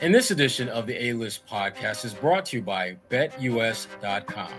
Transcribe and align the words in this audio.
And 0.00 0.14
this 0.14 0.30
edition 0.30 0.68
of 0.68 0.86
the 0.86 1.06
A 1.06 1.12
List 1.12 1.44
podcast 1.48 2.04
is 2.04 2.14
brought 2.14 2.46
to 2.46 2.58
you 2.58 2.62
by 2.62 2.96
BetUS.com. 3.10 4.52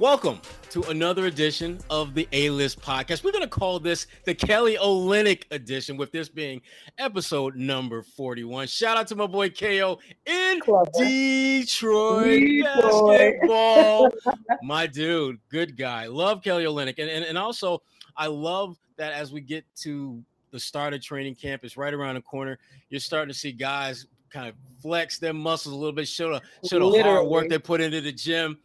Welcome 0.00 0.40
to 0.70 0.82
another 0.90 1.26
edition 1.26 1.78
of 1.90 2.14
the 2.14 2.26
A 2.32 2.50
List 2.50 2.80
podcast. 2.80 3.22
We're 3.22 3.30
going 3.30 3.44
to 3.44 3.48
call 3.48 3.78
this 3.78 4.08
the 4.24 4.34
Kelly 4.34 4.76
Olynyk 4.82 5.44
edition, 5.52 5.96
with 5.96 6.10
this 6.10 6.28
being 6.28 6.60
episode 6.98 7.54
number 7.54 8.02
41. 8.02 8.66
Shout 8.66 8.96
out 8.96 9.06
to 9.06 9.14
my 9.14 9.28
boy 9.28 9.48
KO 9.48 10.00
in 10.26 10.58
Detroit, 10.58 10.92
Detroit. 10.98 12.64
basketball. 12.64 14.10
my 14.64 14.88
dude, 14.88 15.38
good 15.50 15.76
guy. 15.76 16.08
Love 16.08 16.42
Kelly 16.42 16.64
Olynyk. 16.64 16.98
And, 16.98 17.08
and, 17.08 17.24
and 17.24 17.38
also, 17.38 17.80
I 18.16 18.26
love 18.26 18.76
that 18.96 19.12
as 19.12 19.32
we 19.32 19.40
get 19.40 19.64
to 19.76 20.22
the 20.50 20.60
start 20.60 20.94
of 20.94 21.02
training 21.02 21.34
camp, 21.34 21.64
it's 21.64 21.76
right 21.76 21.92
around 21.92 22.14
the 22.14 22.22
corner. 22.22 22.58
You're 22.88 23.00
starting 23.00 23.32
to 23.32 23.38
see 23.38 23.52
guys 23.52 24.06
kind 24.30 24.48
of 24.48 24.54
flex 24.82 25.18
their 25.18 25.32
muscles 25.32 25.74
a 25.74 25.76
little 25.76 25.92
bit, 25.92 26.08
show 26.08 26.32
the 26.32 26.68
show 26.68 26.78
the 26.78 27.02
hard 27.02 27.26
work 27.26 27.48
they 27.48 27.58
put 27.58 27.80
into 27.80 28.00
the 28.00 28.12
gym. 28.12 28.58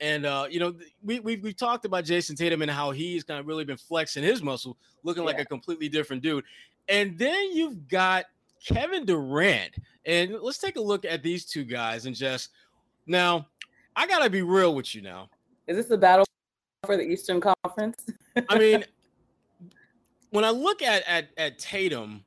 And 0.00 0.26
uh, 0.26 0.46
you 0.50 0.58
know, 0.58 0.74
we 1.02 1.20
we 1.20 1.36
we 1.36 1.52
talked 1.52 1.84
about 1.84 2.04
Jayson 2.04 2.36
Tatum 2.36 2.62
and 2.62 2.70
how 2.70 2.90
he's 2.90 3.22
kind 3.22 3.38
of 3.38 3.46
really 3.46 3.64
been 3.64 3.76
flexing 3.76 4.24
his 4.24 4.42
muscle, 4.42 4.76
looking 5.04 5.22
yeah. 5.22 5.28
like 5.28 5.40
a 5.40 5.44
completely 5.44 5.88
different 5.88 6.22
dude. 6.22 6.44
And 6.88 7.16
then 7.16 7.52
you've 7.52 7.86
got 7.88 8.24
Kevin 8.64 9.04
Durant, 9.04 9.76
and 10.04 10.36
let's 10.42 10.58
take 10.58 10.76
a 10.76 10.80
look 10.80 11.04
at 11.04 11.22
these 11.22 11.44
two 11.44 11.64
guys 11.64 12.06
and 12.06 12.16
just 12.16 12.50
now. 13.06 13.46
I 13.94 14.06
gotta 14.06 14.30
be 14.30 14.40
real 14.40 14.74
with 14.74 14.94
you 14.94 15.02
now. 15.02 15.28
Is 15.66 15.76
this 15.76 15.86
the 15.86 15.98
battle 15.98 16.24
for 16.84 16.96
the 16.96 17.02
Eastern 17.02 17.40
Conference? 17.40 18.06
I 18.48 18.58
mean, 18.58 18.84
when 20.32 20.44
I 20.44 20.50
look 20.50 20.82
at 20.82 21.02
at 21.06 21.28
at 21.36 21.58
Tatum, 21.58 22.24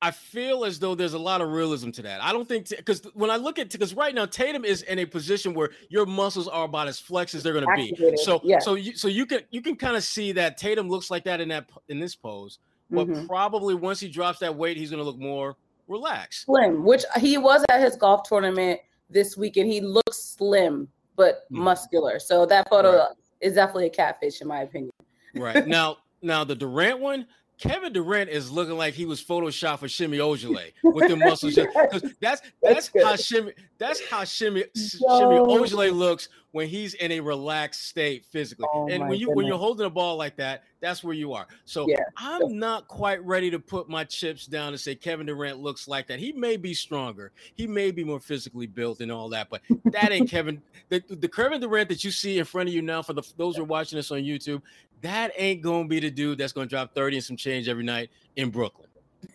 I 0.00 0.10
feel 0.10 0.64
as 0.64 0.78
though 0.78 0.94
there's 0.94 1.14
a 1.14 1.18
lot 1.18 1.40
of 1.40 1.50
realism 1.50 1.90
to 1.90 2.02
that. 2.02 2.22
I 2.22 2.32
don't 2.32 2.48
think 2.48 2.68
because 2.68 3.02
when 3.14 3.30
I 3.30 3.36
look 3.36 3.58
at 3.58 3.70
because 3.70 3.94
right 3.94 4.14
now 4.14 4.26
Tatum 4.26 4.64
is 4.64 4.82
in 4.82 5.00
a 5.00 5.04
position 5.04 5.54
where 5.54 5.70
your 5.88 6.06
muscles 6.06 6.48
are 6.48 6.64
about 6.64 6.88
as 6.88 6.98
flex 6.98 7.34
as 7.34 7.42
they're 7.42 7.52
going 7.52 7.66
to 7.66 7.94
be. 7.96 8.16
So 8.16 8.40
so 8.60 8.74
you 8.74 8.96
so 8.96 9.08
you 9.08 9.26
can 9.26 9.40
you 9.50 9.60
can 9.60 9.76
kind 9.76 9.96
of 9.96 10.04
see 10.04 10.32
that 10.32 10.56
Tatum 10.56 10.88
looks 10.88 11.10
like 11.10 11.24
that 11.24 11.40
in 11.40 11.48
that 11.48 11.68
in 11.88 12.00
this 12.00 12.14
pose, 12.14 12.58
but 12.90 13.08
mm-hmm. 13.08 13.26
probably 13.26 13.74
once 13.74 14.00
he 14.00 14.08
drops 14.08 14.38
that 14.38 14.54
weight, 14.54 14.76
he's 14.76 14.90
going 14.90 15.02
to 15.02 15.04
look 15.04 15.18
more 15.18 15.56
relaxed, 15.88 16.44
slim. 16.44 16.84
Which 16.84 17.04
he 17.18 17.38
was 17.38 17.64
at 17.70 17.80
his 17.80 17.96
golf 17.96 18.22
tournament 18.28 18.80
this 19.10 19.36
weekend. 19.36 19.70
He 19.70 19.80
looks 19.80 20.22
slim 20.36 20.88
but 21.16 21.44
mm-hmm. 21.46 21.64
muscular. 21.64 22.18
So 22.18 22.46
that 22.46 22.68
photo 22.68 22.98
right. 22.98 23.08
is 23.40 23.54
definitely 23.54 23.86
a 23.86 23.90
catfish 23.90 24.40
in 24.40 24.48
my 24.48 24.62
opinion. 24.62 24.90
Right 25.34 25.66
now 25.66 25.96
now 26.24 26.44
the 26.44 26.54
Durant 26.54 27.00
one, 27.00 27.26
Kevin 27.58 27.92
Durant 27.92 28.30
is 28.30 28.50
looking 28.50 28.76
like 28.76 28.94
he 28.94 29.04
was 29.04 29.22
photoshopped 29.22 29.78
for 29.78 29.88
Semi 29.88 30.18
Ojeleye 30.18 30.72
with 30.82 31.08
the 31.08 31.16
muscles. 31.16 31.54
Because 31.74 32.02
that's 32.20 32.42
that's, 32.62 32.88
that's 32.88 33.04
how 33.04 33.16
Semi 33.16 33.52
that's 33.78 34.04
how 34.08 34.24
Semi. 34.24 34.64
Semi 34.74 35.04
Ojeleye 35.06 35.94
looks 35.94 36.28
when 36.54 36.68
he's 36.68 36.94
in 36.94 37.10
a 37.10 37.18
relaxed 37.18 37.88
state 37.88 38.24
physically. 38.26 38.68
Oh 38.72 38.86
and 38.88 39.08
when 39.08 39.18
you 39.18 39.26
goodness. 39.26 39.36
when 39.36 39.46
you're 39.46 39.58
holding 39.58 39.86
a 39.86 39.90
ball 39.90 40.16
like 40.16 40.36
that, 40.36 40.62
that's 40.80 41.02
where 41.02 41.12
you 41.12 41.32
are. 41.32 41.48
So 41.64 41.88
yeah. 41.88 42.04
I'm 42.16 42.60
not 42.60 42.86
quite 42.86 43.22
ready 43.24 43.50
to 43.50 43.58
put 43.58 43.88
my 43.88 44.04
chips 44.04 44.46
down 44.46 44.68
and 44.68 44.78
say 44.78 44.94
Kevin 44.94 45.26
Durant 45.26 45.58
looks 45.58 45.88
like 45.88 46.06
that. 46.06 46.20
He 46.20 46.30
may 46.30 46.56
be 46.56 46.72
stronger, 46.72 47.32
he 47.56 47.66
may 47.66 47.90
be 47.90 48.04
more 48.04 48.20
physically 48.20 48.68
built 48.68 49.00
and 49.00 49.10
all 49.10 49.28
that, 49.30 49.50
but 49.50 49.62
that 49.86 50.12
ain't 50.12 50.30
Kevin. 50.30 50.62
The, 50.90 51.02
the 51.08 51.26
Kevin 51.26 51.60
Durant 51.60 51.88
that 51.88 52.04
you 52.04 52.12
see 52.12 52.38
in 52.38 52.44
front 52.44 52.68
of 52.68 52.74
you 52.74 52.82
now, 52.82 53.02
for 53.02 53.14
the 53.14 53.22
those 53.36 53.56
who 53.56 53.62
are 53.62 53.66
watching 53.66 53.96
this 53.96 54.12
on 54.12 54.20
YouTube, 54.20 54.62
that 55.02 55.32
ain't 55.36 55.60
gonna 55.60 55.88
be 55.88 55.98
the 55.98 56.10
dude 56.10 56.38
that's 56.38 56.52
gonna 56.52 56.68
drop 56.68 56.94
30 56.94 57.16
and 57.16 57.24
some 57.24 57.36
change 57.36 57.68
every 57.68 57.84
night 57.84 58.10
in 58.36 58.50
Brooklyn. 58.50 58.88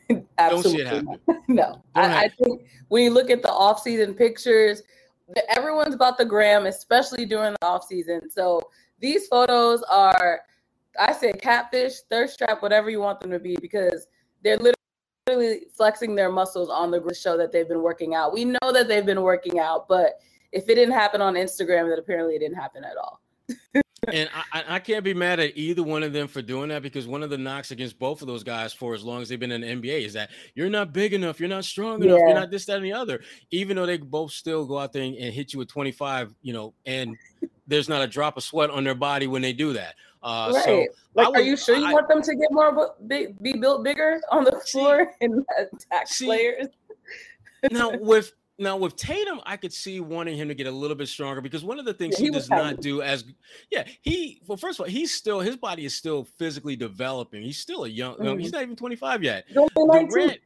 Don't 0.38 0.63
see 0.63 0.80
it 0.80 0.88
happen. 0.88 1.19
No, 1.50 1.81
I, 1.96 2.25
I, 2.25 2.30
think 2.30 2.62
when 2.90 3.03
you 3.03 3.09
look 3.09 3.31
at 3.31 3.41
the 3.41 3.47
offseason 3.47 4.16
pictures, 4.16 4.84
everyone's 5.47 5.95
about 5.95 6.17
the 6.17 6.25
gram, 6.25 6.66
especially 6.66 7.25
during 7.25 7.53
the 7.53 7.66
off 7.66 7.85
season. 7.85 8.29
So 8.29 8.62
these 9.00 9.28
photos 9.28 9.84
are, 9.84 10.41
I 11.00 11.13
say, 11.13 11.31
catfish, 11.34 12.00
thirst 12.09 12.38
trap, 12.38 12.62
whatever 12.62 12.90
you 12.90 13.00
want 13.00 13.19
them 13.19 13.31
to 13.31 13.39
be, 13.39 13.57
because 13.62 14.07
they're 14.44 14.57
literally 14.57 15.66
flexing 15.75 16.16
their 16.16 16.31
muscles 16.31 16.69
on 16.69 16.91
the 16.91 17.13
show 17.13 17.38
that 17.38 17.51
they've 17.51 17.68
been 17.68 17.84
working 17.84 18.16
out. 18.16 18.34
We 18.34 18.45
know 18.45 18.72
that 18.72 18.88
they've 18.88 19.06
been 19.06 19.22
working 19.22 19.59
out, 19.59 19.88
but 19.88 20.19
if 20.51 20.68
it 20.68 20.75
didn't 20.75 20.95
happen 20.95 21.22
on 21.22 21.35
Instagram, 21.35 21.89
then 21.89 22.00
apparently 22.00 22.35
it 22.35 22.39
didn't 22.39 22.57
happen 22.57 22.84
at 22.84 22.97
all 22.97 23.22
and 24.07 24.29
I, 24.53 24.63
I, 24.67 24.79
can't 24.79 25.03
be 25.03 25.13
mad 25.13 25.39
at 25.39 25.57
either 25.57 25.83
one 25.83 26.03
of 26.03 26.13
them 26.13 26.27
for 26.27 26.41
doing 26.41 26.69
that 26.69 26.81
because 26.81 27.07
one 27.07 27.23
of 27.23 27.29
the 27.29 27.37
knocks 27.37 27.71
against 27.71 27.99
both 27.99 28.21
of 28.21 28.27
those 28.27 28.43
guys 28.43 28.73
for 28.73 28.93
as 28.93 29.03
long 29.03 29.21
as 29.21 29.29
they've 29.29 29.39
been 29.39 29.51
in 29.51 29.61
the 29.61 29.67
NBA 29.67 30.05
is 30.05 30.13
that 30.13 30.29
you're 30.55 30.69
not 30.69 30.93
big 30.93 31.13
enough, 31.13 31.39
you're 31.39 31.49
not 31.49 31.65
strong 31.65 32.03
enough, 32.03 32.19
yeah. 32.19 32.27
you're 32.27 32.39
not 32.39 32.51
this, 32.51 32.65
that, 32.65 32.77
and 32.77 32.85
the 32.85 32.93
other. 32.93 33.21
Even 33.51 33.75
though 33.75 33.85
they 33.85 33.97
both 33.97 34.31
still 34.31 34.65
go 34.65 34.77
out 34.77 34.93
there 34.93 35.03
and, 35.03 35.15
and, 35.15 35.33
hit 35.33 35.53
you 35.53 35.59
with 35.59 35.67
25, 35.67 36.33
you 36.41 36.53
know, 36.53 36.73
and 36.85 37.17
there's 37.67 37.89
not 37.89 38.01
a 38.01 38.07
drop 38.07 38.38
of 38.38 38.43
sweat 38.43 38.69
on 38.69 38.83
their 38.83 38.95
body 38.95 39.27
when 39.27 39.41
they 39.41 39.53
do 39.53 39.73
that. 39.73 39.95
Uh, 40.21 40.51
right. 40.53 40.65
So 40.65 40.85
like, 41.15 41.27
would, 41.29 41.38
are 41.38 41.41
you 41.41 41.55
sure 41.55 41.77
you 41.77 41.85
I, 41.85 41.93
want 41.93 42.07
them 42.07 42.21
to 42.21 42.35
get 42.35 42.51
more, 42.51 42.93
be, 43.07 43.27
be 43.41 43.53
built 43.53 43.83
bigger 43.83 44.19
on 44.31 44.43
the 44.43 44.59
floor 44.71 45.11
see, 45.19 45.25
and 45.25 45.45
attack 45.57 46.07
see, 46.07 46.25
players? 46.25 46.67
now 47.71 47.91
with 47.97 48.33
now 48.59 48.77
with 48.77 48.95
Tatum, 48.95 49.39
I 49.45 49.57
could 49.57 49.73
see 49.73 49.99
wanting 49.99 50.37
him 50.37 50.47
to 50.47 50.55
get 50.55 50.67
a 50.67 50.71
little 50.71 50.95
bit 50.95 51.07
stronger 51.07 51.41
because 51.41 51.63
one 51.63 51.79
of 51.79 51.85
the 51.85 51.93
things 51.93 52.15
yeah, 52.15 52.19
he, 52.19 52.25
he 52.25 52.31
does 52.31 52.49
not 52.49 52.81
do 52.81 53.01
as 53.01 53.23
yeah 53.71 53.85
he 54.01 54.41
well 54.47 54.57
first 54.57 54.79
of 54.79 54.85
all 54.85 54.89
he's 54.89 55.13
still 55.13 55.39
his 55.39 55.55
body 55.55 55.85
is 55.85 55.95
still 55.95 56.25
physically 56.37 56.75
developing. 56.75 57.41
He's 57.41 57.57
still 57.57 57.85
a 57.85 57.87
young 57.87 58.15
mm-hmm. 58.15 58.39
he's 58.39 58.51
not 58.51 58.63
even 58.63 58.75
25 58.75 59.23
yet. 59.23 59.45
Durant, 59.75 60.39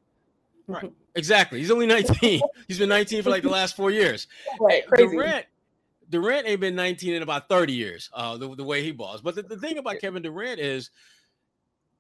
right 0.68 0.92
exactly 1.16 1.60
he's 1.60 1.72
only 1.72 1.88
19. 1.88 2.42
he's 2.68 2.80
been 2.80 2.90
19 2.90 3.24
for 3.24 3.30
like 3.30 3.44
the 3.44 3.50
last 3.50 3.76
four 3.76 3.92
years. 3.92 4.28
Right, 4.60 4.86
crazy. 4.88 5.16
Durant 5.16 5.46
Durant 6.10 6.48
ain't 6.48 6.60
been 6.60 6.76
19 6.76 7.16
in 7.16 7.24
about 7.24 7.50
30 7.50 7.74
years. 7.74 8.10
Uh, 8.14 8.38
the, 8.38 8.56
the 8.56 8.64
way 8.64 8.84
he 8.84 8.92
balls. 8.92 9.22
But 9.22 9.34
the, 9.34 9.42
the 9.42 9.58
thing 9.58 9.80
about 9.80 10.00
Kevin 10.00 10.22
Durant 10.22 10.60
is, 10.60 10.92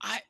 I 0.01 0.22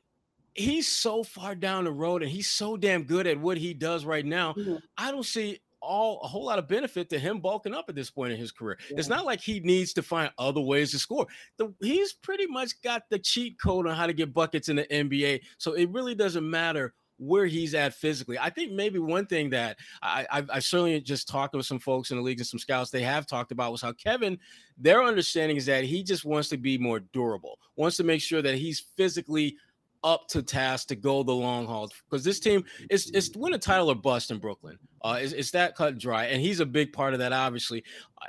he's 0.54 0.88
so 0.88 1.22
far 1.22 1.54
down 1.54 1.84
the 1.84 1.92
road 1.92 2.22
and 2.22 2.30
he's 2.30 2.48
so 2.48 2.76
damn 2.76 3.02
good 3.02 3.26
at 3.26 3.38
what 3.38 3.58
he 3.58 3.74
does 3.74 4.04
right 4.04 4.24
now. 4.24 4.54
Mm-hmm. 4.54 4.76
I 4.96 5.10
don't 5.10 5.24
see 5.24 5.60
all 5.84 6.20
a 6.22 6.26
whole 6.26 6.44
lot 6.44 6.58
of 6.58 6.66
benefit 6.66 7.08
to 7.10 7.18
him 7.18 7.40
bulking 7.40 7.74
up 7.74 7.86
at 7.88 7.94
this 7.94 8.10
point 8.10 8.32
in 8.32 8.38
his 8.38 8.52
career. 8.52 8.78
Yeah. 8.90 8.98
It's 8.98 9.08
not 9.08 9.24
like 9.24 9.40
he 9.40 9.60
needs 9.60 9.92
to 9.94 10.02
find 10.02 10.30
other 10.38 10.60
ways 10.60 10.90
to 10.92 10.98
score. 10.98 11.26
The, 11.58 11.72
he's 11.80 12.12
pretty 12.12 12.46
much 12.46 12.80
got 12.82 13.02
the 13.10 13.18
cheat 13.18 13.60
code 13.60 13.86
on 13.86 13.94
how 13.94 14.06
to 14.06 14.12
get 14.12 14.34
buckets 14.34 14.68
in 14.68 14.76
the 14.76 14.84
NBA. 14.84 15.42
So 15.58 15.74
it 15.74 15.90
really 15.90 16.14
doesn't 16.14 16.48
matter 16.48 16.94
where 17.18 17.46
he's 17.46 17.74
at 17.74 17.94
physically. 17.94 18.38
I 18.38 18.50
think 18.50 18.72
maybe 18.72 18.98
one 18.98 19.26
thing 19.26 19.50
that 19.50 19.78
I, 20.02 20.26
I, 20.30 20.44
I 20.54 20.58
certainly 20.58 21.00
just 21.00 21.28
talked 21.28 21.54
with 21.54 21.66
some 21.66 21.78
folks 21.78 22.10
in 22.10 22.16
the 22.16 22.22
league 22.22 22.38
and 22.38 22.46
some 22.46 22.58
scouts 22.58 22.90
they 22.90 23.02
have 23.02 23.26
talked 23.26 23.52
about 23.52 23.72
was 23.72 23.82
how 23.82 23.92
Kevin, 23.92 24.38
their 24.76 25.02
understanding 25.02 25.56
is 25.56 25.66
that 25.66 25.84
he 25.84 26.02
just 26.02 26.24
wants 26.24 26.48
to 26.48 26.56
be 26.56 26.76
more 26.76 27.00
durable, 27.00 27.58
wants 27.76 27.96
to 27.98 28.04
make 28.04 28.20
sure 28.20 28.42
that 28.42 28.56
he's 28.56 28.80
physically 28.96 29.56
up 30.04 30.28
to 30.28 30.42
task 30.42 30.88
to 30.88 30.94
go 30.94 31.22
the 31.22 31.32
long 31.32 31.66
haul 31.66 31.90
because 32.08 32.22
this 32.22 32.38
team 32.38 32.62
is 32.90 33.10
it's 33.14 33.34
win 33.34 33.54
a 33.54 33.58
title 33.58 33.90
or 33.90 33.94
bust 33.94 34.30
in 34.30 34.38
Brooklyn. 34.38 34.78
Uh, 35.02 35.18
it's, 35.20 35.32
it's 35.32 35.50
that 35.50 35.74
cut 35.74 35.92
and 35.92 36.00
dry, 36.00 36.26
and 36.26 36.40
he's 36.40 36.60
a 36.60 36.66
big 36.66 36.92
part 36.92 37.12
of 37.12 37.18
that, 37.18 37.32
obviously. 37.32 37.82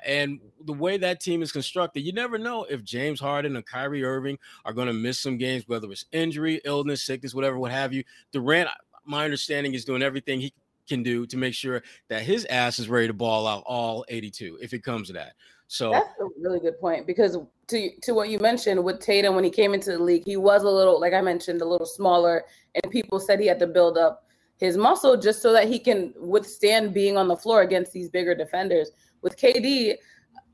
And 0.05 0.39
the 0.65 0.73
way 0.73 0.97
that 0.97 1.21
team 1.21 1.41
is 1.41 1.51
constructed, 1.51 2.01
you 2.01 2.11
never 2.11 2.37
know 2.37 2.63
if 2.63 2.83
James 2.83 3.19
Harden 3.19 3.55
or 3.55 3.61
Kyrie 3.61 4.03
Irving 4.03 4.37
are 4.65 4.73
going 4.73 4.87
to 4.87 4.93
miss 4.93 5.19
some 5.19 5.37
games, 5.37 5.67
whether 5.67 5.89
it's 5.91 6.05
injury, 6.11 6.59
illness, 6.65 7.03
sickness, 7.03 7.35
whatever, 7.35 7.59
what 7.59 7.71
have 7.71 7.93
you. 7.93 8.03
Durant, 8.31 8.69
my 9.05 9.23
understanding, 9.23 9.73
is 9.73 9.85
doing 9.85 10.01
everything 10.01 10.39
he 10.41 10.53
can 10.87 11.03
do 11.03 11.25
to 11.27 11.37
make 11.37 11.53
sure 11.53 11.81
that 12.09 12.21
his 12.21 12.45
ass 12.45 12.79
is 12.79 12.89
ready 12.89 13.07
to 13.07 13.13
ball 13.13 13.47
out 13.47 13.63
all 13.65 14.05
82 14.07 14.59
if 14.61 14.73
it 14.73 14.83
comes 14.83 15.07
to 15.07 15.13
that. 15.13 15.33
So 15.67 15.91
that's 15.91 16.09
a 16.19 16.27
really 16.39 16.59
good 16.59 16.79
point 16.79 17.07
because 17.07 17.37
to 17.67 17.89
to 18.01 18.13
what 18.13 18.29
you 18.29 18.39
mentioned 18.39 18.83
with 18.83 18.99
Tatum 18.99 19.35
when 19.35 19.43
he 19.43 19.49
came 19.49 19.73
into 19.73 19.91
the 19.91 20.03
league, 20.03 20.23
he 20.25 20.37
was 20.37 20.63
a 20.63 20.69
little 20.69 20.99
like 20.99 21.13
I 21.13 21.21
mentioned 21.21 21.61
a 21.61 21.65
little 21.65 21.87
smaller, 21.87 22.43
and 22.75 22.91
people 22.91 23.19
said 23.19 23.39
he 23.39 23.47
had 23.47 23.59
to 23.59 23.67
build 23.67 23.97
up 23.97 24.25
his 24.57 24.77
muscle 24.77 25.17
just 25.17 25.41
so 25.41 25.51
that 25.53 25.67
he 25.67 25.79
can 25.79 26.13
withstand 26.17 26.93
being 26.93 27.17
on 27.17 27.27
the 27.27 27.35
floor 27.35 27.61
against 27.61 27.91
these 27.91 28.09
bigger 28.09 28.35
defenders. 28.35 28.91
With 29.21 29.37
KD, 29.37 29.95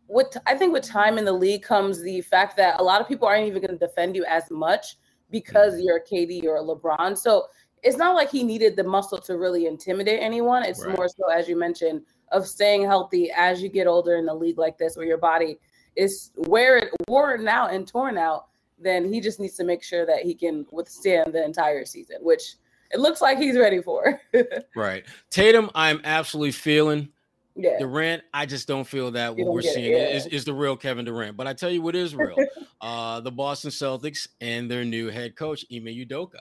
with 0.08 0.36
I 0.48 0.56
think 0.56 0.74
with 0.74 0.84
time 0.84 1.18
in 1.18 1.26
the 1.26 1.34
league 1.34 1.64
comes 1.64 2.02
the 2.02 2.22
fact 2.22 2.58
that 2.58 2.80
a 2.80 2.84
lot 2.84 3.02
of 3.02 3.08
people 3.08 3.28
aren't 3.28 3.48
even 3.48 3.62
going 3.62 3.78
to 3.78 3.86
defend 3.86 4.16
you 4.16 4.26
as 4.26 4.50
much 4.50 4.98
because 5.30 5.74
mm-hmm. 5.74 5.84
you're 5.84 5.98
a 5.98 6.04
KD 6.04 6.46
or 6.46 6.58
a 6.58 6.64
LeBron. 6.64 7.18
So 7.18 7.48
it's 7.84 7.98
not 7.98 8.16
like 8.16 8.30
he 8.30 8.44
needed 8.44 8.76
the 8.76 8.84
muscle 8.84 9.18
to 9.20 9.38
really 9.38 9.66
intimidate 9.66 10.20
anyone. 10.22 10.64
It's 10.64 10.86
right. 10.86 10.96
more 10.96 11.08
so, 11.08 11.30
as 11.30 11.48
you 11.48 11.58
mentioned, 11.58 12.02
of 12.32 12.48
staying 12.48 12.84
healthy 12.84 13.32
as 13.36 13.62
you 13.62 13.70
get 13.70 13.88
older 13.88 14.16
in 14.16 14.26
the 14.26 14.34
league 14.34 14.58
like 14.58 14.78
this, 14.78 14.96
where 14.96 15.06
your 15.06 15.18
body 15.18 15.58
is 15.96 16.32
wear 16.36 16.78
it 16.78 16.90
worn 17.08 17.48
out 17.48 17.74
and 17.74 17.88
torn 17.88 18.18
out. 18.18 18.48
Then 18.80 19.12
he 19.12 19.22
just 19.22 19.40
needs 19.40 19.56
to 19.58 19.64
make 19.64 19.84
sure 19.84 20.06
that 20.06 20.24
he 20.24 20.34
can 20.34 20.66
withstand 20.72 21.34
the 21.34 21.44
entire 21.44 21.86
season, 21.86 22.18
which 22.22 22.56
it 22.92 23.00
looks 23.00 23.22
like 23.22 23.38
he's 23.38 23.58
ready 23.58 23.82
for. 23.82 24.20
right, 24.76 25.06
Tatum, 25.30 25.70
I'm 25.76 26.02
absolutely 26.04 26.52
feeling. 26.52 27.10
Yeah. 27.56 27.78
Durant, 27.80 28.24
I 28.34 28.46
just 28.46 28.66
don't 28.68 28.86
feel 28.86 29.12
that 29.12 29.36
what 29.36 29.54
we're 29.54 29.62
seeing 29.62 29.92
yeah. 29.92 30.08
is, 30.08 30.26
is 30.28 30.46
the 30.46 30.54
real 30.54 30.78
Kevin 30.78 31.04
Durant. 31.04 31.36
But 31.36 31.48
I 31.48 31.54
tell 31.54 31.70
you 31.70 31.82
what 31.82 31.96
is 31.96 32.16
real. 32.16 32.38
uh, 32.82 33.20
the 33.20 33.32
Boston 33.32 33.72
Celtics 33.72 34.28
and 34.40 34.72
their 34.72 34.86
new 34.86 35.10
head 35.10 35.36
coach, 35.36 35.66
Ime 35.72 35.86
Udoka. 35.86 36.40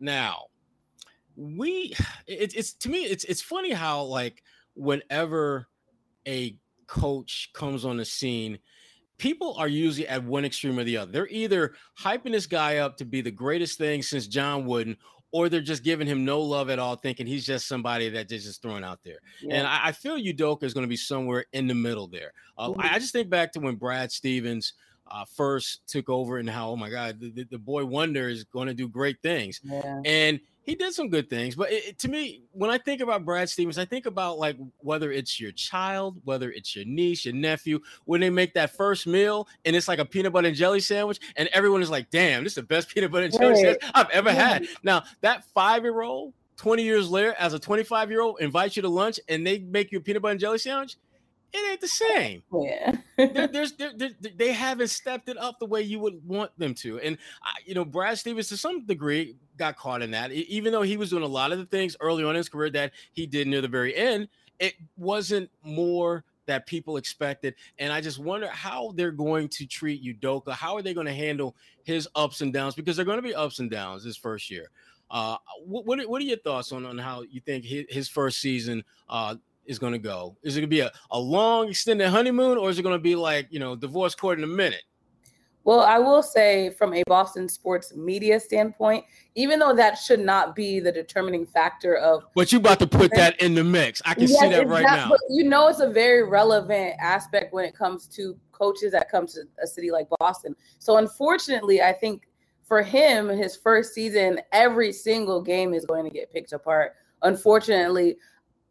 Now, 0.00 0.44
we 1.36 1.94
it, 2.26 2.54
it's 2.54 2.72
to 2.74 2.88
me 2.88 3.04
it's 3.04 3.24
it's 3.24 3.42
funny 3.42 3.72
how 3.72 4.02
like 4.02 4.42
whenever 4.74 5.66
a 6.26 6.56
coach 6.86 7.50
comes 7.54 7.84
on 7.84 7.96
the 7.96 8.04
scene 8.04 8.58
people 9.20 9.54
are 9.58 9.68
usually 9.68 10.08
at 10.08 10.24
one 10.24 10.46
extreme 10.46 10.78
or 10.78 10.82
the 10.82 10.96
other. 10.96 11.12
They're 11.12 11.28
either 11.28 11.74
hyping 12.00 12.32
this 12.32 12.46
guy 12.46 12.78
up 12.78 12.96
to 12.96 13.04
be 13.04 13.20
the 13.20 13.30
greatest 13.30 13.76
thing 13.76 14.02
since 14.02 14.26
john 14.26 14.64
wooden 14.64 14.96
or 15.32 15.48
they're 15.48 15.60
just 15.60 15.84
giving 15.84 16.06
him 16.06 16.24
no 16.24 16.40
love 16.40 16.70
at 16.70 16.78
all 16.78 16.96
thinking 16.96 17.26
he's 17.26 17.46
just 17.46 17.68
somebody 17.68 18.08
that 18.08 18.28
they're 18.28 18.38
just 18.38 18.62
throwing 18.62 18.82
out 18.82 18.98
there. 19.04 19.18
Yeah. 19.40 19.56
and 19.56 19.66
I, 19.66 19.88
I, 19.88 19.92
feel 19.92 20.18
udoka 20.18 20.64
is 20.64 20.74
going 20.74 20.82
to 20.82 20.88
be 20.88 20.96
somewhere 20.96 21.44
in 21.52 21.68
the 21.68 21.74
middle 21.74 22.08
there. 22.08 22.32
Uh, 22.58 22.72
I, 22.78 22.98
just 22.98 23.12
think 23.12 23.30
back 23.30 23.52
to 23.52 23.60
when 23.60 23.76
brad 23.76 24.10
stevens 24.10 24.72
uh, 25.10 25.24
first 25.24 25.86
took 25.86 26.08
over 26.08 26.38
and 26.38 26.48
how 26.48 26.70
oh 26.70 26.76
my 26.76 26.90
god 26.90 27.20
the, 27.20 27.44
the 27.44 27.58
boy 27.58 27.84
wonder 27.84 28.28
is 28.28 28.44
going 28.44 28.68
to 28.68 28.74
do 28.74 28.88
great 28.88 29.20
things. 29.22 29.60
Yeah. 29.62 30.00
and 30.04 30.40
he 30.70 30.76
did 30.76 30.94
some 30.94 31.08
good 31.08 31.28
things, 31.28 31.56
but 31.56 31.72
it, 31.72 31.84
it, 31.84 31.98
to 31.98 32.08
me, 32.08 32.42
when 32.52 32.70
I 32.70 32.78
think 32.78 33.00
about 33.00 33.24
Brad 33.24 33.50
Stevens, 33.50 33.76
I 33.76 33.84
think 33.84 34.06
about 34.06 34.38
like 34.38 34.56
whether 34.78 35.10
it's 35.10 35.40
your 35.40 35.50
child, 35.50 36.20
whether 36.22 36.52
it's 36.52 36.76
your 36.76 36.84
niece, 36.84 37.24
your 37.24 37.34
nephew, 37.34 37.80
when 38.04 38.20
they 38.20 38.30
make 38.30 38.54
that 38.54 38.76
first 38.76 39.04
meal 39.08 39.48
and 39.64 39.74
it's 39.74 39.88
like 39.88 39.98
a 39.98 40.04
peanut 40.04 40.32
butter 40.32 40.46
and 40.46 40.56
jelly 40.56 40.78
sandwich, 40.78 41.18
and 41.34 41.48
everyone 41.52 41.82
is 41.82 41.90
like, 41.90 42.08
"Damn, 42.10 42.44
this 42.44 42.52
is 42.52 42.54
the 42.56 42.62
best 42.62 42.88
peanut 42.94 43.10
butter 43.10 43.24
and 43.24 43.32
jelly 43.32 43.46
right. 43.46 43.58
sandwich 43.58 43.82
I've 43.94 44.10
ever 44.10 44.30
had." 44.30 44.68
Now 44.84 45.02
that 45.22 45.44
five 45.46 45.82
year 45.82 46.02
old, 46.02 46.34
twenty 46.56 46.84
years 46.84 47.10
later, 47.10 47.34
as 47.36 47.52
a 47.52 47.58
twenty 47.58 47.82
five 47.82 48.08
year 48.08 48.20
old, 48.20 48.40
invites 48.40 48.76
you 48.76 48.82
to 48.82 48.88
lunch 48.88 49.18
and 49.28 49.44
they 49.44 49.58
make 49.58 49.90
you 49.90 49.98
a 49.98 50.00
peanut 50.00 50.22
butter 50.22 50.32
and 50.32 50.40
jelly 50.40 50.58
sandwich 50.58 50.96
it 51.52 51.70
ain't 51.70 51.80
the 51.80 51.88
same. 51.88 52.42
Yeah, 52.52 52.96
there, 53.16 53.46
there's 53.52 53.72
there, 53.72 53.92
there, 53.96 54.10
they 54.36 54.52
haven't 54.52 54.88
stepped 54.88 55.28
it 55.28 55.38
up 55.38 55.58
the 55.58 55.66
way 55.66 55.82
you 55.82 55.98
would 55.98 56.26
want 56.26 56.56
them 56.58 56.74
to, 56.74 56.98
and 57.00 57.18
you 57.64 57.74
know 57.74 57.84
Brad 57.84 58.18
Stevens 58.18 58.48
to 58.48 58.56
some 58.56 58.86
degree 58.86 59.36
got 59.56 59.76
caught 59.76 60.02
in 60.02 60.10
that. 60.12 60.32
Even 60.32 60.72
though 60.72 60.82
he 60.82 60.96
was 60.96 61.10
doing 61.10 61.22
a 61.22 61.26
lot 61.26 61.52
of 61.52 61.58
the 61.58 61.66
things 61.66 61.96
early 62.00 62.24
on 62.24 62.30
in 62.30 62.36
his 62.36 62.48
career 62.48 62.70
that 62.70 62.92
he 63.12 63.26
did 63.26 63.46
near 63.48 63.60
the 63.60 63.68
very 63.68 63.94
end, 63.94 64.28
it 64.58 64.74
wasn't 64.96 65.50
more 65.62 66.24
that 66.46 66.66
people 66.66 66.96
expected. 66.96 67.54
And 67.78 67.92
I 67.92 68.00
just 68.00 68.18
wonder 68.18 68.48
how 68.48 68.92
they're 68.96 69.12
going 69.12 69.48
to 69.50 69.66
treat 69.66 70.02
Udoka. 70.04 70.52
How 70.52 70.76
are 70.76 70.82
they 70.82 70.94
going 70.94 71.06
to 71.06 71.14
handle 71.14 71.54
his 71.84 72.08
ups 72.14 72.40
and 72.40 72.52
downs? 72.52 72.74
Because 72.74 72.96
they're 72.96 73.04
going 73.04 73.18
to 73.18 73.22
be 73.22 73.34
ups 73.34 73.60
and 73.60 73.70
downs 73.70 74.02
this 74.02 74.16
first 74.16 74.50
year. 74.50 74.70
Uh, 75.10 75.36
what, 75.64 75.86
what, 75.86 76.08
what 76.08 76.22
are 76.22 76.24
your 76.24 76.38
thoughts 76.38 76.72
on, 76.72 76.86
on 76.86 76.96
how 76.98 77.22
you 77.22 77.40
think 77.40 77.64
his, 77.64 77.84
his 77.88 78.08
first 78.08 78.40
season 78.40 78.84
uh, 79.08 79.34
is 79.64 79.78
going 79.78 79.92
to 79.92 79.98
go? 79.98 80.36
Is 80.42 80.56
it 80.56 80.60
going 80.60 80.70
to 80.70 80.76
be 80.76 80.80
a, 80.80 80.92
a 81.10 81.18
long 81.18 81.68
extended 81.68 82.08
honeymoon 82.08 82.58
or 82.58 82.70
is 82.70 82.78
it 82.78 82.82
going 82.82 82.96
to 82.96 83.02
be 83.02 83.14
like, 83.14 83.46
you 83.50 83.58
know, 83.58 83.76
divorce 83.76 84.14
court 84.14 84.38
in 84.38 84.44
a 84.44 84.48
minute? 84.48 84.82
Well, 85.64 85.80
I 85.80 85.98
will 85.98 86.22
say 86.22 86.70
from 86.70 86.94
a 86.94 87.02
Boston 87.06 87.48
sports 87.48 87.94
media 87.94 88.40
standpoint, 88.40 89.04
even 89.34 89.58
though 89.58 89.74
that 89.74 89.98
should 89.98 90.20
not 90.20 90.56
be 90.56 90.80
the 90.80 90.90
determining 90.90 91.46
factor 91.46 91.96
of 91.96 92.24
But 92.34 92.50
you 92.50 92.58
about 92.58 92.78
to 92.78 92.86
put 92.86 93.12
that 93.14 93.40
in 93.42 93.54
the 93.54 93.62
mix. 93.62 94.00
I 94.06 94.14
can 94.14 94.22
yes, 94.22 94.40
see 94.40 94.48
that 94.48 94.66
right 94.66 94.82
not, 94.82 95.10
now. 95.10 95.16
You 95.28 95.44
know 95.44 95.68
it's 95.68 95.80
a 95.80 95.90
very 95.90 96.24
relevant 96.24 96.94
aspect 96.98 97.52
when 97.52 97.66
it 97.66 97.74
comes 97.74 98.06
to 98.08 98.36
coaches 98.52 98.92
that 98.92 99.10
come 99.10 99.26
to 99.28 99.42
a 99.62 99.66
city 99.66 99.90
like 99.90 100.08
Boston. 100.18 100.56
So 100.78 100.96
unfortunately, 100.96 101.82
I 101.82 101.92
think 101.92 102.22
for 102.64 102.82
him, 102.82 103.28
his 103.28 103.56
first 103.56 103.94
season, 103.94 104.40
every 104.52 104.92
single 104.92 105.42
game 105.42 105.74
is 105.74 105.84
going 105.84 106.04
to 106.04 106.10
get 106.10 106.32
picked 106.32 106.52
apart. 106.52 106.94
Unfortunately, 107.22 108.16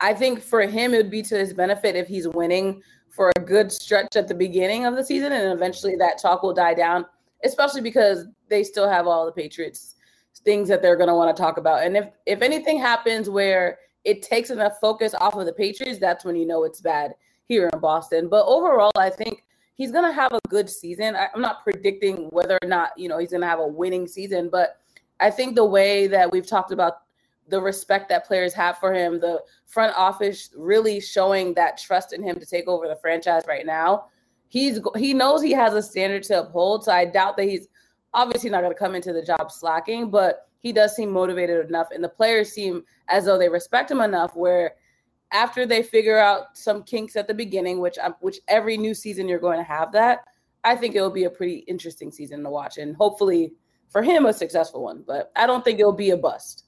I 0.01 0.13
think 0.13 0.41
for 0.41 0.61
him, 0.61 0.93
it 0.93 0.97
would 0.97 1.11
be 1.11 1.21
to 1.23 1.37
his 1.37 1.53
benefit 1.53 1.95
if 1.95 2.07
he's 2.07 2.27
winning 2.27 2.81
for 3.09 3.31
a 3.35 3.39
good 3.39 3.71
stretch 3.71 4.15
at 4.15 4.27
the 4.27 4.35
beginning 4.35 4.85
of 4.85 4.95
the 4.95 5.03
season, 5.03 5.33
and 5.33 5.51
eventually 5.51 5.95
that 5.97 6.21
talk 6.21 6.41
will 6.41 6.53
die 6.53 6.73
down, 6.73 7.05
especially 7.43 7.81
because 7.81 8.25
they 8.47 8.63
still 8.63 8.87
have 8.87 9.07
all 9.07 9.25
the 9.25 9.31
Patriots 9.31 9.95
things 10.45 10.69
that 10.69 10.81
they're 10.81 10.95
going 10.95 11.09
to 11.09 11.15
want 11.15 11.35
to 11.35 11.41
talk 11.41 11.57
about. 11.57 11.83
And 11.83 11.97
if 11.97 12.07
if 12.25 12.41
anything 12.41 12.79
happens 12.79 13.29
where 13.29 13.79
it 14.05 14.21
takes 14.21 14.49
enough 14.49 14.79
focus 14.79 15.13
off 15.13 15.35
of 15.35 15.45
the 15.45 15.53
Patriots, 15.53 15.99
that's 15.99 16.23
when 16.23 16.35
you 16.35 16.45
know 16.45 16.63
it's 16.63 16.81
bad 16.81 17.13
here 17.47 17.69
in 17.73 17.79
Boston. 17.79 18.29
But 18.29 18.45
overall, 18.45 18.91
I 18.95 19.09
think 19.09 19.43
he's 19.75 19.91
going 19.91 20.05
to 20.05 20.13
have 20.13 20.31
a 20.31 20.39
good 20.47 20.69
season. 20.69 21.15
I, 21.15 21.27
I'm 21.35 21.41
not 21.41 21.63
predicting 21.63 22.27
whether 22.29 22.57
or 22.61 22.67
not 22.67 22.91
you 22.97 23.09
know 23.09 23.17
he's 23.17 23.31
going 23.31 23.41
to 23.41 23.47
have 23.47 23.59
a 23.59 23.67
winning 23.67 24.07
season, 24.07 24.49
but 24.49 24.79
I 25.19 25.29
think 25.29 25.55
the 25.55 25.65
way 25.65 26.07
that 26.07 26.31
we've 26.31 26.47
talked 26.47 26.71
about 26.71 26.99
the 27.49 27.61
respect 27.61 28.09
that 28.09 28.25
players 28.25 28.53
have 28.53 28.77
for 28.77 28.93
him, 28.93 29.19
the 29.19 29.41
front 29.65 29.95
office 29.97 30.49
really 30.55 30.99
showing 30.99 31.53
that 31.55 31.77
trust 31.77 32.13
in 32.13 32.23
him 32.23 32.39
to 32.39 32.45
take 32.45 32.67
over 32.67 32.87
the 32.87 32.95
franchise 32.95 33.43
right 33.47 33.65
now. 33.65 34.05
He's 34.47 34.79
he 34.97 35.13
knows 35.13 35.41
he 35.41 35.51
has 35.51 35.73
a 35.73 35.81
standard 35.81 36.23
to 36.23 36.41
uphold, 36.41 36.85
so 36.85 36.91
I 36.91 37.05
doubt 37.05 37.37
that 37.37 37.47
he's 37.47 37.67
obviously 38.13 38.49
not 38.49 38.61
going 38.61 38.73
to 38.73 38.79
come 38.79 38.95
into 38.95 39.13
the 39.13 39.21
job 39.21 39.51
slacking, 39.51 40.09
but 40.09 40.47
he 40.59 40.73
does 40.73 40.95
seem 40.95 41.11
motivated 41.11 41.67
enough, 41.67 41.87
and 41.93 42.03
the 42.03 42.09
players 42.09 42.51
seem 42.51 42.83
as 43.07 43.25
though 43.25 43.37
they 43.37 43.49
respect 43.49 43.91
him 43.91 44.01
enough. 44.01 44.35
Where 44.35 44.73
after 45.31 45.65
they 45.65 45.83
figure 45.83 46.17
out 46.17 46.57
some 46.57 46.83
kinks 46.83 47.15
at 47.15 47.27
the 47.27 47.33
beginning, 47.33 47.79
which 47.79 47.97
um, 47.99 48.15
which 48.21 48.39
every 48.47 48.77
new 48.77 48.93
season 48.93 49.27
you're 49.27 49.39
going 49.39 49.59
to 49.59 49.63
have 49.63 49.91
that, 49.91 50.21
I 50.63 50.75
think 50.75 50.95
it 50.95 51.01
will 51.01 51.11
be 51.11 51.25
a 51.25 51.29
pretty 51.29 51.59
interesting 51.67 52.11
season 52.11 52.43
to 52.43 52.49
watch, 52.49 52.77
and 52.77 52.95
hopefully 52.95 53.53
for 53.89 54.01
him 54.01 54.25
a 54.25 54.33
successful 54.33 54.83
one. 54.83 55.03
But 55.05 55.31
I 55.35 55.45
don't 55.45 55.63
think 55.63 55.79
it'll 55.79 55.93
be 55.93 56.11
a 56.11 56.17
bust. 56.17 56.65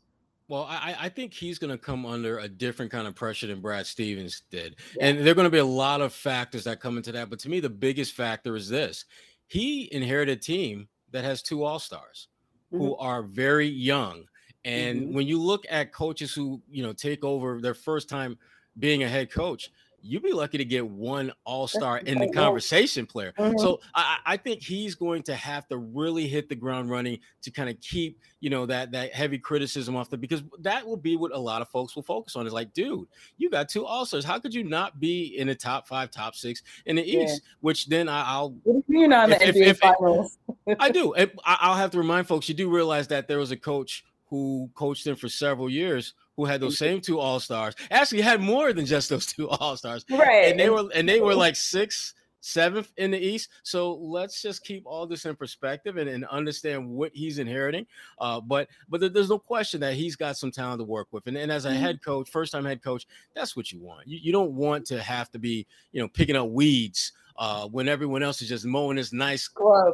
Well, 0.51 0.67
I, 0.69 0.97
I 0.99 1.07
think 1.07 1.33
he's 1.33 1.57
going 1.57 1.71
to 1.71 1.77
come 1.77 2.05
under 2.05 2.39
a 2.39 2.49
different 2.49 2.91
kind 2.91 3.07
of 3.07 3.15
pressure 3.15 3.47
than 3.47 3.61
Brad 3.61 3.87
Stevens 3.87 4.43
did. 4.51 4.75
Yeah. 4.97 5.05
And 5.05 5.19
there 5.19 5.31
are 5.31 5.33
going 5.33 5.45
to 5.45 5.49
be 5.49 5.59
a 5.59 5.63
lot 5.63 6.01
of 6.01 6.11
factors 6.11 6.65
that 6.65 6.81
come 6.81 6.97
into 6.97 7.13
that. 7.13 7.29
But 7.29 7.39
to 7.39 7.49
me, 7.49 7.61
the 7.61 7.69
biggest 7.69 8.15
factor 8.15 8.57
is 8.57 8.67
this 8.67 9.05
he 9.47 9.87
inherited 9.93 10.39
a 10.39 10.41
team 10.41 10.89
that 11.11 11.23
has 11.23 11.41
two 11.41 11.63
All 11.63 11.79
Stars 11.79 12.27
mm-hmm. 12.69 12.83
who 12.83 12.97
are 12.97 13.23
very 13.23 13.65
young. 13.65 14.25
And 14.65 15.03
mm-hmm. 15.03 15.13
when 15.13 15.25
you 15.25 15.41
look 15.41 15.65
at 15.69 15.93
coaches 15.93 16.33
who, 16.33 16.61
you 16.69 16.83
know, 16.83 16.91
take 16.91 17.23
over 17.23 17.61
their 17.61 17.73
first 17.73 18.09
time 18.09 18.37
being 18.77 19.03
a 19.03 19.07
head 19.07 19.31
coach, 19.31 19.71
you'd 20.01 20.23
be 20.23 20.31
lucky 20.31 20.57
to 20.57 20.65
get 20.65 20.85
one 20.85 21.31
all-star 21.45 21.99
in 21.99 22.19
the 22.19 22.29
conversation 22.31 23.05
player. 23.05 23.33
Mm-hmm. 23.37 23.57
So 23.59 23.79
I, 23.95 24.17
I, 24.25 24.37
think 24.37 24.61
he's 24.61 24.95
going 24.95 25.23
to 25.23 25.35
have 25.35 25.67
to 25.67 25.77
really 25.77 26.27
hit 26.27 26.49
the 26.49 26.55
ground 26.55 26.89
running 26.89 27.19
to 27.41 27.51
kind 27.51 27.69
of 27.69 27.79
keep, 27.79 28.19
you 28.39 28.49
know, 28.49 28.65
that 28.65 28.91
that 28.91 29.13
heavy 29.13 29.37
criticism 29.37 29.95
off 29.95 30.09
the 30.09 30.17
because 30.17 30.43
that 30.59 30.85
will 30.85 30.97
be 30.97 31.15
what 31.15 31.33
a 31.33 31.37
lot 31.37 31.61
of 31.61 31.69
folks 31.69 31.95
will 31.95 32.03
focus 32.03 32.35
on. 32.35 32.47
Is 32.47 32.53
like, 32.53 32.73
dude, 32.73 33.07
you 33.37 33.49
got 33.49 33.69
two 33.69 33.85
all-stars. 33.85 34.25
How 34.25 34.39
could 34.39 34.53
you 34.53 34.63
not 34.63 34.99
be 34.99 35.37
in 35.37 35.47
the 35.47 35.55
top 35.55 35.87
five, 35.87 36.11
top 36.11 36.35
six 36.35 36.63
in 36.85 36.95
the 36.95 37.07
yeah. 37.07 37.23
East? 37.23 37.41
Which 37.61 37.87
then 37.87 38.09
I, 38.09 38.41
will 38.41 38.83
you're 38.87 39.07
not 39.07 39.31
in 39.31 39.39
the 39.39 39.47
if, 39.47 39.55
NBA 39.55 39.67
if, 39.67 39.79
finals. 39.79 40.37
I 40.79 40.89
do. 40.91 41.13
I'll 41.45 41.75
have 41.75 41.91
to 41.91 41.97
remind 41.97 42.27
folks, 42.27 42.49
you 42.49 42.55
do 42.55 42.69
realize 42.69 43.07
that 43.09 43.27
there 43.27 43.37
was 43.37 43.51
a 43.51 43.57
coach 43.57 44.03
who 44.25 44.69
coached 44.75 45.05
him 45.05 45.15
for 45.15 45.27
several 45.27 45.69
years 45.69 46.13
who 46.37 46.45
had 46.45 46.61
those 46.61 46.77
same 46.77 47.01
two 47.01 47.19
all 47.19 47.39
stars. 47.39 47.75
Actually, 47.89 48.21
had 48.21 48.41
more 48.41 48.73
than 48.73 48.85
just 48.85 49.09
those 49.09 49.25
two 49.25 49.49
all 49.49 49.77
stars. 49.77 50.05
Right. 50.09 50.51
And 50.51 50.59
they 50.59 50.69
were 50.69 50.89
and 50.93 51.07
they 51.07 51.21
were 51.21 51.35
like 51.35 51.55
six 51.55 52.13
seventh 52.41 52.91
in 52.97 53.11
the 53.11 53.19
East. 53.19 53.49
So 53.63 53.93
let's 53.95 54.41
just 54.41 54.63
keep 54.63 54.83
all 54.85 55.07
this 55.07 55.25
in 55.25 55.35
perspective 55.35 55.97
and, 55.97 56.09
and 56.09 56.25
understand 56.25 56.87
what 56.87 57.11
he's 57.13 57.39
inheriting. 57.39 57.85
Uh, 58.19 58.41
but 58.41 58.67
but 58.89 59.13
there's 59.13 59.29
no 59.29 59.39
question 59.39 59.79
that 59.81 59.93
he's 59.93 60.15
got 60.15 60.37
some 60.37 60.51
talent 60.51 60.79
to 60.79 60.83
work 60.83 61.07
with. 61.11 61.27
And, 61.27 61.37
and 61.37 61.51
as 61.51 61.65
a 61.65 61.69
mm-hmm. 61.69 61.79
head 61.79 62.03
coach, 62.03 62.29
first 62.29 62.51
time 62.51 62.65
head 62.65 62.83
coach, 62.83 63.05
that's 63.35 63.55
what 63.55 63.71
you 63.71 63.79
want. 63.79 64.07
You, 64.07 64.19
you 64.21 64.31
don't 64.31 64.53
want 64.53 64.85
to 64.87 65.01
have 65.01 65.31
to 65.31 65.39
be, 65.39 65.65
you 65.91 66.01
know, 66.01 66.07
picking 66.07 66.35
up 66.35 66.49
weeds 66.49 67.13
uh, 67.37 67.67
when 67.67 67.87
everyone 67.87 68.23
else 68.23 68.41
is 68.41 68.49
just 68.49 68.65
mowing 68.65 68.97
this 68.97 69.13
nice, 69.13 69.49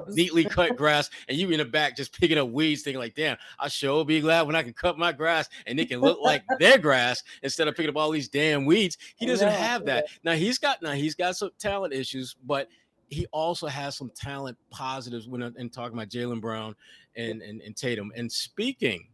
neatly 0.10 0.44
cut 0.50 0.76
grass, 0.76 1.10
and 1.28 1.38
you 1.38 1.50
in 1.50 1.60
the 1.60 1.66
back 1.66 1.96
just 1.96 2.18
picking 2.20 2.38
up 2.38 2.50
weeds, 2.50 2.82
thinking 2.82 3.00
like, 3.00 3.16
"Damn, 3.16 3.38
I 3.60 3.68
sure 3.68 4.04
be 4.06 4.22
glad 4.22 4.48
when 4.48 4.56
I 4.56 4.64
can 4.64 4.74
cut 4.74 4.98
my 4.98 5.12
grass 5.12 5.50
and 5.66 5.80
it 5.80 5.90
can 5.90 6.00
look 6.00 6.20
like 6.22 6.44
their 6.60 6.78
grass 6.78 7.24
instead 7.44 7.68
of 7.68 7.76
picking 7.76 7.90
up 7.90 7.98
all 7.98 8.12
these 8.12 8.30
damn 8.30 8.66
weeds." 8.66 8.98
He 9.16 9.26
doesn't 9.26 9.48
yeah, 9.48 9.56
have 9.56 9.86
that. 9.86 10.06
Yeah. 10.08 10.32
Now 10.32 10.38
he's 10.38 10.58
got 10.58 10.82
now 10.82 10.92
he's 10.92 11.16
got 11.16 11.36
some 11.36 11.52
talent 11.60 11.94
issues, 11.94 12.36
but 12.46 12.68
he 13.10 13.26
also 13.32 13.68
has 13.68 13.96
some 13.96 14.12
talent 14.16 14.58
positives 14.70 15.28
when 15.28 15.42
I'm 15.42 15.70
talking 15.70 15.98
about 15.98 16.10
Jaylen 16.10 16.42
Brown 16.42 16.76
and, 17.16 17.42
and 17.42 17.62
and 17.62 17.76
Tatum. 17.76 18.12
And 18.16 18.32
speaking 18.32 19.08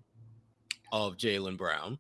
of 0.92 1.18
Jaylen 1.18 1.58
Brown, 1.58 1.98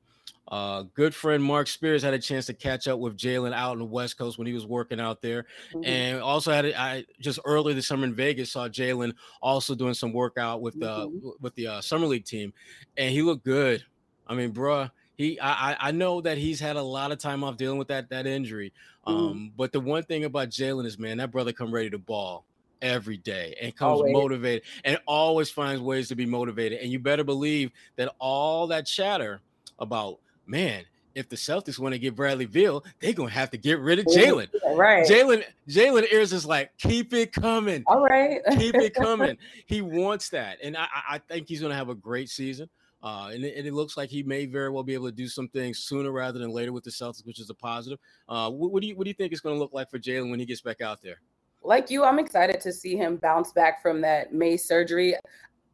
uh, 0.53 0.83
good 0.93 1.15
friend 1.15 1.43
Mark 1.43 1.67
Spears 1.67 2.03
had 2.03 2.13
a 2.13 2.19
chance 2.19 2.45
to 2.45 2.53
catch 2.53 2.87
up 2.87 2.99
with 2.99 3.17
Jaylen 3.17 3.53
out 3.53 3.71
on 3.71 3.79
the 3.79 3.85
West 3.85 4.19
Coast 4.19 4.37
when 4.37 4.45
he 4.45 4.53
was 4.53 4.67
working 4.67 4.99
out 4.99 5.19
there, 5.19 5.47
mm-hmm. 5.73 5.83
and 5.83 6.21
also 6.21 6.51
had 6.51 6.65
a, 6.65 6.79
I 6.79 7.05
just 7.19 7.39
earlier 7.43 7.73
this 7.73 7.87
summer 7.87 8.03
in 8.03 8.13
Vegas 8.13 8.51
saw 8.51 8.69
Jaylen 8.69 9.15
also 9.41 9.73
doing 9.73 9.95
some 9.95 10.13
workout 10.13 10.61
with 10.61 10.79
the 10.79 11.07
mm-hmm. 11.07 11.29
with 11.41 11.55
the 11.55 11.65
uh, 11.65 11.81
summer 11.81 12.05
league 12.05 12.25
team, 12.25 12.53
and 12.97 13.11
he 13.11 13.23
looked 13.23 13.43
good. 13.43 13.83
I 14.27 14.35
mean, 14.35 14.53
bruh, 14.53 14.91
he 15.17 15.39
I 15.41 15.87
I 15.87 15.91
know 15.91 16.21
that 16.21 16.37
he's 16.37 16.59
had 16.59 16.75
a 16.75 16.83
lot 16.83 17.11
of 17.11 17.17
time 17.17 17.43
off 17.43 17.57
dealing 17.57 17.79
with 17.79 17.87
that 17.87 18.11
that 18.11 18.27
injury. 18.27 18.73
Mm-hmm. 19.07 19.25
Um, 19.25 19.51
but 19.57 19.71
the 19.71 19.79
one 19.79 20.03
thing 20.03 20.25
about 20.25 20.49
Jaylen 20.49 20.85
is, 20.85 20.99
man, 20.99 21.17
that 21.17 21.31
brother 21.31 21.51
come 21.51 21.73
ready 21.73 21.89
to 21.89 21.97
ball 21.97 22.45
every 22.79 23.17
day 23.17 23.55
and 23.59 23.75
comes 23.75 24.01
always. 24.01 24.13
motivated 24.13 24.61
and 24.85 24.99
always 25.07 25.49
finds 25.49 25.81
ways 25.81 26.09
to 26.09 26.15
be 26.15 26.27
motivated. 26.27 26.79
And 26.79 26.91
you 26.91 26.99
better 26.99 27.23
believe 27.23 27.71
that 27.95 28.13
all 28.19 28.67
that 28.67 28.85
chatter 28.85 29.41
about 29.79 30.19
man, 30.45 30.83
if 31.15 31.29
the 31.29 31.35
Celtics 31.35 31.79
want 31.79 31.93
to 31.93 31.99
get 31.99 32.15
Bradley 32.15 32.45
Beal, 32.45 32.83
they're 32.99 33.13
gonna 33.13 33.29
have 33.29 33.51
to 33.51 33.57
get 33.57 33.79
rid 33.79 33.99
of 33.99 34.05
Jaylen. 34.05 34.47
Right. 34.75 35.05
Jaylen 35.05 35.43
Jaylen 35.67 36.11
Ears 36.11 36.33
is 36.33 36.45
like, 36.45 36.75
keep 36.77 37.13
it 37.13 37.31
coming. 37.31 37.83
All 37.87 38.03
right. 38.03 38.41
keep 38.57 38.75
it 38.75 38.93
coming. 38.95 39.37
He 39.65 39.81
wants 39.81 40.29
that. 40.29 40.57
And 40.63 40.75
I, 40.75 40.87
I 41.11 41.17
think 41.19 41.47
he's 41.47 41.61
gonna 41.61 41.75
have 41.75 41.89
a 41.89 41.95
great 41.95 42.29
season. 42.29 42.69
Uh, 43.03 43.31
and, 43.33 43.43
it, 43.43 43.57
and, 43.57 43.67
it, 43.67 43.73
looks 43.73 43.97
like 43.97 44.09
he 44.09 44.23
may 44.23 44.45
very 44.45 44.69
well 44.69 44.81
be 44.81 44.93
able 44.93 45.07
to 45.07 45.11
do 45.11 45.27
some 45.27 45.49
things 45.49 45.79
sooner 45.79 46.09
rather 46.09 46.39
than 46.39 46.49
later 46.51 46.71
with 46.71 46.85
the 46.85 46.89
Celtics, 46.89 47.25
which 47.25 47.37
is 47.37 47.49
a 47.49 47.53
positive. 47.53 47.99
Uh, 48.29 48.49
what, 48.49 48.71
what 48.71 48.81
do 48.81 48.87
you 48.87 48.95
what 48.95 49.03
do 49.03 49.09
you 49.09 49.13
think 49.13 49.33
it's 49.33 49.41
going 49.41 49.53
to 49.53 49.59
look 49.59 49.73
like 49.73 49.91
for 49.91 49.99
Jaylen 49.99 50.29
when 50.29 50.39
he 50.39 50.45
gets 50.45 50.61
back 50.61 50.79
out 50.79 51.01
there? 51.01 51.19
Like 51.61 51.89
you, 51.89 52.05
I'm 52.05 52.17
excited 52.17 52.61
to 52.61 52.71
see 52.71 52.95
him 52.95 53.17
bounce 53.17 53.51
back 53.51 53.81
from 53.81 53.99
that 54.01 54.33
May 54.33 54.55
surgery 54.55 55.15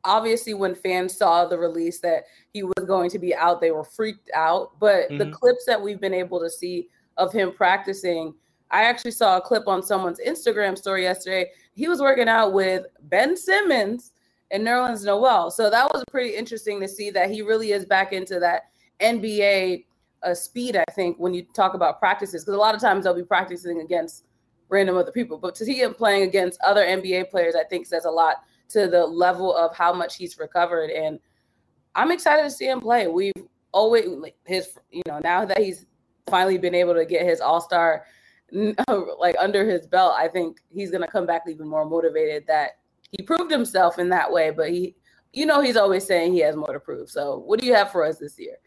obviously 0.03 0.53
when 0.53 0.75
fans 0.75 1.17
saw 1.17 1.45
the 1.45 1.57
release 1.57 1.99
that 1.99 2.23
he 2.51 2.63
was 2.63 2.85
going 2.87 3.09
to 3.09 3.19
be 3.19 3.35
out 3.35 3.61
they 3.61 3.71
were 3.71 3.83
freaked 3.83 4.29
out 4.33 4.71
but 4.79 5.09
mm-hmm. 5.09 5.17
the 5.17 5.31
clips 5.31 5.65
that 5.65 5.81
we've 5.81 5.99
been 5.99 6.13
able 6.13 6.39
to 6.39 6.49
see 6.49 6.87
of 7.17 7.33
him 7.33 7.51
practicing 7.51 8.33
i 8.71 8.83
actually 8.83 9.11
saw 9.11 9.37
a 9.37 9.41
clip 9.41 9.67
on 9.67 9.83
someone's 9.83 10.19
instagram 10.25 10.77
story 10.77 11.03
yesterday 11.03 11.49
he 11.75 11.87
was 11.87 11.99
working 11.99 12.29
out 12.29 12.53
with 12.53 12.85
ben 13.03 13.35
simmons 13.35 14.11
and 14.51 14.65
nerlens 14.65 15.03
noel 15.03 15.51
so 15.51 15.69
that 15.69 15.91
was 15.93 16.03
pretty 16.11 16.35
interesting 16.35 16.79
to 16.79 16.87
see 16.87 17.09
that 17.09 17.29
he 17.29 17.41
really 17.41 17.71
is 17.71 17.85
back 17.85 18.13
into 18.13 18.39
that 18.39 18.69
nba 19.01 19.83
uh, 20.23 20.33
speed 20.33 20.75
i 20.75 20.91
think 20.93 21.17
when 21.17 21.33
you 21.33 21.45
talk 21.53 21.73
about 21.73 21.99
practices 21.99 22.43
because 22.43 22.55
a 22.55 22.57
lot 22.57 22.75
of 22.75 22.81
times 22.81 23.03
they'll 23.03 23.13
be 23.13 23.23
practicing 23.23 23.81
against 23.81 24.25
random 24.69 24.95
other 24.95 25.11
people 25.11 25.37
but 25.37 25.55
to 25.55 25.65
see 25.65 25.81
him 25.81 25.93
playing 25.93 26.23
against 26.23 26.59
other 26.61 26.85
nba 26.85 27.29
players 27.29 27.55
i 27.55 27.63
think 27.63 27.85
says 27.85 28.05
a 28.05 28.09
lot 28.09 28.43
to 28.69 28.87
the 28.87 29.05
level 29.05 29.55
of 29.55 29.75
how 29.75 29.93
much 29.93 30.15
he's 30.15 30.37
recovered. 30.37 30.89
And 30.89 31.19
I'm 31.95 32.11
excited 32.11 32.43
to 32.43 32.51
see 32.51 32.67
him 32.67 32.81
play. 32.81 33.07
We've 33.07 33.33
always 33.71 34.05
his, 34.45 34.77
you 34.91 35.03
know, 35.07 35.19
now 35.23 35.45
that 35.45 35.59
he's 35.59 35.85
finally 36.29 36.57
been 36.57 36.75
able 36.75 36.93
to 36.93 37.05
get 37.05 37.25
his 37.25 37.41
All 37.41 37.61
Star 37.61 38.05
like 39.19 39.35
under 39.39 39.69
his 39.69 39.87
belt, 39.87 40.15
I 40.17 40.27
think 40.27 40.59
he's 40.69 40.91
gonna 40.91 41.07
come 41.07 41.25
back 41.25 41.43
even 41.47 41.67
more 41.67 41.85
motivated. 41.85 42.45
That 42.47 42.77
he 43.11 43.23
proved 43.23 43.51
himself 43.51 43.99
in 43.99 44.09
that 44.09 44.31
way, 44.31 44.51
but 44.51 44.69
he, 44.69 44.95
you 45.33 45.45
know, 45.45 45.61
he's 45.61 45.77
always 45.77 46.05
saying 46.05 46.33
he 46.33 46.39
has 46.39 46.55
more 46.55 46.73
to 46.73 46.79
prove. 46.79 47.09
So, 47.09 47.37
what 47.39 47.59
do 47.59 47.67
you 47.67 47.73
have 47.75 47.91
for 47.91 48.03
us 48.03 48.17
this 48.17 48.37
year? 48.39 48.57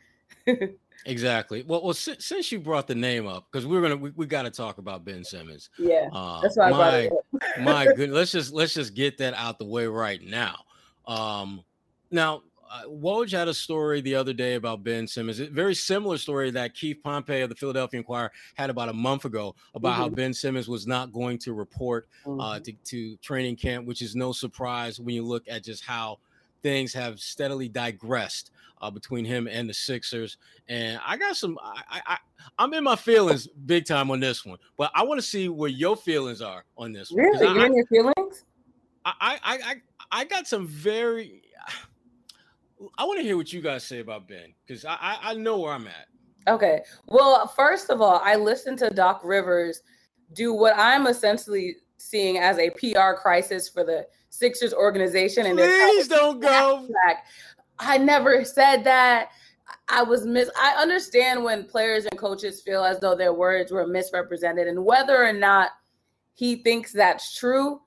Exactly. 1.06 1.64
Well, 1.66 1.82
well, 1.82 1.94
since, 1.94 2.24
since 2.24 2.52
you 2.52 2.60
brought 2.60 2.86
the 2.86 2.94
name 2.94 3.26
up, 3.26 3.46
because 3.50 3.66
we're 3.66 3.82
gonna 3.82 3.96
we, 3.96 4.10
we 4.10 4.26
got 4.26 4.42
to 4.42 4.50
talk 4.50 4.78
about 4.78 5.04
Ben 5.04 5.24
Simmons. 5.24 5.70
Yeah, 5.78 6.08
uh, 6.12 6.40
that's 6.40 6.56
why 6.56 6.70
my, 6.70 7.10
my 7.60 7.84
goodness, 7.96 8.10
let's 8.10 8.32
just 8.32 8.52
let's 8.52 8.74
just 8.74 8.94
get 8.94 9.18
that 9.18 9.34
out 9.34 9.58
the 9.58 9.64
way 9.64 9.86
right 9.86 10.22
now. 10.22 10.56
Um, 11.06 11.64
now, 12.10 12.42
uh, 12.70 12.84
Woj 12.88 13.32
had 13.32 13.48
a 13.48 13.54
story 13.54 14.00
the 14.00 14.14
other 14.14 14.32
day 14.32 14.54
about 14.54 14.82
Ben 14.82 15.06
Simmons. 15.06 15.40
A 15.40 15.46
very 15.48 15.74
similar 15.74 16.16
story 16.16 16.50
that 16.52 16.74
Keith 16.74 16.98
Pompey 17.02 17.40
of 17.40 17.48
the 17.48 17.54
Philadelphia 17.54 17.98
Inquirer 17.98 18.30
had 18.54 18.70
about 18.70 18.88
a 18.88 18.94
month 18.94 19.24
ago 19.24 19.54
about 19.74 19.92
mm-hmm. 19.92 20.02
how 20.02 20.08
Ben 20.08 20.32
Simmons 20.32 20.68
was 20.68 20.86
not 20.86 21.12
going 21.12 21.38
to 21.38 21.52
report 21.52 22.08
uh, 22.24 22.28
mm-hmm. 22.28 22.40
uh, 22.40 22.60
to, 22.60 22.72
to 22.72 23.16
training 23.18 23.56
camp, 23.56 23.86
which 23.86 24.00
is 24.00 24.16
no 24.16 24.32
surprise 24.32 24.98
when 24.98 25.14
you 25.14 25.22
look 25.22 25.44
at 25.48 25.64
just 25.64 25.84
how 25.84 26.18
things 26.62 26.92
have 26.92 27.20
steadily 27.20 27.68
digressed 27.68 28.50
uh, 28.80 28.90
between 28.90 29.24
him 29.24 29.46
and 29.46 29.68
the 29.68 29.74
Sixers. 29.74 30.38
And 30.68 31.00
I 31.06 31.16
got 31.16 31.36
some. 31.36 31.58
I, 31.62 32.00
I 32.06 32.18
I'm 32.58 32.74
in 32.74 32.84
my 32.84 32.96
feelings 32.96 33.46
big 33.46 33.86
time 33.86 34.10
on 34.10 34.20
this 34.20 34.44
one, 34.44 34.58
but 34.76 34.90
I 34.94 35.04
want 35.04 35.20
to 35.20 35.26
see 35.26 35.48
where 35.48 35.70
your 35.70 35.96
feelings 35.96 36.42
are 36.42 36.64
on 36.76 36.92
this 36.92 37.10
one. 37.10 37.24
Really, 37.24 37.46
you're 37.46 37.66
in 37.66 37.76
your 37.76 37.86
feelings? 37.86 38.44
I, 39.04 39.12
I 39.20 39.38
I 39.44 39.74
I 40.10 40.24
got 40.24 40.46
some 40.46 40.66
very. 40.66 41.42
I 42.98 43.04
want 43.04 43.20
to 43.20 43.24
hear 43.24 43.36
what 43.36 43.52
you 43.52 43.60
guys 43.60 43.84
say 43.84 44.00
about 44.00 44.26
Ben 44.26 44.52
because 44.66 44.84
I, 44.84 44.96
I 45.00 45.18
I 45.22 45.34
know 45.34 45.58
where 45.58 45.72
I'm 45.72 45.86
at. 45.86 46.08
Okay. 46.48 46.82
Well, 47.06 47.46
first 47.46 47.90
of 47.90 48.00
all, 48.00 48.20
I 48.24 48.34
listened 48.34 48.78
to 48.78 48.90
Doc 48.90 49.20
Rivers 49.22 49.82
do 50.32 50.52
what 50.52 50.74
I'm 50.76 51.06
essentially 51.06 51.76
seeing 51.98 52.38
as 52.38 52.58
a 52.58 52.70
PR 52.70 53.12
crisis 53.20 53.68
for 53.68 53.84
the 53.84 54.06
Sixers 54.32 54.72
organization. 54.72 55.44
And 55.44 55.58
please 55.58 56.08
don't 56.08 56.40
go. 56.40 56.88
Back. 57.04 57.26
I 57.78 57.98
never 57.98 58.44
said 58.44 58.82
that. 58.84 59.28
I 59.88 60.02
was 60.02 60.26
mis. 60.26 60.50
I 60.56 60.74
understand 60.80 61.44
when 61.44 61.64
players 61.64 62.06
and 62.06 62.18
coaches 62.18 62.62
feel 62.62 62.82
as 62.82 62.98
though 62.98 63.14
their 63.14 63.34
words 63.34 63.70
were 63.70 63.86
misrepresented, 63.86 64.68
and 64.68 64.84
whether 64.84 65.22
or 65.22 65.34
not 65.34 65.70
he 66.32 66.56
thinks 66.56 66.92
that's 66.92 67.36
true. 67.36 67.82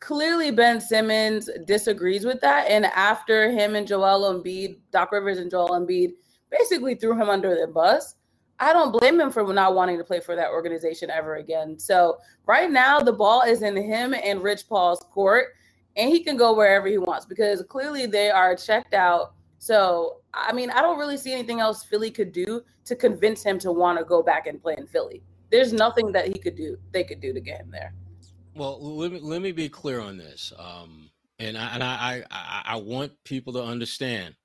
Clearly, 0.00 0.50
Ben 0.50 0.80
Simmons 0.80 1.48
disagrees 1.64 2.24
with 2.24 2.40
that. 2.40 2.68
And 2.68 2.86
after 2.86 3.50
him 3.50 3.76
and 3.76 3.86
Joel 3.86 4.34
Embiid, 4.34 4.78
Doc 4.90 5.12
Rivers 5.12 5.38
and 5.38 5.50
Joel 5.50 5.70
Embiid 5.70 6.14
basically 6.50 6.96
threw 6.96 7.12
him 7.12 7.28
under 7.28 7.54
the 7.54 7.68
bus. 7.68 8.16
I 8.58 8.72
don't 8.72 8.92
blame 8.92 9.20
him 9.20 9.30
for 9.30 9.50
not 9.52 9.74
wanting 9.74 9.98
to 9.98 10.04
play 10.04 10.20
for 10.20 10.34
that 10.34 10.50
organization 10.50 11.08
ever 11.08 11.36
again. 11.36 11.78
So 11.78 12.18
right 12.46 12.70
now, 12.70 12.98
the 13.00 13.12
ball 13.12 13.42
is 13.42 13.62
in 13.62 13.76
him 13.76 14.12
and 14.12 14.42
Rich 14.42 14.68
Paul's 14.68 15.04
court 15.12 15.54
and 15.96 16.10
he 16.10 16.20
can 16.22 16.36
go 16.36 16.54
wherever 16.54 16.86
he 16.86 16.98
wants 16.98 17.26
because 17.26 17.62
clearly 17.68 18.06
they 18.06 18.30
are 18.30 18.56
checked 18.56 18.94
out. 18.94 19.34
So, 19.58 20.20
I 20.34 20.52
mean, 20.52 20.70
I 20.70 20.80
don't 20.80 20.98
really 20.98 21.16
see 21.16 21.32
anything 21.32 21.60
else 21.60 21.84
Philly 21.84 22.10
could 22.10 22.32
do 22.32 22.62
to 22.84 22.96
convince 22.96 23.42
him 23.42 23.58
to 23.60 23.72
want 23.72 23.98
to 23.98 24.04
go 24.04 24.22
back 24.22 24.46
and 24.46 24.60
play 24.60 24.74
in 24.76 24.86
Philly. 24.86 25.22
There's 25.50 25.72
nothing 25.72 26.12
that 26.12 26.26
he 26.26 26.38
could 26.38 26.56
do, 26.56 26.76
they 26.92 27.04
could 27.04 27.20
do 27.20 27.32
to 27.32 27.40
get 27.40 27.60
him 27.60 27.70
there. 27.70 27.94
Well, 28.54 28.78
let 28.80 29.12
me 29.12 29.18
let 29.20 29.42
me 29.42 29.50
be 29.50 29.68
clear 29.68 30.00
on 30.00 30.16
this, 30.16 30.52
um, 30.58 31.10
and 31.40 31.58
I, 31.58 31.74
and 31.74 31.82
I, 31.82 32.24
I 32.30 32.62
I 32.66 32.76
want 32.76 33.12
people 33.24 33.52
to 33.54 33.62
understand. 33.62 34.36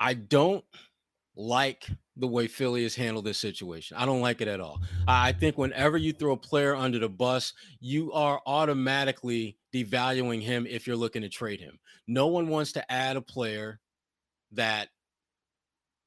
I 0.00 0.14
don't 0.14 0.64
like 1.36 1.86
the 2.16 2.26
way 2.26 2.46
Philly 2.46 2.82
has 2.82 2.94
handled 2.94 3.26
this 3.26 3.38
situation. 3.38 3.96
I 3.96 4.06
don't 4.06 4.22
like 4.22 4.40
it 4.40 4.48
at 4.48 4.60
all. 4.60 4.80
I 5.06 5.32
think 5.32 5.58
whenever 5.58 5.98
you 5.98 6.12
throw 6.12 6.32
a 6.32 6.36
player 6.36 6.74
under 6.74 6.98
the 6.98 7.08
bus, 7.08 7.52
you 7.80 8.10
are 8.12 8.40
automatically 8.46 9.58
devaluing 9.72 10.42
him 10.42 10.66
if 10.66 10.86
you're 10.86 10.96
looking 10.96 11.22
to 11.22 11.28
trade 11.28 11.60
him. 11.60 11.78
No 12.06 12.28
one 12.28 12.48
wants 12.48 12.72
to 12.72 12.92
add 12.92 13.16
a 13.16 13.20
player 13.20 13.80
that 14.52 14.88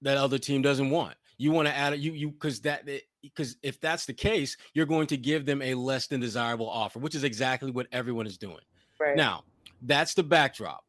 that 0.02 0.18
other 0.18 0.40
team 0.40 0.62
doesn't 0.62 0.90
want. 0.90 1.16
You 1.38 1.52
want 1.52 1.68
to 1.68 1.76
add 1.76 1.98
you 2.00 2.12
you 2.14 2.32
because 2.32 2.62
that 2.62 2.88
eh, 2.88 3.00
because 3.22 3.58
if 3.62 3.80
that's 3.80 4.06
the 4.06 4.14
case, 4.14 4.58
you're 4.74 4.86
going 4.86 5.08
to 5.08 5.18
give 5.18 5.46
them 5.46 5.62
a 5.62 5.76
less 5.76 6.08
than 6.08 6.20
desirable 6.20 6.70
offer, 6.70 7.00
which 7.00 7.16
is 7.16 7.24
exactly 7.24 7.70
what 7.70 7.88
everyone 7.92 8.26
is 8.26 8.38
doing. 8.38 8.60
Right. 9.00 9.16
Now, 9.16 9.44
that's 9.84 10.14
the 10.14 10.24
backdrop. 10.24 10.84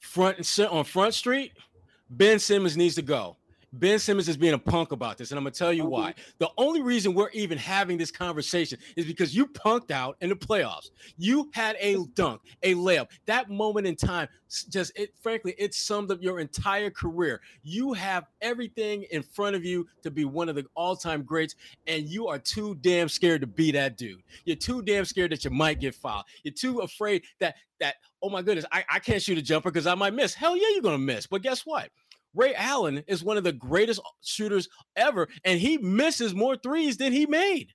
Front 0.00 0.58
on 0.58 0.84
Front 0.84 1.14
Street, 1.14 1.52
Ben 2.10 2.38
Simmons 2.38 2.76
needs 2.76 2.94
to 2.94 3.02
go 3.02 3.36
Ben 3.74 3.98
Simmons 3.98 4.28
is 4.28 4.36
being 4.36 4.52
a 4.52 4.58
punk 4.58 4.92
about 4.92 5.16
this, 5.16 5.30
and 5.30 5.38
I'm 5.38 5.44
gonna 5.44 5.52
tell 5.52 5.72
you 5.72 5.86
why. 5.86 6.14
The 6.38 6.50
only 6.58 6.82
reason 6.82 7.14
we're 7.14 7.30
even 7.30 7.56
having 7.56 7.96
this 7.96 8.10
conversation 8.10 8.78
is 8.96 9.06
because 9.06 9.34
you 9.34 9.46
punked 9.46 9.90
out 9.90 10.16
in 10.20 10.28
the 10.28 10.36
playoffs. 10.36 10.90
You 11.16 11.50
had 11.54 11.76
a 11.80 11.96
dunk, 12.14 12.42
a 12.62 12.74
layup. 12.74 13.08
That 13.24 13.48
moment 13.48 13.86
in 13.86 13.96
time, 13.96 14.28
just 14.68 14.92
it. 14.98 15.14
Frankly, 15.22 15.54
it 15.56 15.72
summed 15.72 16.10
up 16.10 16.18
your 16.20 16.38
entire 16.38 16.90
career. 16.90 17.40
You 17.62 17.94
have 17.94 18.26
everything 18.42 19.04
in 19.10 19.22
front 19.22 19.56
of 19.56 19.64
you 19.64 19.86
to 20.02 20.10
be 20.10 20.26
one 20.26 20.50
of 20.50 20.54
the 20.54 20.66
all-time 20.74 21.22
greats, 21.22 21.54
and 21.86 22.06
you 22.06 22.28
are 22.28 22.38
too 22.38 22.74
damn 22.82 23.08
scared 23.08 23.40
to 23.40 23.46
be 23.46 23.70
that 23.72 23.96
dude. 23.96 24.22
You're 24.44 24.56
too 24.56 24.82
damn 24.82 25.06
scared 25.06 25.32
that 25.32 25.44
you 25.44 25.50
might 25.50 25.80
get 25.80 25.94
fouled. 25.94 26.24
You're 26.42 26.52
too 26.52 26.80
afraid 26.80 27.22
that 27.38 27.56
that 27.80 27.96
oh 28.22 28.28
my 28.30 28.42
goodness, 28.42 28.66
I, 28.70 28.84
I 28.90 28.98
can't 28.98 29.20
shoot 29.20 29.38
a 29.38 29.42
jumper 29.42 29.70
because 29.70 29.86
I 29.86 29.94
might 29.94 30.14
miss. 30.14 30.34
Hell 30.34 30.56
yeah, 30.56 30.68
you're 30.72 30.82
gonna 30.82 30.98
miss. 30.98 31.26
But 31.26 31.42
guess 31.42 31.64
what? 31.64 31.90
Ray 32.34 32.54
Allen 32.54 33.04
is 33.06 33.22
one 33.22 33.36
of 33.36 33.44
the 33.44 33.52
greatest 33.52 34.00
shooters 34.22 34.68
ever, 34.96 35.28
and 35.44 35.60
he 35.60 35.78
misses 35.78 36.34
more 36.34 36.56
threes 36.56 36.96
than 36.96 37.12
he 37.12 37.26
made. 37.26 37.72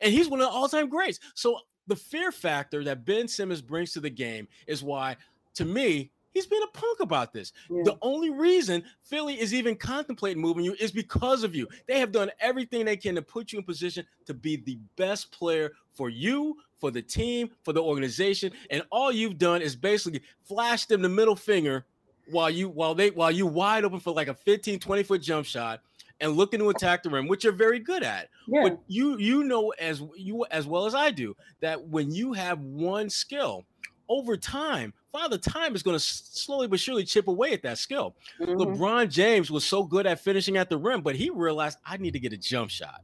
And 0.00 0.12
he's 0.12 0.28
one 0.28 0.40
of 0.40 0.46
the 0.46 0.52
all-time 0.52 0.88
greats. 0.88 1.20
So 1.34 1.58
the 1.86 1.96
fear 1.96 2.32
factor 2.32 2.82
that 2.84 3.04
Ben 3.04 3.28
Simmons 3.28 3.60
brings 3.60 3.92
to 3.92 4.00
the 4.00 4.10
game 4.10 4.48
is 4.66 4.82
why, 4.82 5.16
to 5.54 5.64
me, 5.64 6.10
he's 6.32 6.46
been 6.46 6.62
a 6.62 6.78
punk 6.78 7.00
about 7.00 7.32
this. 7.32 7.52
Yeah. 7.68 7.82
The 7.84 7.98
only 8.00 8.30
reason 8.30 8.82
Philly 9.02 9.38
is 9.38 9.52
even 9.52 9.76
contemplating 9.76 10.40
moving 10.40 10.64
you 10.64 10.74
is 10.80 10.92
because 10.92 11.42
of 11.42 11.54
you. 11.54 11.68
They 11.86 11.98
have 11.98 12.12
done 12.12 12.30
everything 12.40 12.84
they 12.84 12.96
can 12.96 13.16
to 13.16 13.22
put 13.22 13.52
you 13.52 13.58
in 13.58 13.64
position 13.64 14.06
to 14.26 14.32
be 14.32 14.56
the 14.56 14.78
best 14.96 15.32
player 15.32 15.72
for 15.92 16.08
you, 16.08 16.56
for 16.78 16.90
the 16.90 17.02
team, 17.02 17.50
for 17.62 17.74
the 17.74 17.82
organization. 17.82 18.52
And 18.70 18.82
all 18.90 19.12
you've 19.12 19.36
done 19.36 19.60
is 19.60 19.76
basically 19.76 20.22
flash 20.44 20.86
them 20.86 21.02
the 21.02 21.08
middle 21.08 21.36
finger 21.36 21.84
while 22.30 22.50
you 22.50 22.68
while 22.68 22.94
they 22.94 23.10
while 23.10 23.30
you 23.30 23.46
wide 23.46 23.84
open 23.84 24.00
for 24.00 24.12
like 24.12 24.28
a 24.28 24.34
15 24.34 24.78
20 24.78 25.02
foot 25.02 25.22
jump 25.22 25.46
shot 25.46 25.80
and 26.20 26.32
looking 26.32 26.60
to 26.60 26.68
attack 26.68 27.02
the 27.02 27.10
rim 27.10 27.28
which 27.28 27.44
you're 27.44 27.52
very 27.52 27.78
good 27.78 28.02
at 28.02 28.28
yeah. 28.46 28.62
but 28.62 28.80
you 28.86 29.18
you 29.18 29.44
know 29.44 29.70
as 29.78 30.02
you 30.16 30.44
as 30.50 30.66
well 30.66 30.86
as 30.86 30.94
i 30.94 31.10
do 31.10 31.34
that 31.60 31.88
when 31.88 32.10
you 32.10 32.32
have 32.32 32.60
one 32.60 33.08
skill 33.08 33.64
over 34.08 34.36
time 34.36 34.92
father 35.12 35.38
time 35.38 35.74
is 35.74 35.82
going 35.82 35.96
to 35.96 36.00
slowly 36.00 36.66
but 36.66 36.80
surely 36.80 37.04
chip 37.04 37.28
away 37.28 37.52
at 37.52 37.62
that 37.62 37.78
skill 37.78 38.14
mm-hmm. 38.40 38.52
lebron 38.52 39.08
james 39.08 39.50
was 39.50 39.64
so 39.64 39.82
good 39.82 40.06
at 40.06 40.20
finishing 40.20 40.56
at 40.56 40.68
the 40.68 40.76
rim 40.76 41.00
but 41.00 41.16
he 41.16 41.30
realized 41.30 41.78
i 41.84 41.96
need 41.96 42.12
to 42.12 42.20
get 42.20 42.32
a 42.32 42.36
jump 42.36 42.70
shot 42.70 43.02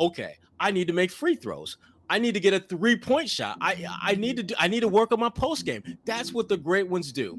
okay 0.00 0.36
i 0.60 0.70
need 0.70 0.86
to 0.86 0.94
make 0.94 1.10
free 1.10 1.34
throws 1.34 1.76
I 2.10 2.18
need 2.18 2.32
to 2.34 2.40
get 2.40 2.54
a 2.54 2.60
three 2.60 2.96
point 2.96 3.28
shot. 3.28 3.58
I 3.60 3.86
I 4.02 4.14
need 4.14 4.36
to 4.38 4.42
do, 4.42 4.54
I 4.58 4.68
need 4.68 4.80
to 4.80 4.88
work 4.88 5.12
on 5.12 5.20
my 5.20 5.28
post 5.28 5.64
game. 5.64 5.82
That's 6.04 6.32
what 6.32 6.48
the 6.48 6.56
great 6.56 6.88
ones 6.88 7.12
do. 7.12 7.38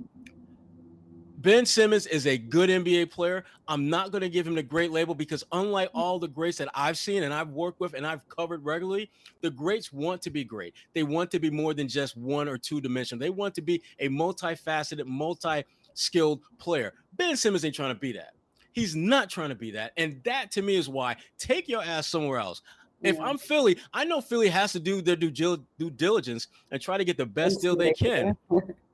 Ben 1.39 1.65
Simmons 1.65 2.05
is 2.05 2.27
a 2.27 2.37
good 2.37 2.69
NBA 2.69 3.11
player. 3.11 3.45
I'm 3.69 3.89
not 3.89 4.11
going 4.11 4.23
to 4.23 4.29
give 4.29 4.45
him 4.45 4.55
the 4.55 4.63
great 4.63 4.91
label 4.91 5.15
because, 5.15 5.41
unlike 5.53 5.87
mm. 5.89 5.97
all 5.97 6.19
the 6.19 6.27
greats 6.27 6.57
that 6.57 6.67
I've 6.75 6.97
seen 6.97 7.23
and 7.23 7.33
I've 7.33 7.51
worked 7.51 7.79
with 7.79 7.93
and 7.93 8.05
I've 8.05 8.27
covered 8.27 8.65
regularly, 8.65 9.09
the 9.39 9.49
greats 9.49 9.93
want 9.93 10.21
to 10.23 10.29
be 10.29 10.43
great. 10.43 10.73
They 10.93 11.03
want 11.03 11.31
to 11.31 11.39
be 11.39 11.49
more 11.49 11.73
than 11.73 11.87
just 11.87 12.17
one 12.17 12.49
or 12.49 12.57
two 12.57 12.81
dimensional. 12.81 13.21
They 13.21 13.29
want 13.29 13.55
to 13.55 13.61
be 13.61 13.81
a 13.99 14.09
multifaceted, 14.09 15.05
multi 15.05 15.63
skilled 15.93 16.41
player. 16.57 16.93
Ben 17.13 17.37
Simmons 17.37 17.63
ain't 17.63 17.75
trying 17.75 17.93
to 17.93 17.99
be 17.99 18.11
that. 18.11 18.33
He's 18.73 18.93
not 18.93 19.29
trying 19.29 19.49
to 19.49 19.55
be 19.55 19.71
that. 19.71 19.93
And 19.95 20.21
that 20.25 20.51
to 20.51 20.61
me 20.61 20.75
is 20.75 20.89
why 20.89 21.15
take 21.37 21.69
your 21.69 21.81
ass 21.81 22.07
somewhere 22.07 22.39
else. 22.39 22.61
If 23.01 23.17
I'm 23.17 23.37
Philly, 23.37 23.77
I 23.93 24.03
know 24.03 24.19
Philly 24.19 24.49
has 24.49 24.73
to 24.73 24.79
do 24.79 25.01
their 25.01 25.15
due, 25.15 25.31
due 25.31 25.89
diligence 25.89 26.47
and 26.69 26.81
try 26.81 26.97
to 26.97 27.05
get 27.05 27.15
the 27.15 27.25
best 27.25 27.61
deal 27.61 27.77
they 27.77 27.93
can. 27.93 28.35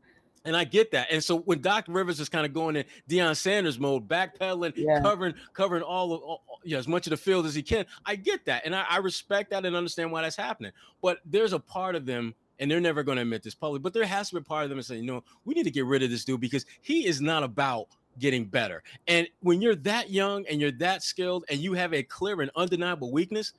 And 0.45 0.55
I 0.55 0.63
get 0.63 0.91
that. 0.91 1.07
And 1.11 1.23
so 1.23 1.39
when 1.39 1.59
Doc 1.59 1.85
Rivers 1.87 2.19
is 2.19 2.29
kind 2.29 2.45
of 2.45 2.53
going 2.53 2.75
in 2.75 2.85
Deion 3.09 3.35
Sanders 3.35 3.79
mode, 3.79 4.07
backpedaling, 4.07 4.73
yeah. 4.75 5.01
covering, 5.01 5.33
covering 5.53 5.81
all 5.81 6.13
of 6.13 6.21
all, 6.21 6.43
you 6.63 6.73
know, 6.73 6.79
as 6.79 6.87
much 6.87 7.07
of 7.07 7.11
the 7.11 7.17
field 7.17 7.45
as 7.45 7.55
he 7.55 7.63
can, 7.63 7.85
I 8.05 8.15
get 8.15 8.45
that. 8.45 8.63
And 8.65 8.75
I, 8.75 8.85
I 8.89 8.97
respect 8.97 9.49
that 9.49 9.65
and 9.65 9.75
understand 9.75 10.11
why 10.11 10.21
that's 10.21 10.35
happening. 10.35 10.71
But 11.01 11.19
there's 11.25 11.53
a 11.53 11.59
part 11.59 11.95
of 11.95 12.05
them, 12.05 12.35
and 12.59 12.69
they're 12.69 12.79
never 12.79 13.03
going 13.03 13.17
to 13.17 13.23
admit 13.23 13.43
this 13.43 13.55
publicly, 13.55 13.81
but 13.81 13.93
there 13.93 14.05
has 14.05 14.29
to 14.29 14.35
be 14.35 14.39
a 14.39 14.43
part 14.43 14.63
of 14.63 14.69
them 14.69 14.81
saying, 14.81 15.03
you 15.03 15.11
know, 15.11 15.23
we 15.43 15.53
need 15.55 15.63
to 15.63 15.71
get 15.71 15.85
rid 15.85 16.03
of 16.03 16.09
this 16.09 16.23
dude 16.23 16.39
because 16.39 16.65
he 16.81 17.05
is 17.05 17.19
not 17.19 17.43
about 17.43 17.87
getting 18.19 18.45
better. 18.45 18.83
And 19.07 19.27
when 19.41 19.61
you're 19.61 19.75
that 19.75 20.09
young 20.09 20.45
and 20.47 20.61
you're 20.61 20.71
that 20.73 21.03
skilled 21.03 21.45
and 21.49 21.59
you 21.59 21.73
have 21.73 21.93
a 21.93 22.03
clear 22.03 22.41
and 22.41 22.51
undeniable 22.55 23.11
weakness, 23.11 23.53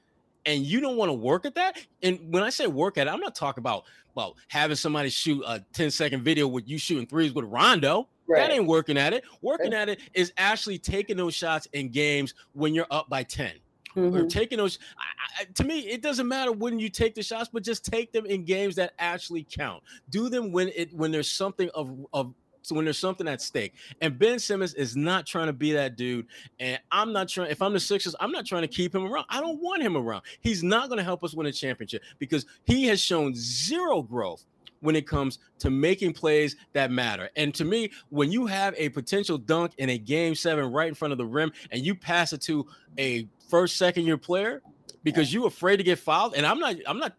and 0.47 0.65
you 0.65 0.81
don't 0.81 0.97
want 0.97 1.11
to 1.11 1.15
work 1.15 1.45
at 1.45 1.55
that. 1.57 1.79
And 2.03 2.33
when 2.33 2.43
I 2.43 2.51
say 2.51 2.67
work 2.67 2.97
at 2.97 3.07
it, 3.07 3.11
I'm 3.11 3.21
not 3.21 3.35
talking 3.35 3.61
about 3.61 3.85
well 4.15 4.37
having 4.49 4.77
somebody 4.77 5.11
shoot 5.11 5.43
a 5.47 5.65
10 5.73 5.91
second 5.91 6.23
video 6.23 6.49
with 6.49 6.69
you 6.69 6.79
shooting 6.79 7.07
threes 7.07 7.35
with 7.35 7.45
Rondo. 7.45 8.09
Right. 8.29 8.41
That 8.41 8.51
ain't 8.51 8.67
working 8.67 8.97
at 8.97 9.13
it. 9.13 9.25
Working 9.43 9.73
right. 9.73 9.83
at 9.83 9.89
it 9.89 10.01
is 10.15 10.33
actually 10.37 10.79
taking 10.79 11.17
those 11.17 11.35
shots 11.35 11.69
in 11.73 11.91
games 11.91 12.35
when 12.55 12.75
you're 12.75 12.87
up 12.91 13.09
by 13.09 13.23
10. 13.23 13.53
Mm-hmm. 13.97 14.17
Or 14.17 14.27
taking 14.27 14.59
those 14.59 14.79
I, 14.99 15.43
I, 15.43 15.45
to 15.55 15.65
me, 15.65 15.81
it 15.81 16.03
doesn't 16.03 16.29
matter 16.29 16.53
when 16.53 16.79
you 16.79 16.91
take 16.91 17.15
the 17.15 17.23
shots, 17.23 17.49
but 17.53 17.63
just 17.63 17.85
take 17.85 18.13
them 18.13 18.27
in 18.27 18.45
games 18.45 18.75
that 18.77 18.93
actually 18.99 19.47
count. 19.51 19.83
Do 20.11 20.29
them 20.29 20.53
when 20.53 20.69
it 20.75 20.93
when 20.93 21.13
there's 21.13 21.31
something 21.31 21.71
of 21.75 21.97
of 22.13 22.35
when 22.75 22.85
there's 22.85 22.99
something 22.99 23.29
at 23.29 23.41
stake. 23.41 23.75
And 24.01 24.19
Ben 24.19 24.39
Simmons 24.39 24.75
is 24.75 24.97
not 24.97 25.27
trying 25.27 25.47
to 25.47 25.53
be 25.53 25.73
that 25.73 25.97
dude. 25.97 26.27
And 26.59 26.81
I'm 26.91 27.13
not 27.13 27.29
trying, 27.29 27.51
if 27.51 27.63
I'm 27.63 27.73
the 27.73 27.81
Sixers, 27.81 28.15
I'm 28.21 28.33
not 28.33 28.47
trying 28.47 28.63
to 28.63 28.69
keep 28.69 28.95
him 28.95 29.05
around. 29.05 29.27
I 29.29 29.41
don't 29.41 29.61
want 29.61 29.83
him 29.83 29.97
around. 29.97 30.23
He's 30.41 30.63
not 30.63 30.89
going 30.89 30.99
to 30.99 31.05
help 31.05 31.25
us 31.25 31.35
win 31.35 31.47
a 31.47 31.53
championship 31.53 32.03
because 32.19 32.47
he 32.65 32.87
has 32.87 33.01
shown 33.01 33.35
zero 33.35 34.03
growth 34.03 34.45
when 34.81 34.95
it 34.95 35.07
comes 35.07 35.39
to 35.59 35.71
making 35.71 36.13
plays 36.13 36.57
that 36.73 36.91
matter. 36.91 37.31
And 37.37 37.55
to 37.55 37.65
me, 37.65 37.91
when 38.11 38.31
you 38.31 38.47
have 38.47 38.75
a 38.77 38.89
potential 38.91 39.39
dunk 39.39 39.73
in 39.79 39.91
a 39.91 39.99
game 39.99 40.35
seven 40.35 40.71
right 40.73 40.89
in 40.89 40.95
front 40.95 41.13
of 41.13 41.19
the 41.19 41.27
rim 41.27 41.53
and 41.71 41.85
you 41.85 41.95
pass 41.95 42.33
it 42.33 42.41
to 42.43 42.67
a 42.99 43.29
first, 43.49 43.77
second 43.77 44.05
year 44.05 44.19
player 44.19 44.63
because 45.03 45.33
you're 45.33 45.47
afraid 45.47 45.77
to 45.79 45.83
get 45.83 45.99
fouled, 45.99 46.35
and 46.35 46.45
I'm 46.45 46.59
not, 46.59 46.77
I'm 46.87 46.99
not, 46.99 47.15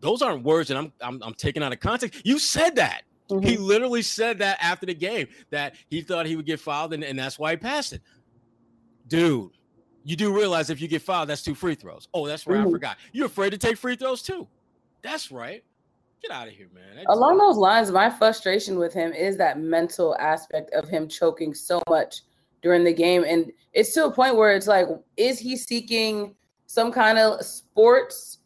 those 0.00 0.22
aren't 0.22 0.44
words 0.44 0.70
and 0.70 0.78
I'm, 0.78 0.92
I'm, 1.00 1.22
I'm 1.22 1.34
taking 1.34 1.62
out 1.62 1.72
of 1.72 1.80
context. 1.80 2.22
You 2.24 2.38
said 2.38 2.76
that. 2.76 3.02
Mm-hmm. 3.30 3.46
He 3.46 3.56
literally 3.56 4.02
said 4.02 4.38
that 4.38 4.58
after 4.60 4.86
the 4.86 4.94
game 4.94 5.28
that 5.50 5.74
he 5.88 6.02
thought 6.02 6.26
he 6.26 6.36
would 6.36 6.46
get 6.46 6.60
fouled 6.60 6.92
and, 6.92 7.04
and 7.04 7.18
that's 7.18 7.38
why 7.38 7.52
he 7.52 7.56
passed 7.56 7.92
it. 7.92 8.02
Dude, 9.08 9.50
you 10.04 10.16
do 10.16 10.34
realize 10.34 10.70
if 10.70 10.80
you 10.80 10.88
get 10.88 11.02
fouled, 11.02 11.28
that's 11.28 11.42
two 11.42 11.54
free 11.54 11.74
throws. 11.74 12.08
Oh, 12.14 12.26
that's 12.26 12.46
right. 12.46 12.58
Mm-hmm. 12.58 12.68
I 12.68 12.72
forgot. 12.72 12.96
You're 13.12 13.26
afraid 13.26 13.50
to 13.50 13.58
take 13.58 13.76
free 13.76 13.96
throws 13.96 14.22
too. 14.22 14.46
That's 15.02 15.30
right. 15.30 15.64
Get 16.22 16.30
out 16.30 16.48
of 16.48 16.52
here, 16.52 16.68
man. 16.74 16.96
That's 16.96 17.06
Along 17.08 17.38
those 17.38 17.56
lines, 17.56 17.90
my 17.90 18.10
frustration 18.10 18.78
with 18.78 18.92
him 18.92 19.12
is 19.12 19.36
that 19.38 19.58
mental 19.58 20.16
aspect 20.18 20.70
of 20.74 20.88
him 20.88 21.08
choking 21.08 21.54
so 21.54 21.82
much 21.88 22.22
during 22.62 22.84
the 22.84 22.92
game. 22.92 23.24
And 23.24 23.50
it's 23.72 23.94
to 23.94 24.04
a 24.04 24.10
point 24.12 24.36
where 24.36 24.54
it's 24.54 24.66
like, 24.66 24.86
is 25.16 25.38
he 25.38 25.56
seeking 25.56 26.34
some 26.66 26.92
kind 26.92 27.18
of 27.18 27.42
sports? 27.44 28.38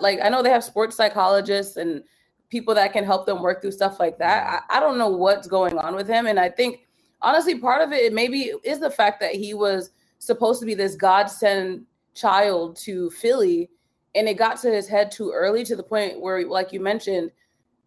Like, 0.00 0.20
I 0.22 0.28
know 0.28 0.42
they 0.42 0.50
have 0.50 0.64
sports 0.64 0.96
psychologists 0.96 1.76
and 1.76 2.02
people 2.48 2.74
that 2.74 2.92
can 2.92 3.04
help 3.04 3.26
them 3.26 3.42
work 3.42 3.60
through 3.60 3.72
stuff 3.72 3.98
like 3.98 4.18
that. 4.18 4.64
I, 4.70 4.76
I 4.76 4.80
don't 4.80 4.98
know 4.98 5.08
what's 5.08 5.48
going 5.48 5.78
on 5.78 5.94
with 5.94 6.08
him. 6.08 6.26
And 6.26 6.38
I 6.38 6.48
think 6.48 6.86
honestly, 7.22 7.58
part 7.58 7.82
of 7.82 7.92
it 7.92 8.12
maybe 8.12 8.52
is 8.64 8.78
the 8.78 8.90
fact 8.90 9.20
that 9.20 9.34
he 9.34 9.54
was 9.54 9.90
supposed 10.18 10.60
to 10.60 10.66
be 10.66 10.74
this 10.74 10.94
godsend 10.94 11.84
child 12.14 12.76
to 12.76 13.10
Philly, 13.10 13.70
and 14.14 14.28
it 14.28 14.34
got 14.34 14.60
to 14.62 14.70
his 14.70 14.88
head 14.88 15.10
too 15.10 15.30
early 15.32 15.64
to 15.64 15.76
the 15.76 15.82
point 15.82 16.20
where, 16.20 16.46
like 16.46 16.72
you 16.72 16.80
mentioned, 16.80 17.30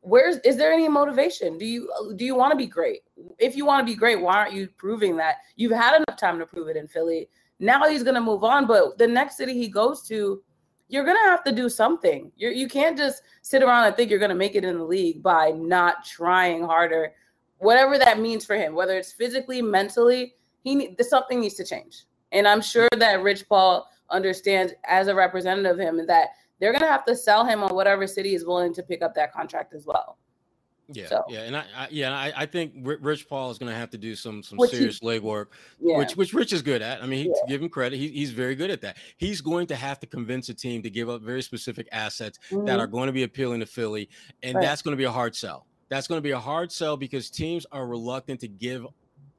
where's 0.02 0.38
is 0.40 0.58
there 0.58 0.72
any 0.72 0.88
motivation? 0.88 1.58
Do 1.58 1.66
you 1.66 1.90
do 2.16 2.26
you 2.26 2.36
want 2.36 2.52
to 2.52 2.58
be 2.58 2.68
great? 2.68 3.02
If 3.38 3.56
you 3.56 3.66
want 3.66 3.86
to 3.86 3.92
be 3.92 3.98
great, 3.98 4.22
why 4.22 4.36
aren't 4.36 4.54
you 4.54 4.68
proving 4.78 5.18
that? 5.18 5.38
You've 5.56 5.72
had 5.72 5.96
enough 5.96 6.20
time 6.20 6.40
to 6.40 6.46
prove 6.46 6.68
it 6.68 6.78
in 6.78 6.88
Philly. 6.88 7.30
Now 7.60 7.88
he's 7.90 8.04
gonna 8.04 8.22
move 8.22 8.44
on, 8.44 8.68
but 8.68 8.98
the 8.98 9.08
next 9.08 9.38
city 9.38 9.54
he 9.54 9.68
goes 9.68 10.08
to, 10.08 10.42
you're 10.90 11.06
gonna 11.06 11.20
have 11.30 11.44
to 11.44 11.52
do 11.52 11.70
something. 11.70 12.32
You 12.36 12.50
you 12.50 12.68
can't 12.68 12.98
just 12.98 13.22
sit 13.42 13.64
around 13.64 13.86
and 13.86 13.96
think 13.96 14.10
you're 14.10 14.20
gonna 14.20 14.36
make 14.36 14.56
it 14.56 14.66
in 14.66 14.78
the 14.78 14.84
league 14.84 15.24
by 15.24 15.52
not 15.52 16.04
trying 16.04 16.64
harder, 16.64 17.14
whatever 17.60 17.98
that 17.98 18.20
means 18.20 18.44
for 18.44 18.56
him. 18.56 18.74
Whether 18.74 18.98
it's 18.98 19.14
physically, 19.14 19.62
mentally, 19.62 20.36
he 20.64 20.76
need, 20.76 21.02
something 21.06 21.40
needs 21.40 21.56
to 21.56 21.66
change. 21.66 22.06
And 22.32 22.48
I'm 22.48 22.62
sure 22.62 22.88
that 22.98 23.22
Rich 23.22 23.48
Paul 23.48 23.88
understands 24.10 24.74
as 24.86 25.08
a 25.08 25.16
representative 25.16 25.74
of 25.74 25.80
him 25.80 26.06
that 26.08 26.30
they're 26.60 26.74
gonna 26.74 26.88
have 26.88 27.06
to 27.06 27.16
sell 27.16 27.46
him 27.46 27.64
on 27.64 27.74
whatever 27.76 28.08
city 28.08 28.34
is 28.34 28.46
willing 28.46 28.74
to 28.74 28.84
pick 28.84 29.02
up 29.04 29.14
that 29.16 29.32
contract 29.32 29.74
as 29.74 29.86
well. 29.86 30.18
Yeah, 30.92 31.08
so. 31.08 31.24
yeah, 31.30 31.42
and 31.42 31.56
I, 31.56 31.66
I 31.76 31.88
yeah, 31.92 32.12
I, 32.12 32.34
I 32.36 32.46
think 32.46 32.74
Rich 32.78 33.30
Paul 33.30 33.52
is 33.52 33.60
going 33.60 33.72
to 33.72 33.78
have 33.78 33.92
to 33.92 33.98
do 33.98 34.16
some 34.16 34.42
some 34.42 34.58
which 34.58 34.72
serious 34.72 35.00
he, 35.00 35.06
legwork, 35.06 35.48
yeah. 35.80 35.98
which 35.98 36.16
which 36.16 36.34
Rich 36.34 36.52
is 36.52 36.62
good 36.62 36.82
at. 36.82 37.04
I 37.04 37.06
mean, 37.06 37.20
he, 37.20 37.26
yeah. 37.26 37.34
to 37.34 37.48
give 37.48 37.62
him 37.62 37.70
credit, 37.70 37.98
he, 37.98 38.08
he's 38.10 38.32
very 38.32 38.56
good 38.56 38.72
at 38.72 38.82
that. 38.82 38.98
He's 39.18 39.40
going 39.42 39.68
to 39.68 39.76
have 39.76 40.00
to 40.00 40.08
convince 40.08 40.50
a 40.50 40.54
team 40.54 40.82
to 40.82 40.90
give 40.90 41.10
up 41.10 41.22
very 41.22 41.44
specific 41.44 41.88
assets 41.92 42.40
mm-hmm. 42.50 42.66
that 42.66 42.80
are 42.80 42.88
going 42.88 43.08
to 43.08 43.14
be 43.14 43.24
appealing 43.24 43.60
to 43.60 43.66
Philly, 43.66 44.10
and 44.42 44.56
right. 44.56 44.64
that's 44.64 44.82
going 44.82 44.94
to 44.94 44.98
be 44.98 45.04
a 45.04 45.12
hard 45.12 45.36
sell. 45.36 45.68
That's 45.90 46.08
going 46.08 46.18
to 46.18 46.24
be 46.24 46.32
a 46.32 46.40
hard 46.40 46.72
sell 46.72 46.98
because 46.98 47.30
teams 47.30 47.66
are 47.72 47.86
reluctant 47.86 48.40
to 48.42 48.48
give 48.48 48.86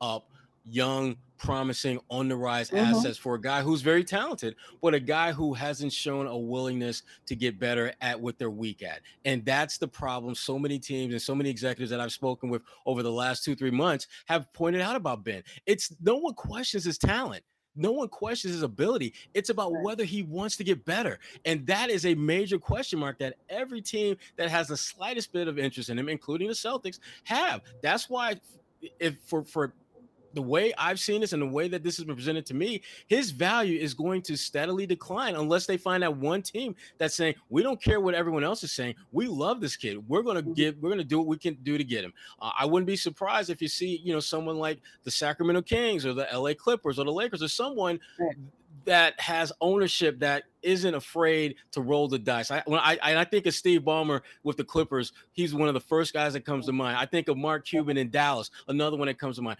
up 0.00 0.29
young 0.64 1.16
promising 1.38 1.98
on 2.10 2.28
the 2.28 2.36
rise 2.36 2.68
mm-hmm. 2.70 2.84
assets 2.84 3.16
for 3.16 3.34
a 3.34 3.40
guy 3.40 3.62
who's 3.62 3.80
very 3.80 4.04
talented, 4.04 4.54
but 4.82 4.92
a 4.92 5.00
guy 5.00 5.32
who 5.32 5.54
hasn't 5.54 5.92
shown 5.92 6.26
a 6.26 6.36
willingness 6.36 7.02
to 7.26 7.34
get 7.34 7.58
better 7.58 7.94
at 8.02 8.20
what 8.20 8.38
they're 8.38 8.50
weak 8.50 8.82
at. 8.82 9.00
And 9.24 9.42
that's 9.44 9.78
the 9.78 9.88
problem. 9.88 10.34
So 10.34 10.58
many 10.58 10.78
teams 10.78 11.14
and 11.14 11.22
so 11.22 11.34
many 11.34 11.48
executives 11.48 11.90
that 11.90 12.00
I've 12.00 12.12
spoken 12.12 12.50
with 12.50 12.62
over 12.84 13.02
the 13.02 13.10
last 13.10 13.42
two, 13.42 13.54
three 13.54 13.70
months 13.70 14.06
have 14.26 14.52
pointed 14.52 14.82
out 14.82 14.96
about 14.96 15.24
Ben. 15.24 15.42
It's 15.64 15.94
no 16.02 16.16
one 16.16 16.34
questions 16.34 16.84
his 16.84 16.98
talent. 16.98 17.42
no 17.76 17.92
one 17.92 18.08
questions 18.08 18.54
his 18.54 18.62
ability. 18.62 19.14
It's 19.34 19.50
about 19.50 19.72
whether 19.82 20.04
he 20.04 20.22
wants 20.22 20.56
to 20.56 20.64
get 20.64 20.84
better. 20.84 21.18
And 21.44 21.66
that 21.66 21.90
is 21.90 22.04
a 22.04 22.14
major 22.14 22.58
question 22.58 22.98
mark 22.98 23.18
that 23.20 23.36
every 23.48 23.80
team 23.80 24.16
that 24.36 24.50
has 24.50 24.68
the 24.68 24.76
slightest 24.76 25.32
bit 25.32 25.48
of 25.48 25.58
interest 25.58 25.88
in 25.88 25.98
him, 25.98 26.08
including 26.08 26.48
the 26.48 26.54
Celtics, 26.54 26.98
have. 27.24 27.62
That's 27.82 28.10
why 28.10 28.40
if 28.98 29.16
for 29.24 29.44
for 29.44 29.74
the 30.34 30.42
way 30.42 30.72
I've 30.78 31.00
seen 31.00 31.20
this 31.20 31.32
and 31.32 31.42
the 31.42 31.46
way 31.46 31.68
that 31.68 31.82
this 31.82 31.96
has 31.96 32.04
been 32.04 32.14
presented 32.14 32.46
to 32.46 32.54
me, 32.54 32.82
his 33.06 33.30
value 33.30 33.78
is 33.78 33.94
going 33.94 34.22
to 34.22 34.36
steadily 34.36 34.86
decline 34.86 35.36
unless 35.36 35.66
they 35.66 35.76
find 35.76 36.02
that 36.02 36.16
one 36.16 36.42
team 36.42 36.74
that's 36.98 37.14
saying, 37.14 37.34
we 37.48 37.62
don't 37.62 37.82
care 37.82 38.00
what 38.00 38.14
everyone 38.14 38.44
else 38.44 38.62
is 38.62 38.72
saying. 38.72 38.94
We 39.12 39.26
love 39.26 39.60
this 39.60 39.76
kid. 39.76 39.98
We're 40.08 40.22
going 40.22 40.36
to 40.36 40.42
mm-hmm. 40.42 40.52
give, 40.52 40.76
we're 40.80 40.90
going 40.90 40.98
to 40.98 41.04
do 41.04 41.18
what 41.18 41.26
we 41.26 41.38
can 41.38 41.54
do 41.62 41.78
to 41.78 41.84
get 41.84 42.04
him. 42.04 42.12
Uh, 42.40 42.50
I 42.58 42.66
wouldn't 42.66 42.86
be 42.86 42.96
surprised 42.96 43.50
if 43.50 43.60
you 43.60 43.68
see, 43.68 44.00
you 44.04 44.12
know, 44.12 44.20
someone 44.20 44.56
like 44.56 44.80
the 45.04 45.10
Sacramento 45.10 45.62
Kings 45.62 46.06
or 46.06 46.14
the 46.14 46.26
LA 46.32 46.54
Clippers 46.54 46.98
or 46.98 47.04
the 47.04 47.12
Lakers 47.12 47.42
or 47.42 47.48
someone 47.48 47.98
right 48.18 48.36
that 48.84 49.18
has 49.20 49.52
ownership 49.60 50.18
that 50.20 50.44
isn't 50.62 50.94
afraid 50.94 51.56
to 51.72 51.80
roll 51.80 52.08
the 52.08 52.18
dice. 52.18 52.50
I 52.50 52.62
when 52.66 52.80
I 52.80 52.98
I 53.02 53.24
think 53.24 53.46
of 53.46 53.54
Steve 53.54 53.82
Ballmer 53.82 54.20
with 54.42 54.56
the 54.56 54.64
Clippers, 54.64 55.12
he's 55.32 55.54
one 55.54 55.68
of 55.68 55.74
the 55.74 55.80
first 55.80 56.12
guys 56.12 56.32
that 56.32 56.44
comes 56.44 56.66
to 56.66 56.72
mind. 56.72 56.96
I 56.96 57.06
think 57.06 57.28
of 57.28 57.36
Mark 57.36 57.66
Cuban 57.66 57.96
in 57.96 58.10
Dallas, 58.10 58.50
another 58.68 58.96
one 58.96 59.06
that 59.06 59.18
comes 59.18 59.36
to 59.36 59.42
mind 59.42 59.58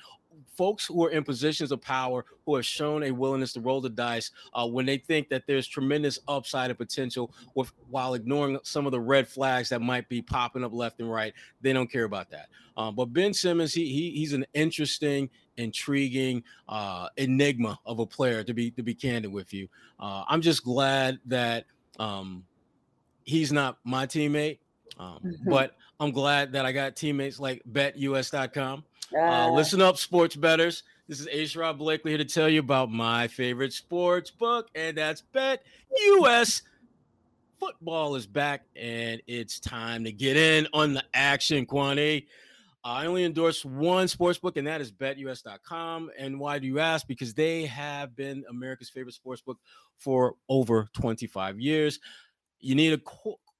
folks 0.56 0.86
who 0.86 1.04
are 1.04 1.10
in 1.10 1.24
positions 1.24 1.72
of 1.72 1.80
power 1.80 2.24
who 2.44 2.56
have 2.56 2.64
shown 2.64 3.02
a 3.04 3.10
willingness 3.10 3.52
to 3.52 3.60
roll 3.60 3.80
the 3.80 3.88
dice 3.88 4.30
uh, 4.54 4.66
when 4.66 4.86
they 4.86 4.98
think 4.98 5.28
that 5.28 5.46
there's 5.46 5.66
tremendous 5.66 6.18
upside 6.28 6.70
and 6.70 6.78
potential 6.78 7.32
with 7.54 7.72
while 7.88 8.14
ignoring 8.14 8.58
some 8.62 8.86
of 8.86 8.92
the 8.92 9.00
red 9.00 9.26
flags 9.28 9.68
that 9.68 9.80
might 9.80 10.08
be 10.08 10.22
popping 10.22 10.64
up 10.64 10.72
left 10.72 11.00
and 11.00 11.10
right 11.10 11.34
they 11.60 11.72
don't 11.72 11.90
care 11.90 12.04
about 12.04 12.30
that. 12.30 12.48
Um, 12.76 12.94
but 12.94 13.06
ben 13.06 13.34
simmons 13.34 13.72
he, 13.74 13.86
he 13.86 14.10
he's 14.12 14.32
an 14.32 14.46
interesting 14.54 15.30
intriguing 15.56 16.42
uh, 16.68 17.08
enigma 17.16 17.78
of 17.84 17.98
a 17.98 18.06
player 18.06 18.42
to 18.44 18.54
be 18.54 18.70
to 18.72 18.82
be 18.82 18.94
candid 18.94 19.32
with 19.32 19.52
you. 19.52 19.68
Uh, 19.98 20.24
i'm 20.28 20.40
just 20.40 20.64
glad 20.64 21.18
that 21.26 21.64
um, 21.98 22.44
he's 23.24 23.52
not 23.52 23.78
my 23.84 24.06
teammate 24.06 24.58
um, 24.98 25.18
mm-hmm. 25.24 25.50
but 25.50 25.76
i'm 26.00 26.10
glad 26.10 26.52
that 26.52 26.66
i 26.66 26.72
got 26.72 26.96
teammates 26.96 27.38
like 27.38 27.62
betus.com 27.72 28.84
uh, 29.18 29.50
listen 29.50 29.80
up, 29.80 29.96
sports 29.96 30.36
betters. 30.36 30.84
This 31.08 31.20
is 31.20 31.26
A. 31.26 31.42
Sherrod 31.42 31.78
Blakely 31.78 32.12
here 32.12 32.18
to 32.18 32.24
tell 32.24 32.48
you 32.48 32.60
about 32.60 32.90
my 32.90 33.26
favorite 33.26 33.72
sports 33.72 34.30
book, 34.30 34.68
and 34.74 34.96
that's 34.96 35.22
Bet 35.22 35.64
US. 36.18 36.62
Football 37.58 38.14
is 38.14 38.26
back, 38.26 38.62
and 38.76 39.20
it's 39.26 39.58
time 39.58 40.04
to 40.04 40.12
get 40.12 40.36
in 40.36 40.68
on 40.72 40.94
the 40.94 41.04
action, 41.12 41.66
Kwani. 41.66 42.26
I 42.84 43.04
only 43.06 43.24
endorse 43.24 43.64
one 43.64 44.08
sports 44.08 44.38
book, 44.38 44.56
and 44.56 44.66
that 44.66 44.80
is 44.80 44.92
betus.com. 44.92 46.10
And 46.16 46.38
why 46.40 46.58
do 46.58 46.66
you 46.66 46.78
ask? 46.78 47.06
Because 47.06 47.34
they 47.34 47.66
have 47.66 48.16
been 48.16 48.44
America's 48.48 48.88
favorite 48.88 49.14
sports 49.14 49.42
book 49.42 49.58
for 49.98 50.36
over 50.48 50.88
25 50.94 51.60
years. 51.60 51.98
You 52.60 52.74
need 52.74 52.92
a 52.92 52.98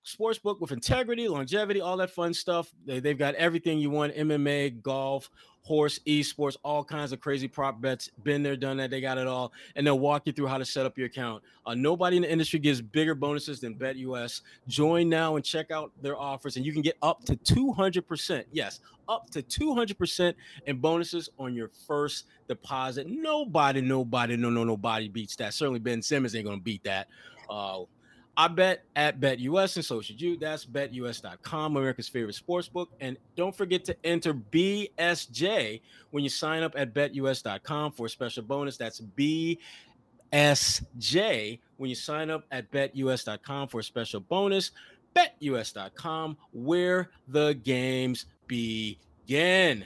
sports 0.02 0.38
book 0.38 0.60
with 0.60 0.72
integrity, 0.72 1.28
longevity, 1.28 1.80
all 1.80 1.96
that 1.98 2.10
fun 2.10 2.32
stuff. 2.34 2.72
They, 2.86 3.00
they've 3.00 3.18
got 3.18 3.34
everything 3.34 3.78
you 3.78 3.90
want 3.90 4.14
MMA, 4.14 4.82
golf, 4.82 5.30
horse, 5.62 5.98
esports, 6.06 6.56
all 6.64 6.82
kinds 6.82 7.12
of 7.12 7.20
crazy 7.20 7.46
prop 7.46 7.80
bets. 7.80 8.10
Been 8.22 8.42
there, 8.42 8.56
done 8.56 8.78
that. 8.78 8.90
They 8.90 9.00
got 9.00 9.18
it 9.18 9.26
all. 9.26 9.52
And 9.76 9.86
they'll 9.86 9.98
walk 9.98 10.26
you 10.26 10.32
through 10.32 10.46
how 10.46 10.58
to 10.58 10.64
set 10.64 10.86
up 10.86 10.96
your 10.96 11.06
account. 11.06 11.42
Uh, 11.66 11.74
nobody 11.74 12.16
in 12.16 12.22
the 12.22 12.32
industry 12.32 12.58
gives 12.58 12.80
bigger 12.80 13.14
bonuses 13.14 13.60
than 13.60 13.74
BetUS. 13.74 14.40
Join 14.68 15.08
now 15.08 15.36
and 15.36 15.44
check 15.44 15.70
out 15.70 15.92
their 16.02 16.18
offers, 16.18 16.56
and 16.56 16.64
you 16.64 16.72
can 16.72 16.82
get 16.82 16.96
up 17.02 17.24
to 17.24 17.36
200%. 17.36 18.44
Yes, 18.52 18.80
up 19.08 19.28
to 19.30 19.42
200% 19.42 20.34
in 20.66 20.78
bonuses 20.78 21.28
on 21.38 21.54
your 21.54 21.70
first 21.86 22.26
deposit. 22.48 23.06
Nobody, 23.08 23.80
nobody, 23.80 24.36
no, 24.36 24.50
no, 24.50 24.64
nobody 24.64 25.08
beats 25.08 25.36
that. 25.36 25.52
Certainly 25.52 25.80
Ben 25.80 26.00
Simmons 26.00 26.34
ain't 26.34 26.46
going 26.46 26.58
to 26.58 26.64
beat 26.64 26.82
that. 26.84 27.08
Uh, 27.48 27.80
I 28.40 28.48
bet 28.48 28.84
at 28.96 29.20
BetUS, 29.20 29.76
and 29.76 29.84
so 29.84 30.00
should 30.00 30.18
you. 30.18 30.38
That's 30.38 30.64
betus.com, 30.64 31.76
America's 31.76 32.08
favorite 32.08 32.36
sports 32.36 32.68
book. 32.68 32.88
And 32.98 33.18
don't 33.36 33.54
forget 33.54 33.84
to 33.84 33.94
enter 34.02 34.32
BSJ 34.32 35.82
when 36.10 36.24
you 36.24 36.30
sign 36.30 36.62
up 36.62 36.72
at 36.74 36.94
betus.com 36.94 37.92
for 37.92 38.06
a 38.06 38.08
special 38.08 38.42
bonus. 38.42 38.78
That's 38.78 39.02
BSJ 40.32 41.58
when 41.76 41.90
you 41.90 41.94
sign 41.94 42.30
up 42.30 42.46
at 42.50 42.70
betus.com 42.70 43.68
for 43.68 43.80
a 43.80 43.84
special 43.84 44.20
bonus. 44.20 44.70
BetUS.com, 45.14 46.38
where 46.54 47.10
the 47.28 47.52
games 47.62 48.24
begin. 48.46 49.84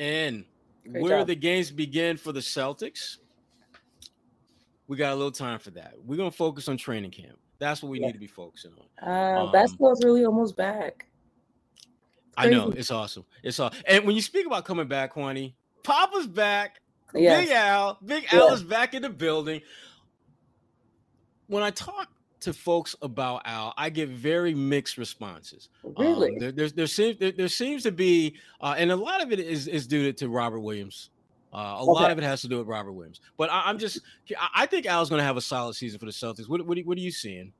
And 0.00 0.44
Great 0.90 1.02
where 1.04 1.18
job. 1.20 1.28
the 1.28 1.36
games 1.36 1.70
begin 1.70 2.16
for 2.16 2.32
the 2.32 2.40
Celtics, 2.40 3.18
we 4.88 4.96
got 4.96 5.12
a 5.12 5.14
little 5.14 5.30
time 5.30 5.60
for 5.60 5.70
that. 5.70 5.94
We're 6.04 6.16
going 6.16 6.32
to 6.32 6.36
focus 6.36 6.66
on 6.66 6.76
training 6.76 7.12
camp. 7.12 7.38
That's 7.62 7.80
what 7.80 7.90
we 7.90 8.00
yeah. 8.00 8.06
need 8.06 8.14
to 8.14 8.18
be 8.18 8.26
focusing 8.26 8.72
on. 8.72 9.08
Uh, 9.08 9.44
um, 9.44 9.52
basketball's 9.52 10.04
really 10.04 10.24
almost 10.24 10.56
back. 10.56 11.06
I 12.36 12.48
know 12.48 12.70
it's 12.70 12.90
awesome. 12.90 13.24
It's 13.44 13.60
all 13.60 13.72
and 13.86 14.04
when 14.04 14.16
you 14.16 14.22
speak 14.22 14.46
about 14.46 14.64
coming 14.64 14.88
back, 14.88 15.14
Kwani, 15.14 15.52
Papa's 15.84 16.26
back. 16.26 16.80
Yes. 17.14 17.44
Big 17.44 17.50
Al, 17.54 17.98
Big 18.04 18.24
yeah. 18.32 18.40
Al 18.40 18.54
is 18.54 18.64
back 18.64 18.94
in 18.94 19.02
the 19.02 19.10
building. 19.10 19.60
When 21.46 21.62
I 21.62 21.70
talk 21.70 22.08
to 22.40 22.52
folks 22.52 22.96
about 23.00 23.42
Al, 23.44 23.74
I 23.76 23.90
get 23.90 24.08
very 24.08 24.54
mixed 24.54 24.98
responses. 24.98 25.68
Really, 25.84 26.30
um, 26.30 26.38
there, 26.40 26.50
there, 26.50 26.68
there, 26.68 26.86
seems 26.88 27.18
there, 27.18 27.30
there, 27.30 27.48
seems 27.48 27.84
to 27.84 27.92
be, 27.92 28.34
uh, 28.60 28.74
and 28.76 28.90
a 28.90 28.96
lot 28.96 29.22
of 29.22 29.30
it 29.30 29.38
is 29.38 29.68
is 29.68 29.86
due 29.86 30.02
to, 30.04 30.12
to 30.14 30.28
Robert 30.28 30.60
Williams. 30.60 31.10
Uh, 31.54 31.58
a 31.58 31.82
okay. 31.82 31.90
lot 31.90 32.10
of 32.10 32.18
it 32.18 32.24
has 32.24 32.40
to 32.40 32.48
do 32.48 32.58
with 32.58 32.66
Robert 32.66 32.92
Williams, 32.92 33.20
but 33.36 33.50
I, 33.52 33.68
am 33.68 33.78
just 33.78 34.00
I 34.54 34.64
think 34.64 34.86
Al's 34.86 35.10
going 35.10 35.18
to 35.20 35.24
have 35.24 35.36
a 35.36 35.42
solid 35.42 35.74
season 35.74 35.98
for 35.98 36.06
the 36.06 36.12
Celtics. 36.12 36.48
What, 36.48 36.66
what, 36.66 36.78
what 36.78 36.96
are 36.96 37.00
you 37.00 37.10
seeing? 37.10 37.52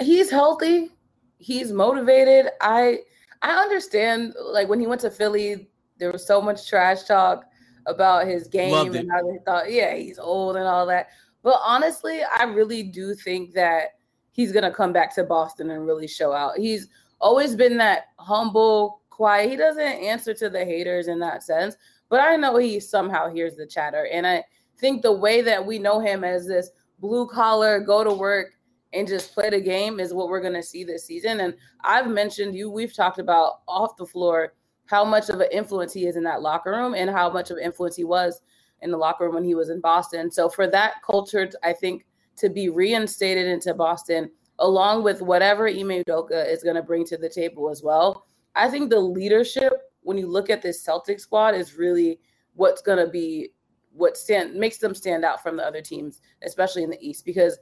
He's 0.00 0.28
healthy. 0.28 0.90
He's 1.38 1.72
motivated. 1.72 2.50
I 2.60 2.98
I 3.42 3.52
understand. 3.52 4.34
Like 4.42 4.68
when 4.68 4.80
he 4.80 4.86
went 4.86 5.00
to 5.02 5.10
Philly, 5.10 5.68
there 5.98 6.10
was 6.10 6.26
so 6.26 6.40
much 6.42 6.68
trash 6.68 7.04
talk 7.04 7.44
about 7.86 8.26
his 8.26 8.48
game 8.48 8.94
and 8.94 9.10
how 9.10 9.22
they 9.22 9.38
thought, 9.44 9.70
yeah, 9.70 9.94
he's 9.94 10.18
old 10.18 10.56
and 10.56 10.66
all 10.66 10.86
that. 10.86 11.08
But 11.42 11.60
honestly, 11.64 12.20
I 12.22 12.44
really 12.44 12.82
do 12.82 13.14
think 13.14 13.52
that 13.54 13.94
he's 14.32 14.52
gonna 14.52 14.72
come 14.72 14.92
back 14.92 15.14
to 15.14 15.24
Boston 15.24 15.70
and 15.70 15.86
really 15.86 16.08
show 16.08 16.32
out. 16.32 16.58
He's 16.58 16.88
always 17.20 17.54
been 17.54 17.76
that 17.78 18.06
humble, 18.18 19.02
quiet. 19.10 19.50
He 19.50 19.56
doesn't 19.56 19.82
answer 19.82 20.34
to 20.34 20.50
the 20.50 20.64
haters 20.64 21.08
in 21.08 21.18
that 21.20 21.42
sense, 21.42 21.76
but 22.10 22.20
I 22.20 22.36
know 22.36 22.58
he 22.58 22.78
somehow 22.80 23.30
hears 23.30 23.56
the 23.56 23.66
chatter. 23.66 24.06
And 24.12 24.26
I 24.26 24.44
think 24.78 25.00
the 25.00 25.12
way 25.12 25.40
that 25.40 25.64
we 25.64 25.78
know 25.78 26.00
him 26.00 26.24
as 26.24 26.46
this 26.46 26.70
blue 26.98 27.26
collar, 27.26 27.80
go 27.80 28.04
to 28.04 28.12
work 28.12 28.48
and 28.92 29.08
just 29.08 29.32
play 29.32 29.48
the 29.48 29.60
game 29.60 30.00
is 30.00 30.12
what 30.12 30.28
we're 30.28 30.42
going 30.42 30.54
to 30.54 30.62
see 30.62 30.84
this 30.84 31.06
season. 31.06 31.40
And 31.40 31.54
I've 31.82 32.08
mentioned 32.08 32.54
you, 32.54 32.70
we've 32.70 32.94
talked 32.94 33.18
about 33.18 33.60
off 33.68 33.96
the 33.96 34.04
floor 34.04 34.54
how 34.86 35.04
much 35.04 35.30
of 35.30 35.40
an 35.40 35.48
influence 35.52 35.92
he 35.92 36.06
is 36.06 36.16
in 36.16 36.24
that 36.24 36.42
locker 36.42 36.72
room 36.72 36.94
and 36.94 37.08
how 37.08 37.30
much 37.30 37.50
of 37.50 37.56
an 37.56 37.62
influence 37.62 37.94
he 37.94 38.04
was 38.04 38.42
in 38.82 38.90
the 38.90 38.98
locker 38.98 39.24
room 39.24 39.34
when 39.36 39.44
he 39.44 39.54
was 39.54 39.70
in 39.70 39.80
Boston. 39.80 40.30
So 40.32 40.48
for 40.48 40.66
that 40.66 40.94
culture, 41.06 41.48
I 41.62 41.72
think 41.72 42.04
to 42.38 42.48
be 42.48 42.68
reinstated 42.68 43.46
into 43.46 43.72
Boston, 43.72 44.30
along 44.58 45.04
with 45.04 45.22
whatever 45.22 45.68
Ime 45.68 46.02
Udoka 46.02 46.50
is 46.50 46.64
going 46.64 46.74
to 46.74 46.82
bring 46.82 47.04
to 47.06 47.16
the 47.16 47.28
table 47.28 47.70
as 47.70 47.84
well, 47.84 48.26
I 48.56 48.68
think 48.68 48.90
the 48.90 48.98
leadership 48.98 49.74
when 50.02 50.18
you 50.18 50.26
look 50.26 50.50
at 50.50 50.62
this 50.62 50.82
Celtic 50.82 51.20
squad 51.20 51.54
is 51.54 51.76
really 51.76 52.20
what's 52.54 52.82
going 52.82 53.04
to 53.04 53.10
be 53.10 53.50
what 53.92 54.16
stand 54.16 54.54
makes 54.54 54.78
them 54.78 54.94
stand 54.94 55.24
out 55.24 55.42
from 55.42 55.56
the 55.56 55.64
other 55.64 55.82
teams, 55.82 56.20
especially 56.42 56.82
in 56.82 56.90
the 56.90 57.00
East, 57.00 57.24
because 57.24 57.58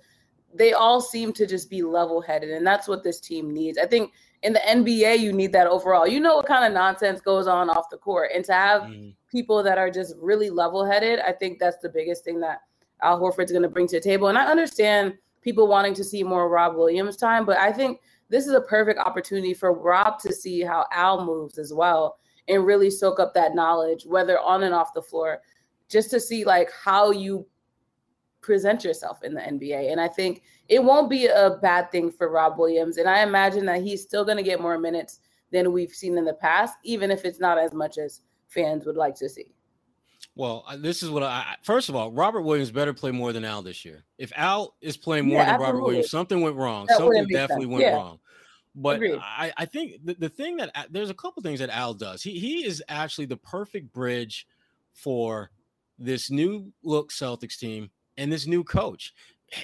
they 0.54 0.72
all 0.72 1.00
seem 1.00 1.32
to 1.34 1.46
just 1.46 1.68
be 1.68 1.82
level 1.82 2.20
headed, 2.20 2.50
and 2.50 2.66
that's 2.66 2.88
what 2.88 3.02
this 3.02 3.20
team 3.20 3.52
needs. 3.52 3.78
I 3.78 3.86
think 3.86 4.12
in 4.42 4.52
the 4.52 4.60
NBA, 4.60 5.18
you 5.18 5.32
need 5.32 5.52
that 5.52 5.66
overall. 5.66 6.06
You 6.06 6.20
know 6.20 6.36
what 6.36 6.46
kind 6.46 6.64
of 6.64 6.72
nonsense 6.72 7.20
goes 7.20 7.46
on 7.46 7.68
off 7.70 7.90
the 7.90 7.98
court, 7.98 8.30
and 8.34 8.44
to 8.46 8.52
have 8.52 8.82
mm. 8.82 9.14
people 9.30 9.62
that 9.62 9.78
are 9.78 9.90
just 9.90 10.14
really 10.20 10.50
level 10.50 10.84
headed, 10.84 11.20
I 11.20 11.32
think 11.32 11.58
that's 11.58 11.78
the 11.78 11.88
biggest 11.88 12.24
thing 12.24 12.40
that 12.40 12.60
Al 13.02 13.20
Horford's 13.20 13.52
going 13.52 13.62
to 13.62 13.68
bring 13.68 13.86
to 13.88 13.96
the 13.96 14.00
table. 14.00 14.28
And 14.28 14.38
I 14.38 14.46
understand 14.46 15.14
people 15.42 15.68
wanting 15.68 15.94
to 15.94 16.04
see 16.04 16.22
more 16.22 16.48
Rob 16.48 16.76
Williams 16.76 17.16
time, 17.16 17.44
but 17.44 17.58
I 17.58 17.72
think 17.72 18.00
this 18.28 18.46
is 18.46 18.52
a 18.52 18.60
perfect 18.60 18.98
opportunity 18.98 19.54
for 19.54 19.72
Rob 19.72 20.18
to 20.20 20.32
see 20.32 20.62
how 20.62 20.86
Al 20.92 21.24
moves 21.24 21.58
as 21.58 21.72
well 21.72 22.18
and 22.48 22.64
really 22.64 22.90
soak 22.90 23.20
up 23.20 23.34
that 23.34 23.54
knowledge, 23.54 24.04
whether 24.06 24.38
on 24.38 24.62
and 24.62 24.74
off 24.74 24.94
the 24.94 25.02
floor, 25.02 25.40
just 25.88 26.10
to 26.10 26.20
see 26.20 26.44
like 26.44 26.70
how 26.72 27.10
you 27.10 27.46
present 28.40 28.84
yourself 28.84 29.22
in 29.22 29.34
the 29.34 29.40
NBA. 29.40 29.92
And 29.92 30.00
I 30.00 30.08
think 30.08 30.42
it 30.68 30.82
won't 30.82 31.10
be 31.10 31.26
a 31.26 31.58
bad 31.60 31.90
thing 31.90 32.10
for 32.10 32.30
Rob 32.30 32.58
Williams. 32.58 32.96
And 32.96 33.08
I 33.08 33.22
imagine 33.22 33.66
that 33.66 33.82
he's 33.82 34.02
still 34.02 34.24
going 34.24 34.36
to 34.36 34.42
get 34.42 34.60
more 34.60 34.78
minutes 34.78 35.20
than 35.50 35.72
we've 35.72 35.92
seen 35.92 36.16
in 36.18 36.24
the 36.24 36.34
past, 36.34 36.76
even 36.84 37.10
if 37.10 37.24
it's 37.24 37.40
not 37.40 37.58
as 37.58 37.72
much 37.72 37.98
as 37.98 38.22
fans 38.48 38.84
would 38.86 38.96
like 38.96 39.14
to 39.16 39.28
see. 39.28 39.54
Well, 40.34 40.64
uh, 40.68 40.76
this 40.76 41.02
is 41.02 41.10
what 41.10 41.24
I 41.24 41.56
first 41.62 41.88
of 41.88 41.96
all, 41.96 42.12
Robert 42.12 42.42
Williams 42.42 42.70
better 42.70 42.94
play 42.94 43.10
more 43.10 43.32
than 43.32 43.44
Al 43.44 43.60
this 43.60 43.84
year. 43.84 44.04
If 44.18 44.32
Al 44.36 44.76
is 44.80 44.96
playing 44.96 45.26
more 45.26 45.38
yeah, 45.38 45.52
than 45.52 45.60
Robert 45.60 45.82
Williams, 45.82 46.10
something 46.10 46.40
went 46.40 46.54
wrong. 46.54 46.86
That 46.86 46.98
something 46.98 47.26
definitely 47.26 47.64
sense. 47.64 47.72
went 47.72 47.84
yeah. 47.84 47.94
wrong. 47.94 48.20
But 48.80 49.02
I, 49.20 49.52
I 49.56 49.64
think 49.64 50.04
the, 50.04 50.14
the 50.14 50.28
thing 50.28 50.56
that 50.58 50.88
there's 50.90 51.10
a 51.10 51.14
couple 51.14 51.42
things 51.42 51.60
that 51.60 51.70
Al 51.70 51.94
does. 51.94 52.22
He 52.22 52.38
he 52.38 52.64
is 52.64 52.82
actually 52.88 53.26
the 53.26 53.36
perfect 53.36 53.92
bridge 53.92 54.46
for 54.92 55.50
this 55.98 56.30
new 56.30 56.72
look 56.82 57.10
Celtics 57.10 57.58
team 57.58 57.90
and 58.16 58.30
this 58.30 58.46
new 58.46 58.62
coach 58.62 59.12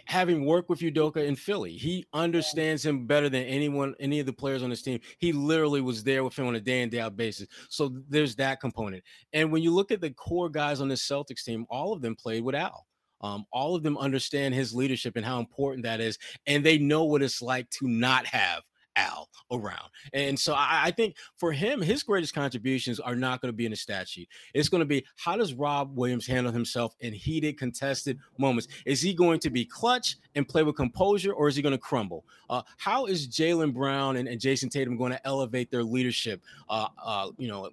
having 0.07 0.45
worked 0.45 0.69
with 0.71 0.81
Udoka 0.81 1.27
in 1.27 1.37
Philly, 1.37 1.73
he 1.73 2.07
understands 2.13 2.85
him 2.85 3.07
better 3.07 3.29
than 3.29 3.45
anyone, 3.45 3.95
any 4.01 4.21
of 4.21 4.27
the 4.27 4.33
players 4.33 4.63
on 4.63 4.71
his 4.71 4.83
team. 4.83 5.01
He 5.19 5.33
literally 5.33 5.81
was 5.81 6.03
there 6.03 6.25
with 6.25 6.39
him 6.39 6.47
on 6.47 6.55
a 6.55 6.61
day 6.61 6.83
in, 6.83 6.89
day 6.89 7.01
out 7.01 7.17
basis. 7.17 7.49
So 7.69 7.95
there's 8.09 8.35
that 8.37 8.61
component. 8.61 9.03
And 9.33 9.53
when 9.53 9.63
you 9.63 9.73
look 9.73 9.91
at 9.91 10.01
the 10.01 10.11
core 10.11 10.49
guys 10.49 10.81
on 10.81 10.89
this 10.89 11.07
Celtics 11.07 11.45
team, 11.45 11.67
all 11.69 11.93
of 11.93 12.01
them 12.01 12.17
played 12.17 12.45
with 12.45 12.55
Al. 12.55 12.87
Um, 13.21 13.47
all 13.53 13.75
of 13.75 13.83
them 13.83 13.97
understand 13.97 14.55
his 14.55 14.75
leadership 14.75 15.17
and 15.17 15.25
how 15.25 15.39
important 15.39 15.85
that 15.85 16.01
is. 16.01 16.19
And 16.47 16.65
they 16.65 16.79
know 16.79 17.05
what 17.05 17.23
it's 17.23 17.41
like 17.41 17.69
to 17.71 17.89
not 17.89 18.27
have 18.27 18.63
Al 18.97 19.29
around. 19.51 19.91
And 20.13 20.39
so 20.39 20.55
I, 20.55 20.83
I, 20.85 20.91
think 20.91 21.17
for 21.37 21.53
him, 21.53 21.81
his 21.81 22.03
greatest 22.03 22.35
contributions 22.35 23.01
are 23.01 23.15
not 23.15 23.41
going 23.41 23.53
to 23.53 23.57
be 23.57 23.67
in 23.67 23.71
the 23.71 23.77
stat 23.77 24.09
sheet. 24.09 24.29
It's 24.53 24.69
going 24.69 24.81
to 24.81 24.87
be 24.87 25.05
how 25.17 25.37
does 25.37 25.55
Rob 25.55 25.97
Williams 25.97 26.27
handle 26.27 26.53
himself 26.53 26.95
in 27.01 27.13
heated, 27.13 27.59
contested 27.59 28.19
moments? 28.39 28.69
Is 28.87 29.01
he 29.01 29.13
going 29.15 29.41
to 29.41 29.51
be 29.51 29.65
clutch 29.65 30.17
and 30.35 30.47
play 30.47 30.63
with 30.63 30.77
composure, 30.77 31.33
or 31.33 31.49
is 31.49 31.57
he 31.57 31.63
going 31.63 31.73
to 31.73 31.79
crumble? 31.79 32.25
Uh, 32.49 32.63
how 32.77 33.07
is 33.07 33.29
Jaylen 33.29 33.73
Brown 33.73 34.17
and, 34.17 34.29
and, 34.29 34.41
Jayson 34.41 34.71
Tatum 34.71 34.97
going 34.97 35.13
to 35.13 35.27
elevate 35.27 35.71
their 35.71 35.85
leadership? 35.85 36.43
Uh, 36.69 36.89
uh, 37.03 37.31
you 37.39 37.49
know, 37.49 37.71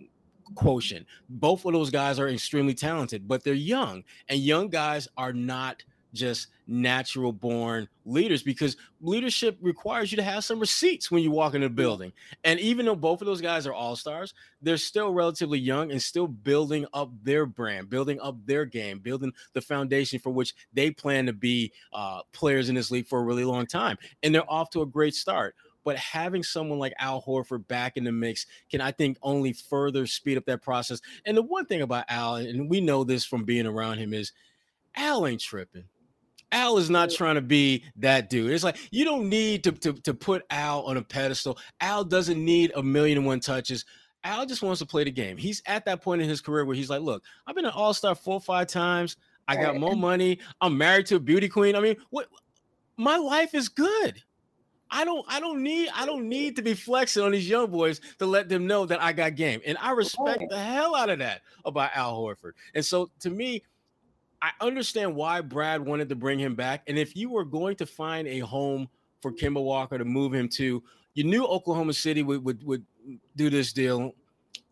quotient. 0.56 1.06
Both 1.30 1.66
of 1.66 1.74
those 1.74 1.90
guys 1.90 2.20
are 2.20 2.28
extremely 2.30 2.74
talented, 2.74 3.28
but 3.28 3.44
they're 3.44 3.54
young, 3.54 4.04
and 4.28 4.40
young 4.40 4.70
guys 4.70 5.08
are 5.18 5.34
not 5.34 5.84
just 6.14 6.48
natural 6.72 7.34
born 7.34 7.88
leaders 8.06 8.42
because 8.42 8.78
leadership 9.02 9.58
requires 9.62 10.12
you 10.12 10.16
to 10.16 10.24
have 10.24 10.44
some 10.44 10.60
receipts 10.60 11.12
when 11.12 11.22
you 11.22 11.30
walk 11.30 11.54
in 11.54 11.64
a 11.64 11.70
building. 11.70 12.12
And 12.44 12.60
even 12.60 12.86
though 12.86 12.96
both 12.96 13.22
of 13.22 13.28
those 13.28 13.42
guys 13.42 13.68
are 13.68 13.74
all 13.74 13.96
stars, 13.96 14.34
they're 14.62 14.78
still 14.78 15.14
relatively 15.14 15.60
young 15.60 15.92
and 15.92 16.02
still 16.02 16.28
building 16.28 16.86
up 16.94 17.12
their 17.24 17.46
brand, 17.46 17.90
building 17.90 18.20
up 18.22 18.38
their 18.46 18.66
game, 18.66 19.00
building 19.00 19.34
the 19.54 19.62
foundation 19.62 20.20
for 20.20 20.32
which 20.32 20.56
they 20.74 20.92
plan 20.92 21.26
to 21.26 21.34
be 21.34 21.72
uh, 21.94 22.22
players 22.32 22.70
in 22.70 22.76
this 22.76 22.90
league 22.90 23.08
for 23.08 23.20
a 23.20 23.24
really 23.24 23.46
long 23.46 23.68
time. 23.68 23.98
And 24.24 24.34
they're 24.34 24.50
off 24.52 24.70
to 24.72 24.82
a 24.82 24.86
great 24.86 25.14
start. 25.14 25.56
But 25.84 25.98
having 25.98 26.44
someone 26.44 26.80
like 26.80 26.94
Al 27.00 27.22
Horford 27.22 27.68
back 27.68 27.98
in 27.98 28.04
the 28.04 28.12
mix 28.12 28.46
can, 28.70 28.82
I 28.82 28.92
think, 28.92 29.18
only 29.24 29.52
further 29.52 30.06
speed 30.06 30.38
up 30.38 30.46
that 30.46 30.62
process. 30.62 31.02
And 31.26 31.36
the 31.36 31.42
one 31.42 31.66
thing 31.66 31.82
about 31.82 32.06
Al, 32.08 32.36
and 32.36 32.70
we 32.70 32.82
know 32.82 33.04
this 33.04 33.26
from 33.26 33.46
being 33.46 33.66
around 33.66 33.98
him, 33.98 34.14
is 34.14 34.32
Al 34.96 35.26
ain't 35.26 35.42
tripping. 35.42 35.86
Al 36.52 36.78
is 36.78 36.90
not 36.90 37.10
trying 37.10 37.36
to 37.36 37.42
be 37.42 37.84
that 37.98 38.30
dude. 38.30 38.52
It's 38.52 38.64
like 38.64 38.78
you 38.92 39.06
don't 39.06 39.30
need 39.30 39.64
to, 39.64 39.72
to, 39.72 39.94
to 39.94 40.14
put 40.14 40.44
Al 40.50 40.82
on 40.84 40.98
a 40.98 41.02
pedestal. 41.02 41.58
Al 41.80 42.04
doesn't 42.04 42.44
need 42.44 42.72
a 42.76 42.84
million 42.84 43.20
and 43.20 43.28
one 43.28 43.40
touches. 43.40 43.86
Al 44.24 44.46
just 44.46 44.62
wants 44.62 44.80
to 44.80 44.86
play 44.86 45.04
the 45.04 45.12
game. 45.12 45.38
He's 45.38 45.62
at 45.66 45.86
that 45.86 46.02
point 46.02 46.22
in 46.22 46.30
his 46.30 46.42
career 46.42 46.66
where 46.66 46.76
he's 46.76 46.90
like, 46.90 47.02
look, 47.02 47.24
I've 47.48 47.56
been 47.56 47.66
an 47.66 47.72
all-star 47.72 48.16
four 48.16 48.36
or 48.36 48.42
five 48.42 48.68
times. 48.68 49.18
I 49.48 49.56
got 49.56 49.78
more 49.78 49.96
money. 49.96 50.40
I'm 50.62 50.78
married 50.78 51.08
to 51.08 51.16
a 51.16 51.20
beauty 51.20 51.50
queen. 51.50 51.76
I 51.76 51.80
mean, 51.82 51.98
what 52.10 52.28
my 52.98 53.18
life 53.18 53.54
is 53.56 53.68
good. 53.68 54.22
I 54.92 55.06
don't 55.06 55.26
I 55.30 55.40
don't 55.40 55.64
need 55.64 55.90
I 55.96 56.06
don't 56.06 56.28
need 56.28 56.58
to 56.58 56.62
be 56.62 56.74
flexing 56.74 57.24
on 57.24 57.32
these 57.32 57.50
young 57.50 57.72
boys 57.72 58.02
to 58.20 58.26
let 58.26 58.50
them 58.50 58.68
know 58.68 58.86
that 58.86 59.02
I 59.02 59.14
got 59.14 59.36
game. 59.36 59.62
And 59.66 59.78
I 59.80 59.92
respect 59.92 60.44
the 60.50 60.60
hell 60.60 60.96
out 60.96 61.10
of 61.10 61.20
that 61.20 61.42
about 61.66 61.92
Al 61.96 62.18
Horford. 62.18 62.52
And 62.76 62.86
so 62.86 63.10
to 63.22 63.30
me, 63.30 63.64
I 64.42 64.52
understand 64.60 65.16
why 65.16 65.42
Brad 65.42 65.86
wanted 65.86 66.10
to 66.10 66.16
bring 66.16 66.40
him 66.40 66.56
back. 66.56 66.84
And 66.88 66.98
if 66.98 67.16
you 67.16 67.30
were 67.30 67.46
going 67.46 67.76
to 67.78 67.86
find 67.86 68.28
a 68.28 68.40
home 68.40 68.90
for 69.22 69.32
Kemba 69.32 69.64
Walker 69.64 69.98
to 69.98 70.06
move 70.06 70.34
him 70.34 70.50
to, 70.50 70.82
you 71.14 71.24
knew 71.24 71.46
Oklahoma 71.46 71.94
City 71.94 72.24
would, 72.24 72.44
would, 72.44 72.64
would 72.64 72.86
do 73.36 73.50
this 73.50 73.72
deal 73.74 74.14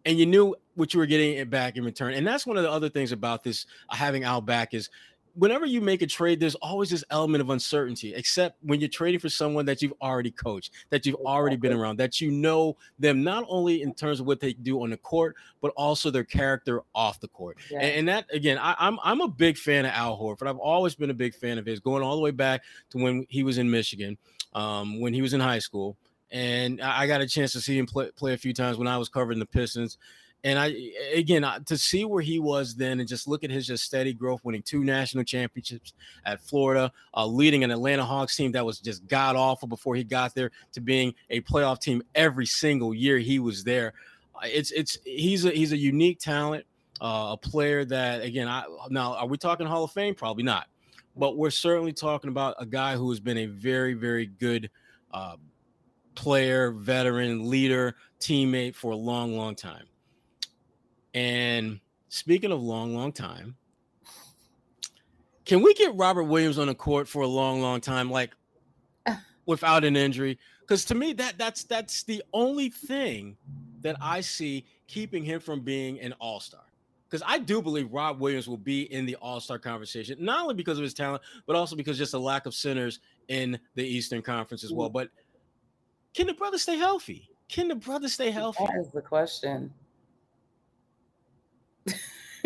and 0.06 0.18
you 0.18 0.26
knew 0.26 0.56
what 0.76 0.94
you 0.94 1.00
were 1.00 1.06
getting 1.06 1.48
back 1.50 1.76
in 1.76 1.84
return. 1.84 2.14
And 2.14 2.26
that's 2.26 2.48
one 2.48 2.58
of 2.58 2.64
the 2.64 2.72
other 2.72 2.90
things 2.90 3.12
about 3.12 3.44
this 3.44 3.66
uh, 3.90 3.96
having 3.96 4.24
Al 4.24 4.42
back 4.42 4.74
is 4.74 4.90
whenever 5.36 5.66
you 5.66 5.82
make 5.82 6.02
a 6.02 6.08
trade, 6.08 6.40
there's 6.40 6.56
always 6.56 6.90
this 6.90 7.04
element 7.10 7.42
of 7.42 7.50
uncertainty, 7.50 8.14
except 8.14 8.58
when 8.62 8.80
you're 8.80 8.90
trading 8.90 9.20
for 9.20 9.30
someone 9.30 9.66
that 9.66 9.82
you've 9.82 9.94
already 10.02 10.32
coached, 10.32 10.74
that 10.90 11.06
you've 11.06 11.16
already 11.18 11.56
been 11.56 11.74
around, 11.74 11.98
that 11.98 12.20
you 12.22 12.32
know 12.32 12.76
them 12.98 13.24
not 13.24 13.46
only 13.48 13.82
in 13.82 13.94
terms 13.94 14.20
of 14.20 14.28
what 14.28 14.40
they 14.40 14.54
do 14.54 14.82
on 14.84 14.90
the 14.90 14.98
court, 14.98 15.36
but 15.62 15.72
also 15.76 16.10
their 16.12 16.24
character 16.24 16.82
off 16.94 17.20
the 17.20 17.28
court. 17.28 17.58
Yeah. 17.70 17.80
And, 17.80 18.00
and, 18.00 18.08
that 18.10 18.26
again, 18.34 18.58
I, 18.58 18.72
am 18.72 19.00
I'm, 19.00 19.00
I'm 19.04 19.22
a 19.22 19.28
big 19.28 19.58
fan 19.58 19.86
of 19.86 19.92
Al 19.92 20.18
Horford. 20.18 20.48
I've 20.48 20.58
always 20.58 20.96
been 20.96 21.10
a 21.10 21.16
big 21.16 21.36
fan 21.36 21.58
of 21.58 21.66
his, 21.66 21.80
going 21.80 22.04
all 22.04 22.16
the 22.16 22.22
way 22.22 22.32
back 22.32 22.64
to 22.92 22.98
when 22.98 23.26
he 23.30 23.44
was 23.44 23.58
in 23.58 23.70
Michigan, 23.70 24.18
um, 24.54 25.00
when 25.00 25.14
he 25.14 25.22
was 25.22 25.34
in 25.34 25.40
high 25.40 25.60
school. 25.60 25.98
And 26.32 26.80
I 26.82 27.08
got 27.08 27.22
a 27.22 27.28
chance 27.28 27.54
to 27.54 27.62
see 27.62 27.78
him 27.78 27.88
play, 27.88 28.12
play 28.16 28.34
a 28.34 28.38
few 28.38 28.54
times 28.54 28.78
when 28.78 28.88
I 28.88 28.98
was 28.98 29.10
covering 29.10 29.40
the 29.40 29.46
Pistons. 29.46 29.98
And 30.44 30.58
I 30.58 30.74
again 31.14 31.46
to 31.66 31.78
see 31.78 32.06
where 32.06 32.22
he 32.22 32.40
was 32.40 32.76
then, 32.76 33.02
and 33.02 33.10
just 33.10 33.28
look 33.28 33.44
at 33.44 33.50
his 33.50 33.68
just 33.68 33.84
steady 33.84 34.14
growth, 34.14 34.40
winning 34.46 34.62
two 34.62 34.86
national 34.86 35.26
championships 35.26 35.94
at 36.26 36.40
Florida, 36.40 36.92
uh, 37.14 37.26
leading 37.26 37.66
an 37.66 37.72
Atlanta 37.72 38.06
Hawks 38.06 38.38
team 38.38 38.54
that 38.54 38.66
was 38.66 38.80
just 38.80 39.06
god 39.08 39.36
awful 39.36 39.68
before 39.68 39.96
he 39.96 40.04
got 40.06 40.34
there, 40.34 40.52
to 40.72 40.80
being 40.80 41.14
a 41.30 41.42
playoff 41.42 41.82
team 41.82 42.02
every 42.16 42.46
single 42.46 42.94
year 42.94 43.18
he 43.18 43.40
was 43.40 43.66
there. 43.66 43.94
Uh, 44.34 44.46
it's 44.46 44.72
it's 44.72 44.98
he's 45.04 45.44
a 45.44 45.52
he's 45.52 45.74
a 45.74 45.78
unique 45.78 46.20
talent, 46.20 46.66
uh, 47.02 47.32
a 47.32 47.38
player 47.38 47.84
that 47.84 48.22
again 48.22 48.48
I 48.48 48.64
now 48.90 49.16
are 49.16 49.28
we 49.28 49.38
talking 49.38 49.68
Hall 49.68 49.84
of 49.84 49.92
Fame? 49.92 50.16
Probably 50.16 50.44
not, 50.44 50.68
but 51.18 51.36
we're 51.36 51.50
certainly 51.50 51.92
talking 51.92 52.30
about 52.30 52.56
a 52.60 52.66
guy 52.66 52.96
who 52.96 53.10
has 53.10 53.20
been 53.20 53.40
a 53.40 53.46
very 53.48 53.94
very 53.94 54.28
good. 54.28 54.70
Uh, 55.12 55.36
player, 56.16 56.72
veteran, 56.72 57.50
leader, 57.50 57.96
teammate 58.20 58.76
for 58.76 58.92
a 58.92 58.96
long, 58.96 59.38
long 59.38 59.56
time. 59.56 59.86
And 61.14 61.80
speaking 62.10 62.52
of 62.52 62.62
long, 62.62 62.96
long 62.96 63.12
time, 63.12 63.56
can 65.46 65.64
we 65.64 65.74
get 65.74 65.96
Robert 65.96 66.26
Williams 66.26 66.60
on 66.60 66.68
the 66.68 66.76
court 66.76 67.08
for 67.08 67.24
a 67.24 67.28
long, 67.28 67.62
long 67.62 67.82
time, 67.82 68.12
like 68.12 68.36
without 69.46 69.84
an 69.84 69.96
injury? 69.96 70.38
Because 70.62 70.86
to 70.86 70.96
me, 70.96 71.14
that 71.14 71.38
that's 71.38 71.64
that's 71.64 72.04
the 72.04 72.22
only 72.34 72.70
thing 72.70 73.36
that 73.82 73.96
I 74.02 74.22
see 74.22 74.66
keeping 74.88 75.24
him 75.24 75.40
from 75.40 75.62
being 75.62 76.00
an 76.02 76.14
all-star. 76.20 76.62
Because 77.10 77.24
I 77.26 77.40
do 77.40 77.60
believe 77.60 77.92
Rob 77.92 78.20
Williams 78.20 78.48
will 78.48 78.58
be 78.58 78.84
in 78.94 79.08
the 79.08 79.16
all-star 79.16 79.58
conversation, 79.58 80.18
not 80.20 80.44
only 80.44 80.54
because 80.54 80.78
of 80.78 80.84
his 80.84 80.94
talent, 80.94 81.24
but 81.48 81.56
also 81.56 81.76
because 81.76 81.98
just 81.98 82.14
a 82.14 82.20
lack 82.20 82.46
of 82.46 82.54
centers 82.54 83.00
in 83.30 83.60
the 83.74 83.84
Eastern 83.84 84.22
Conference 84.22 84.64
as 84.64 84.72
well. 84.72 84.90
Mm-hmm. 84.90 84.94
But 84.94 85.10
can 86.14 86.28
the 86.28 86.36
brother 86.36 86.60
stay 86.60 86.78
healthy? 86.78 87.28
Can 87.48 87.68
the 87.68 87.76
brother 87.76 88.08
stay 88.08 88.30
healthy? 88.30 88.64
That 88.68 88.80
is 88.80 88.92
the 88.92 89.02
question. 89.02 89.74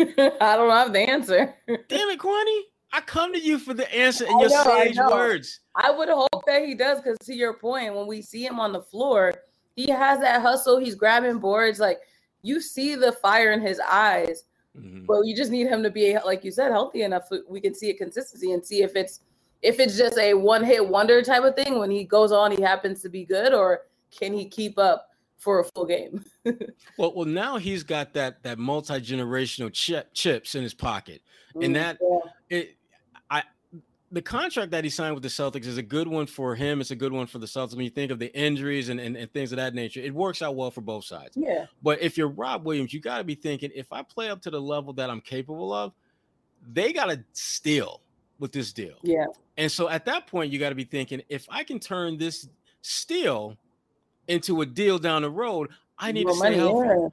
I 0.00 0.56
don't 0.56 0.70
have 0.70 0.92
the 0.92 1.00
answer. 1.00 1.54
Damn 1.66 2.10
it, 2.10 2.18
Kwani. 2.18 2.60
I 2.92 3.00
come 3.00 3.32
to 3.32 3.40
you 3.40 3.58
for 3.58 3.74
the 3.74 3.92
answer 3.92 4.24
in 4.24 4.38
your 4.38 4.50
know, 4.50 4.64
sage 4.64 4.98
I 4.98 5.08
words. 5.08 5.60
I 5.74 5.90
would 5.90 6.08
hope 6.08 6.44
that 6.46 6.64
he 6.64 6.74
does 6.74 7.00
because 7.00 7.18
to 7.24 7.34
your 7.34 7.54
point, 7.54 7.94
when 7.94 8.06
we 8.06 8.22
see 8.22 8.46
him 8.46 8.60
on 8.60 8.72
the 8.72 8.82
floor, 8.82 9.34
he 9.74 9.90
has 9.90 10.20
that 10.20 10.42
hustle. 10.42 10.78
He's 10.78 10.94
grabbing 10.94 11.38
boards. 11.38 11.80
Like 11.80 11.98
you 12.42 12.60
see 12.60 12.94
the 12.94 13.12
fire 13.12 13.52
in 13.52 13.60
his 13.60 13.80
eyes. 13.80 14.44
Mm-hmm. 14.78 15.06
But 15.06 15.22
you 15.24 15.36
just 15.36 15.50
need 15.50 15.66
him 15.66 15.82
to 15.82 15.90
be, 15.90 16.16
like 16.24 16.44
you 16.44 16.50
said, 16.50 16.70
healthy 16.70 17.02
enough. 17.02 17.28
We 17.48 17.60
can 17.60 17.74
see 17.74 17.90
a 17.90 17.94
consistency 17.94 18.52
and 18.52 18.64
see 18.64 18.82
if 18.82 18.96
it's 18.96 19.20
if 19.62 19.80
it's 19.80 19.96
just 19.96 20.18
a 20.18 20.34
one 20.34 20.62
hit 20.62 20.86
wonder 20.86 21.22
type 21.22 21.42
of 21.42 21.56
thing. 21.56 21.78
When 21.78 21.90
he 21.90 22.04
goes 22.04 22.32
on, 22.32 22.52
he 22.52 22.62
happens 22.62 23.00
to 23.02 23.08
be 23.08 23.24
good, 23.24 23.54
or 23.54 23.82
can 24.10 24.32
he 24.32 24.46
keep 24.48 24.78
up 24.78 25.08
for 25.44 25.60
a 25.60 25.64
full 25.64 25.84
game. 25.84 26.24
well, 26.98 27.12
well, 27.14 27.26
now 27.26 27.58
he's 27.58 27.84
got 27.84 28.14
that 28.14 28.42
that 28.42 28.58
multi 28.58 28.94
generational 28.94 29.70
chip, 29.70 30.12
chips 30.14 30.54
in 30.54 30.62
his 30.62 30.72
pocket, 30.72 31.20
and 31.54 31.64
mm, 31.64 31.74
that 31.74 31.98
yeah. 32.00 32.58
it, 32.58 32.76
I, 33.30 33.42
the 34.10 34.22
contract 34.22 34.70
that 34.70 34.84
he 34.84 34.90
signed 34.90 35.12
with 35.12 35.22
the 35.22 35.28
Celtics 35.28 35.66
is 35.66 35.76
a 35.76 35.82
good 35.82 36.08
one 36.08 36.26
for 36.26 36.54
him. 36.54 36.80
It's 36.80 36.92
a 36.92 36.96
good 36.96 37.12
one 37.12 37.26
for 37.26 37.38
the 37.38 37.46
Celtics. 37.46 37.76
When 37.76 37.84
you 37.84 37.90
think 37.90 38.10
of 38.10 38.18
the 38.18 38.34
injuries 38.34 38.88
and, 38.88 38.98
and, 38.98 39.16
and 39.18 39.30
things 39.32 39.52
of 39.52 39.56
that 39.56 39.74
nature, 39.74 40.00
it 40.00 40.14
works 40.14 40.40
out 40.40 40.56
well 40.56 40.70
for 40.70 40.80
both 40.80 41.04
sides. 41.04 41.36
Yeah. 41.36 41.66
But 41.82 42.00
if 42.00 42.16
you're 42.16 42.28
Rob 42.28 42.64
Williams, 42.64 42.94
you 42.94 43.00
got 43.00 43.18
to 43.18 43.24
be 43.24 43.34
thinking 43.34 43.70
if 43.74 43.92
I 43.92 44.02
play 44.02 44.30
up 44.30 44.40
to 44.42 44.50
the 44.50 44.60
level 44.60 44.94
that 44.94 45.10
I'm 45.10 45.20
capable 45.20 45.74
of, 45.74 45.92
they 46.72 46.94
got 46.94 47.06
to 47.06 47.22
steal 47.34 48.00
with 48.38 48.50
this 48.50 48.72
deal. 48.72 48.96
Yeah. 49.02 49.26
And 49.58 49.70
so 49.70 49.90
at 49.90 50.06
that 50.06 50.26
point, 50.26 50.50
you 50.50 50.58
got 50.58 50.70
to 50.70 50.74
be 50.74 50.84
thinking 50.84 51.20
if 51.28 51.46
I 51.50 51.64
can 51.64 51.78
turn 51.78 52.16
this 52.16 52.48
steal 52.80 53.58
into 54.28 54.60
a 54.62 54.66
deal 54.66 54.98
down 54.98 55.22
the 55.22 55.30
road, 55.30 55.70
I 55.98 56.12
need 56.12 56.26
to 56.26 56.34
stay 56.34 56.54
healthy. 56.54 56.88
Yeah. 56.88 57.08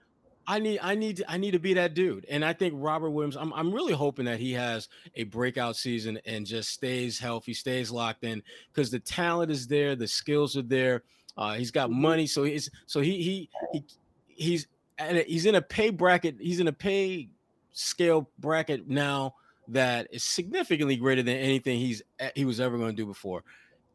I 0.47 0.60
need 0.60 0.80
I 0.82 0.95
need 0.95 1.17
to, 1.17 1.32
I 1.32 1.38
need 1.38 1.52
to 1.52 1.60
be 1.60 1.76
that 1.76 1.93
dude. 1.93 2.26
And 2.30 2.43
I 2.43 2.54
think 2.54 2.74
Robert 2.78 3.12
Williams, 3.12 3.38
I'm 3.38 3.54
I'm 3.54 3.71
really 3.71 3.93
hoping 3.93 4.26
that 4.26 4.39
he 4.39 4.54
has 4.54 4.89
a 5.15 5.24
breakout 5.26 5.76
season 5.76 6.19
and 6.26 6.45
just 6.45 6.71
stays 6.71 7.19
healthy, 7.19 7.54
stays 7.54 7.91
locked 7.91 8.24
in 8.24 8.41
because 8.74 8.89
the 8.91 9.00
talent 9.00 9.52
is 9.52 9.67
there, 9.67 9.95
the 9.95 10.08
skills 10.08 10.58
are 10.58 10.63
there. 10.63 11.04
Uh, 11.38 11.54
he's 11.54 11.71
got 11.71 11.89
mm-hmm. 11.89 12.02
money, 12.02 12.28
so 12.28 12.43
he's 12.43 12.69
so 12.86 13.02
he 13.02 13.21
he 13.21 13.50
he 13.71 13.86
he's 14.28 14.67
and 14.97 15.19
he's 15.19 15.45
in 15.45 15.56
a 15.56 15.62
pay 15.62 15.89
bracket, 15.89 16.36
he's 16.39 16.60
in 16.60 16.67
a 16.67 16.74
pay 16.74 17.30
scale 17.71 18.30
bracket 18.39 18.89
now 18.89 19.36
that 19.67 20.08
is 20.12 20.24
significantly 20.24 20.97
greater 20.97 21.24
than 21.24 21.38
anything 21.38 21.80
he's 21.80 22.02
he 22.36 22.45
was 22.45 22.60
ever 22.60 22.78
going 22.78 22.89
to 22.89 22.95
do 22.95 23.06
before. 23.06 23.43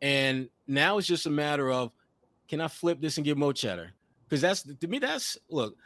And 0.00 0.48
now 0.66 0.98
it's 0.98 1.07
just 1.07 1.26
a 1.26 1.31
matter 1.31 1.70
of 1.70 1.90
can 2.49 2.61
I 2.61 2.69
flip 2.69 3.01
this 3.01 3.17
and 3.17 3.25
get 3.25 3.37
more 3.37 3.53
cheddar? 3.53 3.93
Because 4.29 4.41
that's 4.41 4.63
to 4.63 4.89
me, 4.89 4.99
that's 4.99 5.39
look. 5.51 5.77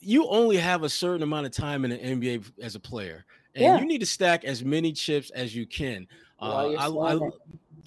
you 0.00 0.26
only 0.28 0.56
have 0.56 0.82
a 0.82 0.88
certain 0.88 1.22
amount 1.22 1.46
of 1.46 1.52
time 1.52 1.84
in 1.84 1.90
the 1.90 1.98
NBA 1.98 2.50
as 2.60 2.74
a 2.74 2.80
player, 2.80 3.24
and 3.54 3.64
yeah. 3.64 3.78
you 3.78 3.86
need 3.86 3.98
to 3.98 4.06
stack 4.06 4.44
as 4.44 4.64
many 4.64 4.92
chips 4.92 5.30
as 5.30 5.54
you 5.54 5.66
can. 5.66 6.06
Uh, 6.40 6.72
I, 6.78 6.86
I, 6.86 7.30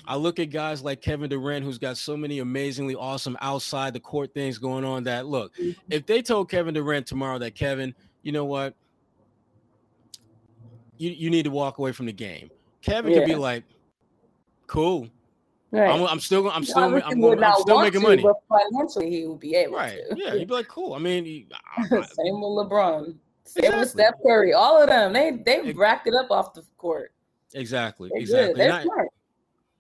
I, 0.07 0.15
look 0.17 0.39
at 0.39 0.49
guys 0.49 0.81
like 0.83 1.01
Kevin 1.01 1.29
Durant, 1.29 1.63
who's 1.63 1.77
got 1.77 1.97
so 1.97 2.17
many 2.17 2.39
amazingly 2.39 2.95
awesome 2.95 3.37
outside 3.39 3.93
the 3.93 3.99
court 3.99 4.33
things 4.33 4.57
going 4.57 4.83
on. 4.83 5.03
That 5.05 5.25
look, 5.25 5.55
mm-hmm. 5.55 5.79
if 5.89 6.05
they 6.05 6.21
told 6.21 6.49
Kevin 6.49 6.73
Durant 6.73 7.07
tomorrow 7.07 7.39
that 7.39 7.55
Kevin, 7.55 7.93
you 8.23 8.31
know 8.31 8.45
what, 8.45 8.75
you 10.97 11.11
you 11.11 11.29
need 11.29 11.43
to 11.43 11.51
walk 11.51 11.77
away 11.77 11.91
from 11.91 12.05
the 12.05 12.13
game, 12.13 12.49
Kevin 12.81 13.11
yeah. 13.11 13.19
could 13.19 13.27
be 13.27 13.35
like, 13.35 13.63
cool. 14.67 15.07
Right. 15.71 15.89
I'm, 15.89 16.05
I'm 16.05 16.19
still 16.19 16.49
I'm 16.49 16.65
still 16.65 16.83
I'm, 16.83 16.95
I'm, 16.95 17.43
I'm 17.43 17.61
still 17.61 17.81
making 17.81 18.01
to, 18.01 18.07
money. 18.07 18.21
But 18.21 18.35
financially, 18.49 19.09
he 19.09 19.25
would 19.25 19.39
be 19.39 19.55
able 19.55 19.77
right. 19.77 19.99
to. 20.09 20.17
Yeah, 20.17 20.35
he'd 20.35 20.49
be 20.49 20.53
like, 20.53 20.67
cool. 20.67 20.93
I 20.93 20.99
mean, 20.99 21.23
he, 21.23 21.47
I, 21.75 21.83
same 21.87 22.41
with 22.41 22.67
LeBron, 22.69 23.15
same 23.45 23.63
exactly. 23.63 23.79
with 23.79 23.89
Steph 23.89 24.13
Curry. 24.21 24.53
All 24.53 24.81
of 24.81 24.89
them, 24.89 25.13
they 25.13 25.31
they 25.45 25.69
it, 25.69 25.77
racked 25.77 26.07
it 26.07 26.13
up 26.13 26.29
off 26.29 26.53
the 26.53 26.63
court. 26.77 27.13
Exactly. 27.53 28.09
They're 28.11 28.21
exactly. 28.21 28.53
They're 28.55 28.81
smart. 28.81 29.07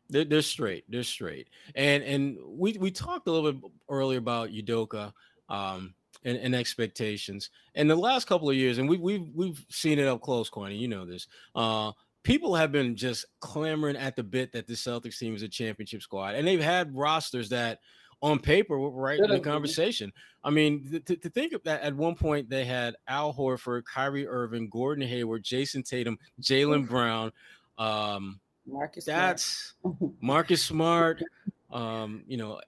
They're, 0.09 0.25
they're 0.25 0.41
straight. 0.41 0.85
They're 0.87 1.03
straight. 1.03 1.49
And 1.75 2.03
and 2.03 2.37
we 2.45 2.77
we 2.79 2.89
talked 2.89 3.27
a 3.27 3.31
little 3.31 3.51
bit 3.51 3.71
earlier 3.89 4.19
about 4.19 4.49
Udoka. 4.49 5.11
Um, 5.49 5.93
and, 6.23 6.37
and, 6.37 6.55
expectations. 6.55 7.49
And 7.73 7.89
the 7.89 7.95
last 7.95 8.25
couple 8.27 8.49
of 8.49 8.55
years, 8.55 8.77
and 8.77 8.87
we, 8.87 8.97
we've 8.97 9.27
we've 9.33 9.65
seen 9.69 9.97
it 9.97 10.07
up 10.07 10.21
close, 10.21 10.49
Kwani. 10.49 10.77
You 10.77 10.87
know 10.87 11.03
this. 11.03 11.27
Uh, 11.55 11.91
people 12.23 12.55
have 12.55 12.71
been 12.71 12.95
just 12.95 13.25
clamoring 13.39 13.95
at 13.95 14.15
the 14.15 14.23
bit 14.23 14.51
that 14.53 14.67
the 14.67 14.73
Celtics 14.73 15.17
team 15.17 15.35
is 15.35 15.41
a 15.41 15.49
championship 15.49 16.01
squad, 16.01 16.35
and 16.35 16.47
they've 16.47 16.61
had 16.61 16.95
rosters 16.95 17.49
that, 17.49 17.79
on 18.21 18.39
paper, 18.39 18.77
were 18.77 18.91
right 18.91 19.19
in 19.19 19.29
the 19.29 19.39
conversation. 19.39 20.11
I 20.43 20.49
mean, 20.49 21.01
to, 21.05 21.15
to 21.15 21.29
think 21.29 21.53
of 21.53 21.63
that, 21.63 21.81
at 21.81 21.95
one 21.95 22.15
point 22.15 22.49
they 22.49 22.65
had 22.65 22.95
Al 23.07 23.33
Horford, 23.33 23.83
Kyrie 23.85 24.27
Irving, 24.27 24.69
Gordon 24.69 25.07
Hayward, 25.07 25.43
Jayson 25.43 25.83
Tatum, 25.83 26.17
Jaylen 26.41 26.87
Brown. 26.87 27.31
Um, 27.77 28.39
Marcus. 28.67 29.05
That's 29.05 29.73
Smart. 29.81 30.13
Marcus 30.21 30.61
Smart. 30.61 31.23
Um, 31.71 32.23
you 32.27 32.37
know, 32.37 32.59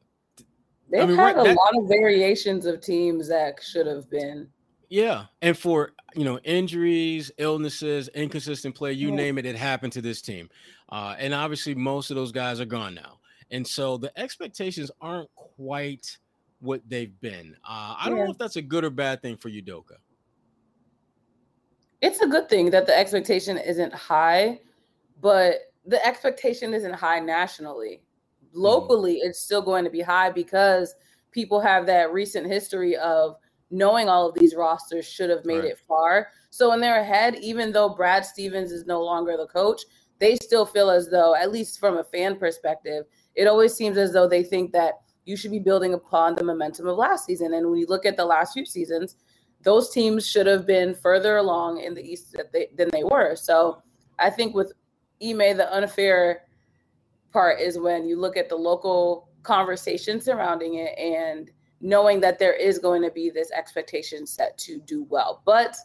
they've 0.89 1.03
I 1.03 1.05
mean, 1.05 1.17
had 1.17 1.35
right, 1.35 1.37
a 1.37 1.49
that, 1.49 1.55
lot 1.55 1.77
of 1.77 1.87
variations 1.87 2.65
of 2.65 2.81
teams 2.81 3.27
that 3.27 3.61
should 3.61 3.85
have 3.85 4.09
been 4.09 4.47
yeah, 4.93 5.25
and 5.41 5.57
for 5.57 5.93
you 6.13 6.23
know 6.23 6.37
injuries, 6.43 7.31
illnesses, 7.39 8.09
inconsistent 8.09 8.75
play, 8.75 8.93
you 8.93 9.09
yeah. 9.09 9.15
name 9.15 9.39
it, 9.39 9.45
it 9.47 9.55
happened 9.55 9.91
to 9.93 10.03
this 10.03 10.21
team. 10.21 10.51
Uh, 10.87 11.15
and 11.17 11.33
obviously, 11.33 11.73
most 11.73 12.11
of 12.11 12.15
those 12.15 12.31
guys 12.31 12.61
are 12.61 12.65
gone 12.65 12.93
now, 12.93 13.17
and 13.49 13.65
so 13.65 13.97
the 13.97 14.15
expectations 14.19 14.91
aren't 15.01 15.33
quite 15.33 16.15
what 16.59 16.79
they've 16.87 17.19
been. 17.21 17.55
Uh, 17.67 17.95
I 17.99 18.05
don't 18.07 18.19
know 18.19 18.29
if 18.29 18.37
that's 18.37 18.57
a 18.57 18.61
good 18.61 18.83
or 18.83 18.91
bad 18.91 19.23
thing 19.23 19.35
for 19.35 19.49
Udoka. 19.49 19.97
It's 22.03 22.21
a 22.21 22.27
good 22.27 22.47
thing 22.47 22.69
that 22.69 22.85
the 22.85 22.95
expectation 22.95 23.57
isn't 23.57 23.95
high, 23.95 24.59
but 25.19 25.55
the 25.87 26.05
expectation 26.05 26.71
isn't 26.71 26.93
high 26.93 27.19
nationally. 27.19 28.03
Mm-hmm. 28.45 28.61
Locally, 28.61 29.15
mm-hmm. 29.15 29.29
it's 29.29 29.39
still 29.39 29.63
going 29.63 29.85
to 29.85 29.89
be 29.89 30.01
high 30.01 30.29
because 30.29 30.93
people 31.31 31.59
have 31.61 31.87
that 31.87 32.13
recent 32.13 32.45
history 32.45 32.95
of 32.95 33.37
knowing 33.73 34.07
all 34.07 34.29
of 34.29 34.35
these 34.35 34.55
rosters 34.55 35.05
should 35.05 35.31
have 35.31 35.45
made 35.45 35.61
right. 35.61 35.71
it 35.71 35.79
far. 35.87 36.29
So 36.51 36.73
in 36.73 36.79
their 36.79 37.03
head, 37.03 37.35
even 37.41 37.71
though 37.71 37.89
Brad 37.89 38.23
Stevens 38.23 38.71
is 38.71 38.85
no 38.85 39.01
longer 39.01 39.35
the 39.35 39.47
coach, 39.47 39.81
they 40.19 40.35
still 40.35 40.65
feel 40.65 40.91
as 40.91 41.09
though, 41.09 41.33
at 41.33 41.51
least 41.51 41.79
from 41.79 41.97
a 41.97 42.03
fan 42.03 42.37
perspective, 42.37 43.05
it 43.33 43.47
always 43.47 43.73
seems 43.73 43.97
as 43.97 44.13
though 44.13 44.27
they 44.27 44.43
think 44.43 44.71
that 44.73 44.99
you 45.25 45.35
should 45.35 45.49
be 45.49 45.59
building 45.59 45.95
upon 45.95 46.35
the 46.35 46.43
momentum 46.43 46.87
of 46.87 46.97
last 46.97 47.25
season. 47.25 47.55
And 47.55 47.67
when 47.67 47.79
you 47.79 47.87
look 47.87 48.05
at 48.05 48.15
the 48.15 48.25
last 48.25 48.53
few 48.53 48.65
seasons, 48.65 49.15
those 49.63 49.89
teams 49.89 50.29
should 50.29 50.45
have 50.45 50.67
been 50.67 50.93
further 50.93 51.37
along 51.37 51.79
in 51.79 51.95
the 51.95 52.03
East 52.03 52.35
they, 52.53 52.67
than 52.77 52.89
they 52.91 53.03
were. 53.03 53.35
So 53.35 53.81
I 54.19 54.29
think 54.29 54.53
with 54.53 54.71
Ime, 55.23 55.57
the 55.57 55.73
unfair 55.73 56.43
part 57.31 57.59
is 57.59 57.79
when 57.79 58.05
you 58.05 58.19
look 58.19 58.37
at 58.37 58.49
the 58.49 58.55
local 58.55 59.29
conversation 59.41 60.21
surrounding 60.21 60.75
it 60.75 60.95
and– 60.99 61.49
knowing 61.83 62.21
that 62.21 62.39
there 62.39 62.53
is 62.53 62.79
going 62.79 63.01
to 63.03 63.11
be 63.11 63.29
this 63.29 63.51
expectation 63.51 64.25
set 64.25 64.57
to 64.57 64.79
do 64.79 65.03
well. 65.09 65.43
But 65.45 65.75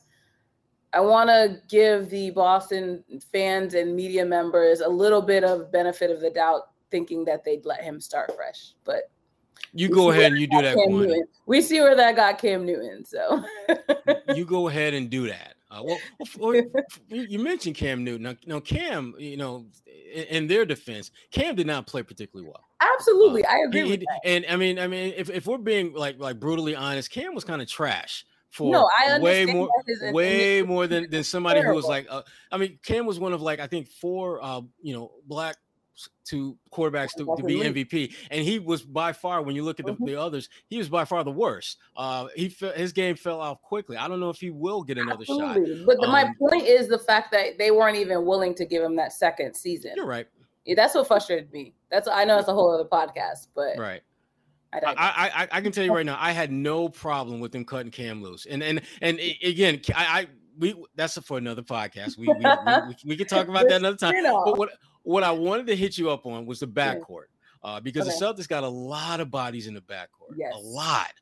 I 0.94 1.00
want 1.00 1.28
to 1.28 1.60
give 1.68 2.08
the 2.08 2.30
Boston 2.30 3.04
fans 3.32 3.74
and 3.74 3.94
media 3.94 4.24
members 4.24 4.80
a 4.80 4.88
little 4.88 5.20
bit 5.20 5.44
of 5.44 5.70
benefit 5.70 6.10
of 6.10 6.20
the 6.20 6.30
doubt, 6.30 6.70
thinking 6.90 7.24
that 7.26 7.44
they'd 7.44 7.66
let 7.66 7.82
him 7.82 8.00
start 8.00 8.34
fresh. 8.34 8.72
But 8.84 9.10
you 9.74 9.90
go 9.90 10.12
ahead 10.12 10.32
and 10.32 10.40
you 10.40 10.46
do 10.46 10.62
that. 10.62 11.26
We 11.44 11.60
see 11.60 11.80
where 11.80 11.96
that 11.96 12.16
got 12.16 12.38
Cam 12.38 12.64
Newton. 12.64 13.04
So 13.04 13.44
you 14.34 14.46
go 14.46 14.68
ahead 14.68 14.94
and 14.94 15.10
do 15.10 15.26
that. 15.26 15.56
Uh, 15.70 15.82
well, 15.84 15.98
well, 16.38 16.62
you 17.10 17.38
mentioned 17.38 17.76
Cam 17.76 18.02
Newton. 18.02 18.22
Now, 18.22 18.36
now, 18.46 18.60
Cam, 18.60 19.14
you 19.18 19.36
know, 19.36 19.66
in, 19.86 20.24
in, 20.24 20.46
their 20.46 20.64
defense, 20.64 21.10
Cam 21.30 21.56
did 21.56 21.66
not 21.66 21.86
play 21.86 22.02
particularly 22.02 22.48
well. 22.48 22.64
Absolutely, 22.80 23.44
uh, 23.44 23.52
I 23.52 23.58
agree 23.66 23.84
he, 23.84 23.90
with 23.90 24.00
that. 24.00 24.20
And 24.24 24.46
I 24.48 24.56
mean, 24.56 24.78
I 24.78 24.86
mean, 24.86 25.12
if, 25.14 25.28
if 25.28 25.46
we're 25.46 25.58
being 25.58 25.92
like 25.92 26.18
like 26.18 26.40
brutally 26.40 26.74
honest, 26.74 27.10
Cam 27.10 27.34
was 27.34 27.44
kind 27.44 27.60
of 27.60 27.68
trash 27.68 28.24
for 28.50 28.72
no, 28.72 28.88
I 28.98 29.18
way 29.18 29.44
more, 29.44 29.68
way 30.12 30.62
more 30.62 30.86
than 30.86 31.10
than 31.10 31.22
somebody 31.22 31.60
terrible. 31.60 31.72
who 31.72 31.76
was 31.76 31.86
like, 31.86 32.06
uh, 32.08 32.22
I 32.50 32.56
mean, 32.56 32.78
Cam 32.82 33.04
was 33.04 33.20
one 33.20 33.34
of 33.34 33.42
like 33.42 33.60
I 33.60 33.66
think 33.66 33.88
four, 33.88 34.42
uh, 34.42 34.62
you 34.80 34.94
know, 34.94 35.12
black 35.26 35.56
to 36.26 36.56
quarterbacks 36.72 37.10
to, 37.16 37.24
to, 37.36 37.42
be 37.42 37.56
MVP, 37.60 38.14
and 38.30 38.44
he 38.44 38.58
was 38.58 38.82
by 38.82 39.12
far, 39.12 39.42
when 39.42 39.54
you 39.54 39.62
look 39.62 39.80
at 39.80 39.86
the, 39.86 39.94
mm-hmm. 39.94 40.04
the 40.04 40.20
others, 40.20 40.48
he 40.68 40.78
was 40.78 40.88
by 40.88 41.04
far 41.04 41.24
the 41.24 41.30
worst. 41.30 41.78
Uh, 41.96 42.28
he 42.36 42.54
his 42.76 42.92
game 42.92 43.16
fell 43.16 43.40
off 43.40 43.62
quickly. 43.62 43.96
I 43.96 44.08
don't 44.08 44.20
know 44.20 44.30
if 44.30 44.38
he 44.38 44.50
will 44.50 44.82
get 44.82 44.98
another 44.98 45.22
Absolutely. 45.22 45.78
shot. 45.78 45.86
But 45.86 45.96
the, 45.98 46.06
um, 46.06 46.12
my 46.12 46.32
point 46.38 46.66
is 46.66 46.88
the 46.88 46.98
fact 46.98 47.32
that 47.32 47.58
they 47.58 47.70
weren't 47.70 47.96
even 47.96 48.24
willing 48.24 48.54
to 48.56 48.64
give 48.64 48.82
him 48.82 48.96
that 48.96 49.12
second 49.12 49.54
season. 49.54 49.92
You're 49.96 50.06
right. 50.06 50.26
Yeah, 50.64 50.74
that's 50.74 50.94
what 50.94 51.06
frustrated 51.06 51.52
me. 51.52 51.74
That's 51.90 52.08
I 52.08 52.24
know 52.24 52.38
it's 52.38 52.48
a 52.48 52.52
whole 52.54 52.70
other 52.70 52.88
podcast, 52.88 53.48
but 53.54 53.78
right. 53.78 54.02
I, 54.72 54.78
I, 54.80 54.94
I, 54.96 55.48
I, 55.50 55.60
can 55.62 55.72
tell 55.72 55.82
you 55.82 55.94
right 55.94 56.04
now, 56.04 56.18
I 56.20 56.32
had 56.32 56.52
no 56.52 56.90
problem 56.90 57.40
with 57.40 57.52
them 57.52 57.64
cutting 57.64 57.90
Cam 57.90 58.22
loose, 58.22 58.44
and 58.44 58.62
and 58.62 58.82
and 59.00 59.18
again, 59.42 59.80
I, 59.96 60.20
I 60.20 60.26
we 60.58 60.74
that's 60.94 61.18
for 61.18 61.38
another 61.38 61.62
podcast. 61.62 62.18
We 62.18 62.28
we, 62.28 62.34
we, 62.34 62.42
we, 62.88 62.96
we 63.10 63.16
can 63.16 63.26
talk 63.26 63.48
about 63.48 63.68
that 63.68 63.76
another 63.76 63.96
time. 63.96 64.14
But 64.22 64.58
what 64.58 64.70
what 65.02 65.22
I 65.22 65.30
wanted 65.30 65.66
to 65.68 65.76
hit 65.76 65.96
you 65.96 66.10
up 66.10 66.26
on 66.26 66.46
was 66.46 66.60
the 66.60 66.66
backcourt, 66.66 67.26
uh, 67.62 67.80
because 67.80 68.06
okay. 68.06 68.16
the 68.18 68.24
Celtics 68.24 68.48
got 68.48 68.64
a 68.64 68.68
lot 68.68 69.20
of 69.20 69.30
bodies 69.30 69.66
in 69.66 69.74
the 69.74 69.80
backcourt, 69.80 70.36
yes. 70.36 70.52
a 70.54 70.58
lot. 70.58 71.12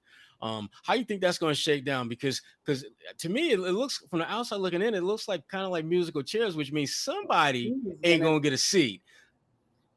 Um, 0.43 0.69
how 0.83 0.95
you 0.95 1.05
think 1.05 1.21
that's 1.23 1.39
going 1.39 1.55
to 1.55 1.61
shake 1.61 1.85
down? 1.85 2.09
Because 2.09 2.43
because 2.65 2.85
to 3.19 3.29
me, 3.29 3.53
it, 3.53 3.59
it, 3.59 3.73
looks 3.73 4.03
from 4.11 4.19
the 4.19 4.31
outside 4.31 4.57
looking 4.57 4.83
in, 4.83 4.95
it 4.95 5.03
looks 5.03 5.29
like 5.29 5.47
kind 5.49 5.65
of 5.65 5.71
like 5.71 5.85
musical 5.85 6.23
chairs, 6.23 6.57
which 6.57 6.73
means 6.73 6.95
somebody 6.95 7.75
ain't 8.05 8.23
going 8.23 8.41
to 8.41 8.43
get 8.43 8.53
a 8.53 8.59
seat. 8.59 9.03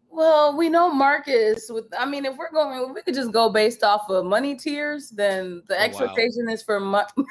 Well, 0.10 0.58
we 0.58 0.70
know 0.70 0.92
Marcus. 0.92 1.70
With 1.70 1.86
I 1.98 2.06
mean, 2.06 2.26
if 2.26 2.38
we're 2.38 2.52
going, 2.52 2.90
if 2.90 2.96
we 2.96 3.02
could 3.02 3.14
just 3.14 3.32
go 3.32 3.50
based 3.50 3.84
off 3.84 4.10
of 4.10 4.26
money 4.26 4.56
tiers, 4.56 5.10
then 5.10 5.62
the 5.68 5.76
oh, 5.76 5.84
expectation 5.84 6.46
wow. 6.48 6.54
is 6.54 6.64
for 6.64 6.80
money. 6.80 7.08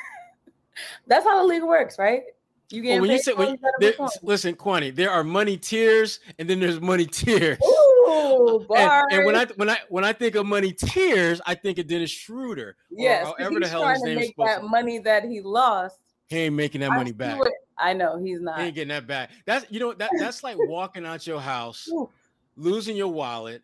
that's 1.07 1.25
how 1.25 1.41
the 1.43 1.49
league 1.49 1.63
works, 1.63 1.99
right? 1.99 2.23
You 2.71 2.83
get 2.83 2.93
well, 2.93 3.01
when 3.03 3.11
you 3.11 3.19
say 3.19 3.33
when, 3.33 3.59
there, 3.81 3.95
listen, 4.23 4.55
Kwani, 4.55 4.95
there 4.95 5.11
are 5.11 5.25
money 5.25 5.57
tiers 5.57 6.21
and 6.39 6.49
then 6.49 6.61
there's 6.61 6.81
money 6.81 7.07
tiers. 7.07 7.59
Ooh, 7.65 8.67
and, 8.77 9.05
and, 9.11 9.25
when 9.25 9.35
I 9.35 9.47
when 9.57 9.71
I 9.71 9.79
when 9.89 10.05
I 10.05 10.13
think 10.13 10.35
of 10.35 10.45
money 10.45 10.73
tiers, 10.73 11.41
I 11.47 11.55
think 11.55 11.79
of 11.79 11.87
Dennis 11.87 12.11
Schroeder. 12.11 12.77
Yes, 12.91 13.27
however 13.27 13.61
the 13.61 13.69
hell 13.69 13.89
his 13.89 14.03
name 14.03 14.19
is 14.19 14.33
that 14.37 14.61
to. 14.61 14.69
money 14.69 14.99
that 14.99 15.25
he 15.25 15.41
lost. 15.41 15.99
He 16.27 16.41
ain't 16.41 16.57
making 16.57 16.83
that 16.83 16.91
I 16.91 16.97
money 16.97 17.13
back. 17.13 17.41
It. 17.41 17.53
I 17.79 17.95
know 17.95 18.19
he's 18.23 18.41
not. 18.41 18.59
He 18.59 18.67
ain't 18.67 18.75
getting 18.75 18.89
that 18.89 19.07
back. 19.07 19.31
That's 19.47 19.65
you 19.71 19.81
know 19.81 19.95
that 19.95 20.11
that's 20.19 20.43
like 20.43 20.57
walking 20.59 21.07
out 21.07 21.27
your 21.27 21.41
house, 21.41 21.89
losing 22.57 22.97
your 22.97 23.09
wallet 23.09 23.63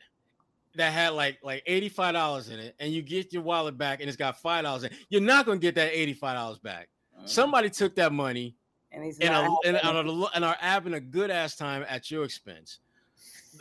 that 0.76 0.94
had 0.94 1.10
like 1.10 1.38
like 1.42 1.62
eighty-five 1.66 2.14
dollars 2.14 2.48
in 2.48 2.58
it, 2.58 2.74
and 2.80 2.90
you 2.90 3.02
get 3.02 3.34
your 3.34 3.42
wallet 3.42 3.76
back 3.76 4.00
and 4.00 4.08
it's 4.08 4.16
got 4.16 4.40
five 4.40 4.64
dollars 4.64 4.84
in. 4.84 4.92
It. 4.92 4.98
You're 5.10 5.20
not 5.20 5.44
gonna 5.44 5.58
get 5.58 5.74
that 5.74 5.92
eighty-five 5.92 6.36
dollars 6.36 6.58
back. 6.58 6.88
Mm. 7.24 7.28
Somebody 7.28 7.70
took 7.70 7.94
that 7.96 8.12
money 8.12 8.54
and 8.92 9.04
he's 9.04 9.18
and, 9.18 9.34
a, 9.34 9.56
and, 9.64 9.76
and, 9.76 10.24
and 10.34 10.44
are 10.44 10.56
having 10.60 10.94
a 10.94 11.00
good 11.00 11.30
ass 11.30 11.56
time 11.56 11.84
at 11.88 12.10
your 12.10 12.24
expense. 12.24 12.78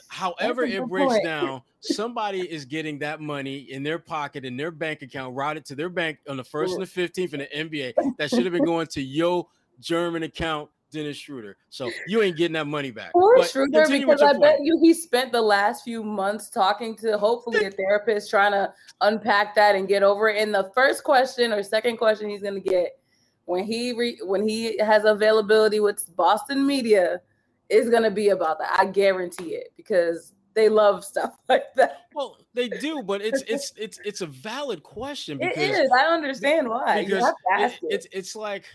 However, 0.08 0.64
it 0.64 0.84
breaks 0.88 1.14
point. 1.14 1.24
down, 1.24 1.62
somebody 1.82 2.42
is 2.42 2.66
getting 2.66 2.98
that 3.00 3.22
money 3.22 3.58
in 3.58 3.84
their 3.84 4.00
pocket 4.00 4.44
in 4.44 4.58
their 4.58 4.72
bank 4.72 5.04
account, 5.04 5.36
routed 5.36 5.66
to 5.66 5.76
their 5.76 5.90
bank 5.90 6.18
on 6.28 6.38
the 6.38 6.44
first 6.44 6.74
and 6.74 6.82
the 6.82 6.88
fifteenth 6.88 7.34
in 7.34 7.42
the 7.42 7.48
NBA. 7.48 7.94
That 8.18 8.30
should 8.30 8.44
have 8.44 8.54
been 8.54 8.66
going 8.66 8.88
to 8.88 9.02
your 9.02 9.48
German 9.80 10.24
account 10.24 10.70
Dennis 10.94 11.18
Schroeder. 11.18 11.58
So 11.70 11.92
you 12.08 12.22
ain't 12.22 12.38
getting 12.38 12.54
that 12.54 12.68
money 12.68 12.92
back. 12.92 13.12
Poor 13.14 13.44
Schroeder, 13.44 13.88
because 13.90 14.22
I 14.22 14.32
point. 14.32 14.42
bet 14.42 14.60
you 14.62 14.80
he 14.82 14.94
spent 14.94 15.32
the 15.32 15.42
last 15.42 15.84
few 15.84 16.04
months 16.04 16.50
talking 16.50 16.96
to 16.98 17.18
hopefully 17.18 17.66
a 17.66 17.72
therapist 17.72 18.30
trying 18.30 18.54
to 18.54 18.72
unpack 19.02 19.56
that 19.56 19.76
and 19.76 19.88
get 19.88 20.04
over 20.04 20.30
it. 20.30 20.42
And 20.42 20.54
the 20.54 20.72
first 20.74 21.04
question 21.04 21.52
or 21.52 21.62
second 21.64 21.98
question 21.98 22.30
he's 22.30 22.44
gonna 22.44 22.60
get 22.60 23.00
when 23.46 23.64
he 23.64 23.94
re- 23.94 24.20
when 24.24 24.48
he 24.48 24.78
has 24.80 25.06
availability 25.06 25.80
with 25.80 26.16
Boston 26.16 26.66
media 26.66 27.22
is 27.70 27.90
going 27.90 28.04
to 28.04 28.12
be 28.12 28.30
about 28.30 28.60
that. 28.60 28.78
I 28.78 28.86
guarantee 28.86 29.56
it 29.56 29.74
because 29.76 30.34
they 30.54 30.70
love 30.70 31.04
stuff 31.04 31.36
like 31.50 31.74
that. 31.76 32.08
Well, 32.14 32.38
they 32.54 32.70
do, 32.70 33.04
but 33.04 33.22
it's 33.22 33.42
it's 33.48 33.74
it's 33.78 34.00
it's 34.06 34.22
a 34.22 34.28
valid 34.28 34.84
question 34.84 35.38
because 35.38 35.58
it 35.58 35.72
is. 35.72 35.92
I 35.92 36.06
understand 36.06 36.70
why. 36.70 37.04
Because 37.04 37.26
it, 37.28 37.62
it. 37.62 37.80
It's 37.90 38.08
it's 38.12 38.36
like 38.36 38.66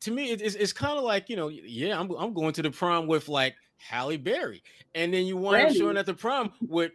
to 0.00 0.10
me, 0.10 0.30
it's 0.30 0.54
it's 0.54 0.72
kind 0.72 0.98
of 0.98 1.04
like 1.04 1.28
you 1.28 1.36
know, 1.36 1.48
yeah, 1.48 1.98
I'm 1.98 2.10
I'm 2.12 2.34
going 2.34 2.52
to 2.54 2.62
the 2.62 2.70
prom 2.70 3.06
with 3.06 3.28
like 3.28 3.54
Halle 3.76 4.16
Berry, 4.16 4.62
and 4.94 5.12
then 5.12 5.26
you 5.26 5.36
wind 5.36 5.68
up 5.68 5.74
showing 5.74 5.96
at 5.96 6.06
the 6.06 6.14
prom 6.14 6.52
with 6.60 6.92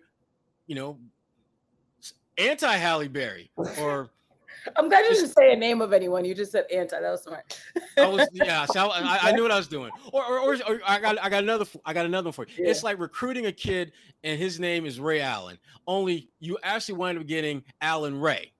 you 0.67 0.75
know 0.75 0.99
anti 2.37 2.75
Halle 2.75 3.07
Berry 3.07 3.49
or 3.79 4.09
I'm 4.75 4.89
glad 4.89 5.05
you 5.05 5.15
didn't 5.15 5.33
say 5.33 5.53
a 5.53 5.55
name 5.55 5.81
of 5.81 5.93
anyone. 5.93 6.25
You 6.25 6.33
just 6.33 6.51
said 6.51 6.65
anti. 6.73 6.99
That 6.99 7.11
was 7.11 7.23
smart. 7.23 7.59
I 7.97 8.07
was 8.07 8.27
yeah. 8.31 8.65
So 8.65 8.89
I, 8.89 9.29
I, 9.29 9.31
knew 9.31 9.43
what 9.43 9.51
I 9.51 9.57
was 9.57 9.67
doing. 9.67 9.91
Or, 10.11 10.25
or, 10.25 10.39
or, 10.39 10.57
or, 10.67 10.81
I 10.85 10.99
got 10.99 11.17
I 11.23 11.29
got 11.29 11.43
another 11.43 11.65
I 11.85 11.93
got 11.93 12.05
another 12.05 12.25
one 12.25 12.33
for 12.33 12.45
you. 12.47 12.65
Yeah. 12.65 12.71
It's 12.71 12.83
like 12.83 12.99
recruiting 12.99 13.45
a 13.45 13.51
kid 13.51 13.91
and 14.23 14.39
his 14.39 14.59
name 14.59 14.85
is 14.85 14.99
Ray 14.99 15.21
Allen. 15.21 15.57
Only 15.87 16.29
you 16.39 16.57
actually 16.63 16.95
wind 16.95 17.19
up 17.19 17.27
getting 17.27 17.63
Allen 17.81 18.19
Ray. 18.19 18.53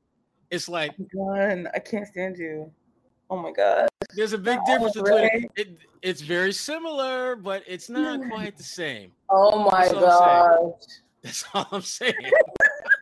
It's 0.51 0.69
like 0.69 0.95
God, 1.13 1.67
I 1.73 1.79
can't 1.79 2.07
stand 2.07 2.37
you. 2.37 2.71
Oh 3.29 3.37
my 3.37 3.51
god. 3.51 3.87
There's 4.15 4.33
a 4.33 4.37
big 4.37 4.59
difference 4.65 4.95
between 4.95 5.47
it, 5.55 5.77
it's 6.01 6.21
very 6.21 6.53
similar, 6.53 7.35
but 7.35 7.63
it's 7.67 7.89
not 7.89 8.21
quite 8.29 8.57
the 8.57 8.63
same. 8.63 9.11
Oh 9.29 9.69
my 9.69 9.89
god. 9.89 10.73
That's 11.23 11.43
all 11.53 11.67
I'm 11.71 11.81
saying 11.81 12.13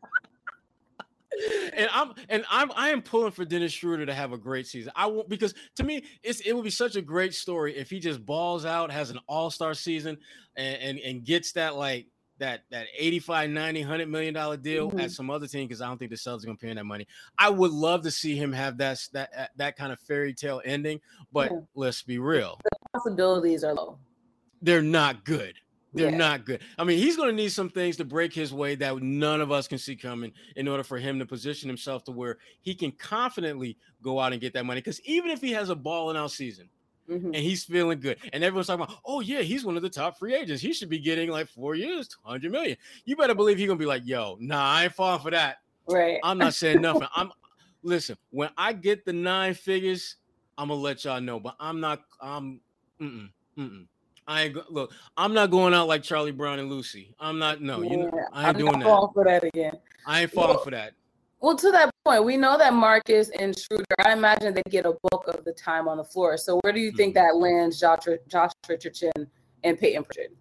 and 1.76 1.90
I'm 1.92 2.14
and 2.30 2.46
I'm 2.50 2.72
I 2.76 2.90
am 2.90 3.02
pulling 3.02 3.32
for 3.32 3.46
Dennis 3.46 3.72
Schroeder 3.72 4.06
to 4.06 4.14
have 4.14 4.34
a 4.34 4.38
great 4.38 4.68
season. 4.68 4.92
I 4.96 5.08
want 5.08 5.30
because 5.30 5.54
to 5.76 5.84
me 5.84 6.04
it's 6.24 6.40
it 6.42 6.54
would 6.54 6.64
be 6.64 6.70
such 6.70 6.96
a 6.96 7.02
great 7.02 7.34
story 7.34 7.76
if 7.76 7.90
he 7.90 8.00
just 8.00 8.26
balls 8.26 8.66
out, 8.66 8.92
has 8.92 9.10
an 9.10 9.20
all-star 9.28 9.74
season, 9.74 10.18
and 10.56 10.78
and, 10.82 11.00
and 11.00 11.24
gets 11.24 11.54
that 11.54 11.76
like 11.76 12.08
that 12.40 12.64
that 12.72 12.88
85 12.98 13.50
90 13.52 13.82
100 13.82 14.10
million 14.10 14.34
dollar 14.34 14.58
deal 14.58 14.90
mm-hmm. 14.90 15.00
at 15.00 15.12
some 15.12 15.30
other 15.30 15.48
team 15.48 15.68
because 15.68 15.82
i 15.82 15.88
don't 15.88 15.98
think 15.98 16.12
the 16.12 16.18
celtics 16.18 16.44
are 16.44 16.48
going 16.48 16.58
to 16.58 16.62
pay 16.62 16.70
him 16.70 16.76
that 16.76 16.84
money 16.84 17.08
i 17.38 17.50
would 17.50 17.72
love 17.72 18.02
to 18.02 18.12
see 18.12 18.36
him 18.36 18.52
have 18.52 18.78
that 18.78 19.00
that 19.14 19.52
that 19.56 19.76
kind 19.76 19.94
of 19.94 20.00
fairy 20.00 20.34
tale 20.34 20.62
ending 20.66 21.00
but 21.32 21.52
yeah. 21.52 21.60
let's 21.76 22.02
be 22.02 22.18
real 22.18 22.60
the 22.64 22.72
possibilities 22.92 23.64
are 23.64 23.74
low 23.74 23.98
they're 24.62 24.82
not 24.82 25.24
good 25.26 25.54
they're 25.94 26.10
yeah. 26.10 26.18
not 26.18 26.46
good. 26.46 26.62
I 26.78 26.84
mean, 26.84 26.98
he's 26.98 27.16
going 27.16 27.30
to 27.30 27.36
need 27.36 27.52
some 27.52 27.70
things 27.70 27.98
to 27.98 28.06
break 28.06 28.34
his 28.34 28.54
way 28.54 28.76
that 28.76 29.02
none 29.02 29.42
of 29.42 29.52
us 29.52 29.68
can 29.68 29.78
see 29.78 29.96
coming 29.96 30.32
in 30.56 30.68
order 30.68 30.84
for 30.84 30.98
him 30.98 31.20
to 31.20 31.26
position 31.26 31.70
himself 31.70 32.04
to 32.06 32.12
where 32.12 32.38
he 32.62 32.74
can 32.74 32.92
confidently 32.92 33.78
go 34.02 34.20
out 34.20 34.32
and 34.32 34.42
get 34.42 34.54
that 34.54 34.66
money. 34.66 34.82
Because 34.82 35.00
even 35.02 35.30
if 35.30 35.40
he 35.40 35.52
has 35.52 35.70
a 35.70 35.76
balling 35.76 36.18
out 36.18 36.32
season 36.32 36.68
mm-hmm. 37.08 37.28
and 37.28 37.36
he's 37.36 37.64
feeling 37.64 38.00
good, 38.00 38.18
and 38.34 38.44
everyone's 38.44 38.68
talking 38.68 38.84
about, 38.84 38.98
oh, 39.06 39.20
yeah, 39.20 39.42
he's 39.42 39.64
one 39.64 39.76
of 39.76 39.84
the 39.84 39.90
top 39.90 40.18
free 40.18 40.34
agents. 40.34 40.62
He 40.62 40.74
should 40.74 40.90
be 40.90 41.00
getting 41.00 41.30
like 41.30 41.48
four 41.48 41.76
years, 41.76 42.08
200 42.08 42.52
million. 42.52 42.78
You 43.06 43.16
better 43.16 43.36
believe 43.36 43.58
he's 43.58 43.68
going 43.68 43.78
to 43.78 43.84
be 43.84 43.88
like, 43.88 44.04
yo, 44.06 44.38
nah, 44.40 44.74
I 44.74 44.84
ain't 44.86 44.94
falling 44.94 45.22
for 45.22 45.32
that. 45.32 45.58
Right. 45.88 46.20
I'm 46.24 46.40
not 46.40 46.56
saying 46.56 46.82
nothing. 46.82 47.08
I'm, 47.16 47.32
listen, 47.84 48.18
when 48.32 48.50
I 48.58 48.74
get 48.74 49.06
the 49.06 49.14
nine 49.14 49.54
figures, 49.54 50.16
I'm 50.58 50.70
going 50.70 50.80
to 50.80 50.84
let 50.84 51.06
y'all 51.06 51.22
know, 51.22 51.40
but 51.40 51.56
I'm 51.60 51.80
not, 51.80 52.02
I'm, 52.20 52.62
mm-mm, 53.00 53.30
mm-mm. 53.58 53.86
I 54.28 54.44
ain't 54.44 54.72
look. 54.72 54.94
I'm 55.18 55.34
not 55.34 55.52
going 55.52 55.74
out 55.74 55.88
like 55.88 56.04
Charlie 56.04 56.32
Brown 56.32 56.60
and 56.60 56.70
Lucy. 56.70 57.14
I'm 57.20 57.40
not. 57.40 57.62
No, 57.62 57.82
yeah, 57.82 57.92
you 57.92 57.98
know, 57.98 58.12
I 58.32 58.48
ain't 58.48 58.50
I'm 58.50 58.58
doing 58.58 58.80
that. 58.80 59.10
for 59.14 59.24
that 59.26 59.44
again. 59.44 59.78
I 60.06 60.22
ain't 60.22 60.32
falling 60.32 60.56
well, 60.56 60.64
for 60.64 60.72
that. 60.72 60.94
Well, 61.40 61.58
to 61.58 61.72
that 61.72 61.92
point, 62.06 62.24
we 62.24 62.38
know 62.38 62.58
that 62.58 62.74
Marcus 62.74 63.30
and 63.38 63.58
Schroeder. 63.58 63.84
I 64.00 64.14
imagine 64.14 64.54
they 64.54 64.62
get 64.70 64.86
a 64.86 64.94
bulk 65.10 65.28
of 65.28 65.44
the 65.44 65.52
time 65.52 65.88
on 65.88 65.98
the 65.98 66.04
floor. 66.04 66.38
So 66.38 66.60
where 66.62 66.72
do 66.72 66.80
you 66.80 66.92
think 66.94 67.16
mm-hmm. 67.16 67.26
that 67.26 67.36
lands 67.36 67.80
Josh, 67.80 68.06
Josh 68.30 68.52
Richardson 68.68 69.12
and 69.64 69.78
Payton 69.78 70.06
Pritchard? 70.06 70.32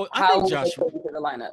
Well, 0.00 0.08
I 0.12 0.18
How 0.20 0.40
think 0.40 0.48
Josh 0.48 0.78
into 0.78 1.10
the 1.12 1.20
lineup. 1.20 1.52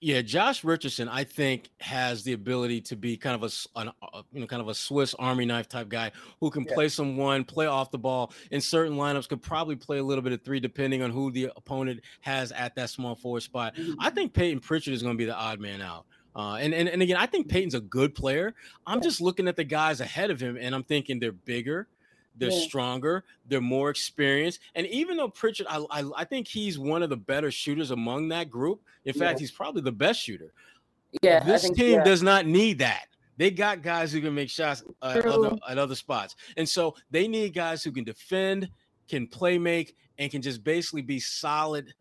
Yeah, 0.00 0.22
Josh 0.22 0.62
Richardson, 0.62 1.08
I 1.08 1.24
think, 1.24 1.68
has 1.80 2.22
the 2.22 2.32
ability 2.32 2.80
to 2.82 2.94
be 2.94 3.16
kind 3.16 3.34
of 3.34 3.42
a, 3.42 3.80
an, 3.80 3.88
a 4.14 4.22
you 4.32 4.40
know 4.40 4.46
kind 4.46 4.62
of 4.62 4.68
a 4.68 4.74
Swiss 4.74 5.14
Army 5.18 5.44
knife 5.44 5.68
type 5.68 5.88
guy 5.88 6.12
who 6.38 6.48
can 6.48 6.62
yeah. 6.62 6.74
play 6.74 6.88
someone, 6.88 7.42
play 7.42 7.66
off 7.66 7.90
the 7.90 7.98
ball 7.98 8.32
in 8.52 8.60
certain 8.60 8.96
lineups. 8.96 9.28
Could 9.28 9.42
probably 9.42 9.74
play 9.74 9.98
a 9.98 10.02
little 10.04 10.22
bit 10.22 10.32
of 10.32 10.42
three, 10.42 10.60
depending 10.60 11.02
on 11.02 11.10
who 11.10 11.32
the 11.32 11.50
opponent 11.56 12.02
has 12.20 12.52
at 12.52 12.76
that 12.76 12.88
small 12.90 13.16
forward 13.16 13.42
spot. 13.42 13.74
Mm-hmm. 13.74 13.94
I 13.98 14.10
think 14.10 14.32
Payton 14.32 14.60
Pritchard 14.60 14.94
is 14.94 15.02
going 15.02 15.14
to 15.14 15.18
be 15.18 15.24
the 15.24 15.36
odd 15.36 15.58
man 15.58 15.82
out. 15.82 16.06
Uh, 16.36 16.54
and, 16.54 16.72
and 16.72 16.88
and 16.88 17.02
again, 17.02 17.16
I 17.16 17.26
think 17.26 17.48
Payton's 17.48 17.74
a 17.74 17.80
good 17.80 18.14
player. 18.14 18.54
I'm 18.86 18.98
yeah. 18.98 19.02
just 19.02 19.20
looking 19.20 19.48
at 19.48 19.56
the 19.56 19.64
guys 19.64 20.00
ahead 20.00 20.30
of 20.30 20.38
him, 20.38 20.56
and 20.56 20.72
I'm 20.72 20.84
thinking 20.84 21.18
they're 21.18 21.32
bigger, 21.32 21.88
they're 22.38 22.50
yeah. 22.50 22.60
stronger. 22.60 23.24
They're 23.46 23.60
more 23.60 23.90
experienced. 23.90 24.60
And 24.74 24.86
even 24.86 25.16
though 25.16 25.28
Pritchard, 25.28 25.66
I, 25.68 25.84
I, 25.90 26.04
I, 26.16 26.24
think 26.24 26.46
he's 26.46 26.78
one 26.78 27.02
of 27.02 27.10
the 27.10 27.16
better 27.16 27.50
shooters 27.50 27.90
among 27.90 28.28
that 28.28 28.48
group. 28.48 28.80
In 29.04 29.14
yeah. 29.14 29.20
fact, 29.20 29.40
he's 29.40 29.50
probably 29.50 29.82
the 29.82 29.92
best 29.92 30.20
shooter. 30.20 30.52
Yeah. 31.22 31.42
This 31.44 31.62
think, 31.62 31.76
team 31.76 31.94
yeah. 31.94 32.04
does 32.04 32.22
not 32.22 32.46
need 32.46 32.78
that. 32.78 33.06
They 33.36 33.50
got 33.50 33.82
guys 33.82 34.12
who 34.12 34.20
can 34.20 34.34
make 34.34 34.50
shots 34.50 34.82
at, 35.02 35.24
other, 35.24 35.56
at 35.68 35.78
other 35.78 35.94
spots. 35.94 36.36
And 36.56 36.68
so 36.68 36.96
they 37.10 37.28
need 37.28 37.54
guys 37.54 37.84
who 37.84 37.92
can 37.92 38.04
defend, 38.04 38.68
can 39.08 39.26
play 39.26 39.58
make, 39.58 39.94
and 40.18 40.30
can 40.30 40.42
just 40.42 40.64
basically 40.64 41.02
be 41.02 41.20
solid 41.20 41.94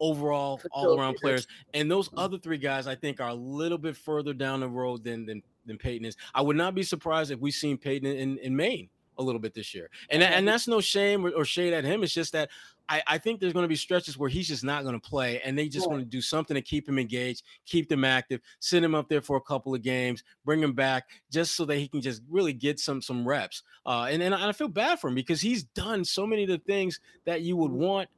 overall 0.00 0.60
all 0.72 0.98
around 0.98 1.16
players. 1.16 1.46
And 1.74 1.90
those 1.90 2.08
other 2.16 2.38
three 2.38 2.58
guys, 2.58 2.86
I 2.86 2.94
think, 2.94 3.20
are 3.20 3.28
a 3.28 3.34
little 3.34 3.78
bit 3.78 3.96
further 3.96 4.32
down 4.32 4.60
the 4.60 4.68
road 4.68 5.04
than 5.04 5.26
than, 5.26 5.42
than 5.66 5.76
Payton 5.76 6.06
is. 6.06 6.16
I 6.34 6.40
would 6.40 6.56
not 6.56 6.74
be 6.74 6.82
surprised 6.82 7.30
if 7.30 7.38
we 7.38 7.50
seen 7.50 7.76
Payton 7.76 8.10
in, 8.10 8.38
in 8.38 8.56
Maine 8.56 8.88
a 9.18 9.22
little 9.22 9.40
bit 9.40 9.54
this 9.54 9.74
year. 9.74 9.90
And 10.10 10.22
and 10.22 10.46
that's 10.46 10.68
no 10.68 10.80
shame 10.80 11.26
or, 11.26 11.30
or 11.30 11.44
shade 11.44 11.72
at 11.72 11.84
him. 11.84 12.02
It's 12.02 12.14
just 12.14 12.32
that 12.32 12.50
I, 12.88 13.02
I 13.06 13.18
think 13.18 13.40
there's 13.40 13.52
going 13.52 13.64
to 13.64 13.68
be 13.68 13.76
stretches 13.76 14.18
where 14.18 14.28
he's 14.28 14.48
just 14.48 14.64
not 14.64 14.82
going 14.82 14.98
to 14.98 15.08
play, 15.08 15.40
and 15.44 15.56
they 15.56 15.68
just 15.68 15.86
yeah. 15.86 15.92
want 15.92 16.02
to 16.02 16.06
do 16.06 16.20
something 16.20 16.54
to 16.54 16.60
keep 16.60 16.88
him 16.88 16.98
engaged, 16.98 17.42
keep 17.64 17.88
them 17.88 18.04
active, 18.04 18.40
send 18.60 18.84
him 18.84 18.94
up 18.94 19.08
there 19.08 19.22
for 19.22 19.36
a 19.36 19.40
couple 19.40 19.74
of 19.74 19.82
games, 19.82 20.24
bring 20.44 20.62
him 20.62 20.72
back, 20.72 21.08
just 21.30 21.56
so 21.56 21.64
that 21.64 21.76
he 21.76 21.88
can 21.88 22.00
just 22.00 22.22
really 22.30 22.52
get 22.52 22.80
some 22.80 23.00
some 23.00 23.26
reps. 23.26 23.62
Uh, 23.86 24.08
and 24.10 24.22
and 24.22 24.34
I 24.34 24.52
feel 24.52 24.68
bad 24.68 24.98
for 24.98 25.08
him 25.08 25.14
because 25.14 25.40
he's 25.40 25.64
done 25.64 26.04
so 26.04 26.26
many 26.26 26.42
of 26.42 26.48
the 26.48 26.58
things 26.58 27.00
that 27.24 27.42
you 27.42 27.56
would 27.56 27.70
mm-hmm. 27.70 27.82
want 27.82 28.08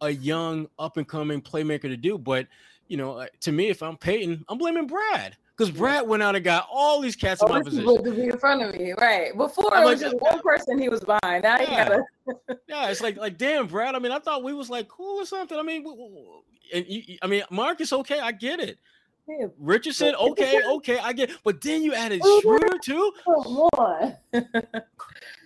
a 0.00 0.10
young 0.10 0.68
up 0.78 0.96
and 0.96 1.08
coming 1.08 1.40
playmaker 1.40 1.82
to 1.82 1.96
do. 1.96 2.18
But 2.18 2.46
you 2.88 2.96
know, 2.96 3.18
uh, 3.18 3.26
to 3.40 3.52
me, 3.52 3.68
if 3.68 3.82
I'm 3.82 3.96
Payton, 3.96 4.44
I'm 4.48 4.58
blaming 4.58 4.86
Brad 4.86 5.36
because 5.58 5.72
Brad 5.72 6.06
went 6.06 6.22
out 6.22 6.36
and 6.36 6.44
got 6.44 6.68
all 6.72 7.00
these 7.00 7.16
cats 7.16 7.42
oh, 7.42 7.46
in 7.46 7.52
my 7.52 7.62
position. 7.62 8.04
To 8.04 8.12
be 8.12 8.24
in 8.24 8.38
front 8.38 8.62
of 8.62 8.74
me, 8.74 8.92
right? 8.92 9.36
Before 9.36 9.74
I'm 9.74 9.82
it 9.82 9.86
was 9.86 10.02
like, 10.02 10.12
just 10.12 10.22
one 10.22 10.40
person 10.40 10.78
he 10.78 10.88
was 10.88 11.00
buying. 11.00 11.42
Now 11.42 11.60
yeah. 11.60 11.88
gotta. 11.88 12.04
yeah, 12.68 12.90
it's 12.90 13.00
like 13.00 13.16
like 13.16 13.36
damn, 13.36 13.66
Brad. 13.66 13.96
I 13.96 13.98
mean, 13.98 14.12
I 14.12 14.20
thought 14.20 14.44
we 14.44 14.52
was 14.52 14.70
like 14.70 14.86
cool 14.86 15.20
or 15.20 15.26
something. 15.26 15.58
I 15.58 15.62
mean, 15.62 15.84
and 16.72 16.86
you, 16.86 17.18
I 17.22 17.26
mean, 17.26 17.42
Marcus, 17.50 17.92
okay, 17.92 18.20
I 18.20 18.32
get 18.32 18.60
it. 18.60 18.78
Richardson, 19.58 20.14
okay, 20.20 20.62
okay, 20.64 20.98
I 20.98 21.12
get. 21.12 21.30
But 21.42 21.60
then 21.60 21.82
you 21.82 21.92
added 21.92 22.22
Schroeder 22.40 22.78
too. 22.82 23.12
Come 23.24 23.34
on. 23.34 24.14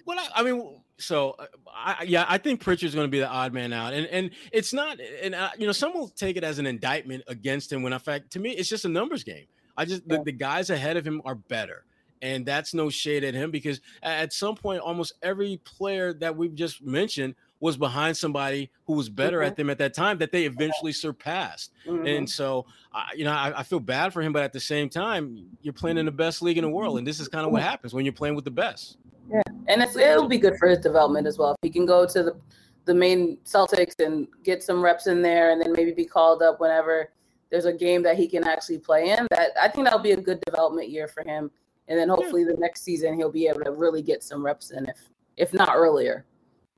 well, 0.07 0.19
I, 0.19 0.29
I 0.37 0.43
mean 0.43 0.77
so 0.99 1.35
uh, 1.39 1.47
I, 1.75 2.05
yeah, 2.07 2.27
I 2.29 2.39
think 2.39 2.61
Pritchard's 2.61 2.95
going 2.95 3.07
to 3.07 3.11
be 3.11 3.19
the 3.19 3.29
odd 3.29 3.53
man 3.53 3.73
out, 3.73 3.93
and 3.93 4.07
and 4.07 4.31
it's 4.53 4.73
not, 4.73 5.01
and 5.01 5.35
uh, 5.35 5.51
you 5.59 5.67
know, 5.67 5.73
some 5.73 5.95
will 5.95 6.09
take 6.09 6.37
it 6.37 6.45
as 6.45 6.59
an 6.59 6.67
indictment 6.67 7.25
against 7.27 7.73
him 7.73 7.83
when 7.83 7.93
in 7.93 7.99
fact, 7.99 8.31
to 8.33 8.39
me, 8.39 8.51
it's 8.51 8.69
just 8.69 8.85
a 8.85 8.89
numbers 8.89 9.25
game. 9.25 9.47
I 9.77 9.85
just 9.85 10.03
yeah. 10.07 10.19
the, 10.19 10.25
the 10.25 10.33
guys 10.33 10.71
ahead 10.71 10.97
of 10.97 11.07
him 11.07 11.23
are 11.25 11.35
better. 11.35 11.85
And 12.21 12.47
that's 12.47 12.73
no 12.73 12.89
shade 12.89 13.25
at 13.25 13.35
him 13.35 13.51
because 13.51 13.81
at 14.03 14.33
some 14.33 14.55
point, 14.55 14.81
almost 14.81 15.15
every 15.23 15.61
player 15.65 16.13
that 16.15 16.37
we've 16.37 16.55
just 16.55 16.81
mentioned 16.81 17.35
was 17.59 17.77
behind 17.77 18.17
somebody 18.17 18.71
who 18.87 18.93
was 18.93 19.09
better 19.09 19.39
mm-hmm. 19.39 19.47
at 19.47 19.57
them 19.57 19.71
at 19.71 19.79
that 19.79 19.95
time 19.95 20.19
that 20.19 20.33
they 20.33 20.45
eventually 20.45 20.93
surpassed. 20.93 21.73
Mm-hmm. 21.87 22.07
And 22.07 22.31
so, 22.31 22.67
uh, 22.93 23.05
you 23.15 23.25
know, 23.25 23.33
I, 23.33 23.61
I, 23.61 23.63
feel 23.63 23.79
bad 23.79 24.13
for 24.13 24.21
him, 24.21 24.33
but 24.33 24.43
at 24.43 24.53
the 24.53 24.61
same 24.61 24.89
time, 24.89 25.47
you're 25.63 25.73
playing 25.73 25.97
in 25.97 26.05
the 26.05 26.13
best 26.13 26.43
league 26.43 26.59
in 26.59 26.65
the 26.65 26.71
world, 26.71 26.99
and 26.99 27.07
this 27.07 27.21
is 27.21 27.29
kind 27.29 27.47
of 27.47 27.53
what 27.53 27.63
happens 27.63 27.95
when 27.95 28.05
you're 28.05 28.13
playing 28.13 28.35
with 28.35 28.45
the 28.45 28.51
best. 28.51 28.99
Yeah, 29.31 29.43
and 29.69 29.81
it'll 29.81 30.29
be 30.29 30.39
good 30.39 30.57
for 30.59 30.69
his 30.69 30.81
development 30.81 31.29
as 31.29 31.39
well. 31.39 31.53
If 31.53 31.59
he 31.63 31.71
can 31.71 31.87
go 31.87 32.05
to 32.05 32.23
the 32.23 32.37
the 32.85 32.95
Maine 32.95 33.39
Celtics 33.45 34.05
and 34.05 34.27
get 34.43 34.63
some 34.63 34.83
reps 34.83 35.07
in 35.07 35.23
there, 35.23 35.53
and 35.53 35.63
then 35.63 35.73
maybe 35.73 35.93
be 35.93 36.05
called 36.05 36.43
up 36.43 36.61
whenever 36.61 37.11
there's 37.53 37.67
a 37.67 37.73
game 37.73 38.03
that 38.03 38.17
he 38.17 38.27
can 38.27 38.43
actually 38.45 38.79
play 38.79 39.11
in. 39.11 39.27
That 39.31 39.51
I 39.61 39.69
think 39.69 39.85
that'll 39.85 40.01
be 40.01 40.13
a 40.13 40.21
good 40.21 40.41
development 40.41 40.89
year 40.89 41.07
for 41.07 41.23
him. 41.23 41.51
And 41.87 41.99
then 41.99 42.09
hopefully 42.09 42.43
yeah. 42.43 42.53
the 42.55 42.57
next 42.57 42.83
season 42.83 43.15
he'll 43.15 43.31
be 43.31 43.47
able 43.47 43.61
to 43.61 43.73
really 43.73 44.03
get 44.03 44.25
some 44.25 44.45
reps 44.45 44.71
in 44.71 44.89
if 44.89 44.97
if 45.37 45.55
not 45.55 45.71
earlier. 45.77 46.25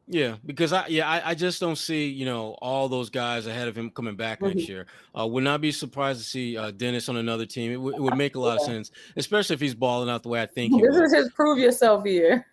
Yeah, 0.06 0.36
because 0.44 0.72
I 0.72 0.86
yeah 0.88 1.08
I, 1.08 1.30
I 1.30 1.34
just 1.34 1.60
don't 1.60 1.76
see 1.76 2.08
you 2.08 2.26
know 2.26 2.56
all 2.60 2.88
those 2.88 3.08
guys 3.08 3.46
ahead 3.46 3.68
of 3.68 3.78
him 3.78 3.88
coming 3.88 4.16
back 4.16 4.40
mm-hmm. 4.40 4.58
next 4.58 4.68
year. 4.68 4.86
Uh, 5.18 5.26
would 5.26 5.44
not 5.44 5.60
be 5.60 5.70
surprised 5.70 6.20
to 6.20 6.26
see 6.26 6.56
uh, 6.56 6.72
Dennis 6.72 7.08
on 7.08 7.16
another 7.16 7.46
team. 7.46 7.70
It, 7.70 7.76
w- 7.76 7.96
it 7.96 8.00
would 8.00 8.16
make 8.16 8.34
a 8.34 8.40
lot 8.40 8.54
yeah. 8.54 8.60
of 8.60 8.66
sense, 8.66 8.90
especially 9.16 9.54
if 9.54 9.60
he's 9.60 9.74
balling 9.74 10.10
out 10.10 10.24
the 10.24 10.28
way 10.28 10.42
I 10.42 10.46
think. 10.46 10.78
this 10.82 10.96
is 10.96 11.14
his 11.14 11.30
prove 11.30 11.58
yourself 11.58 12.04
year. 12.04 12.46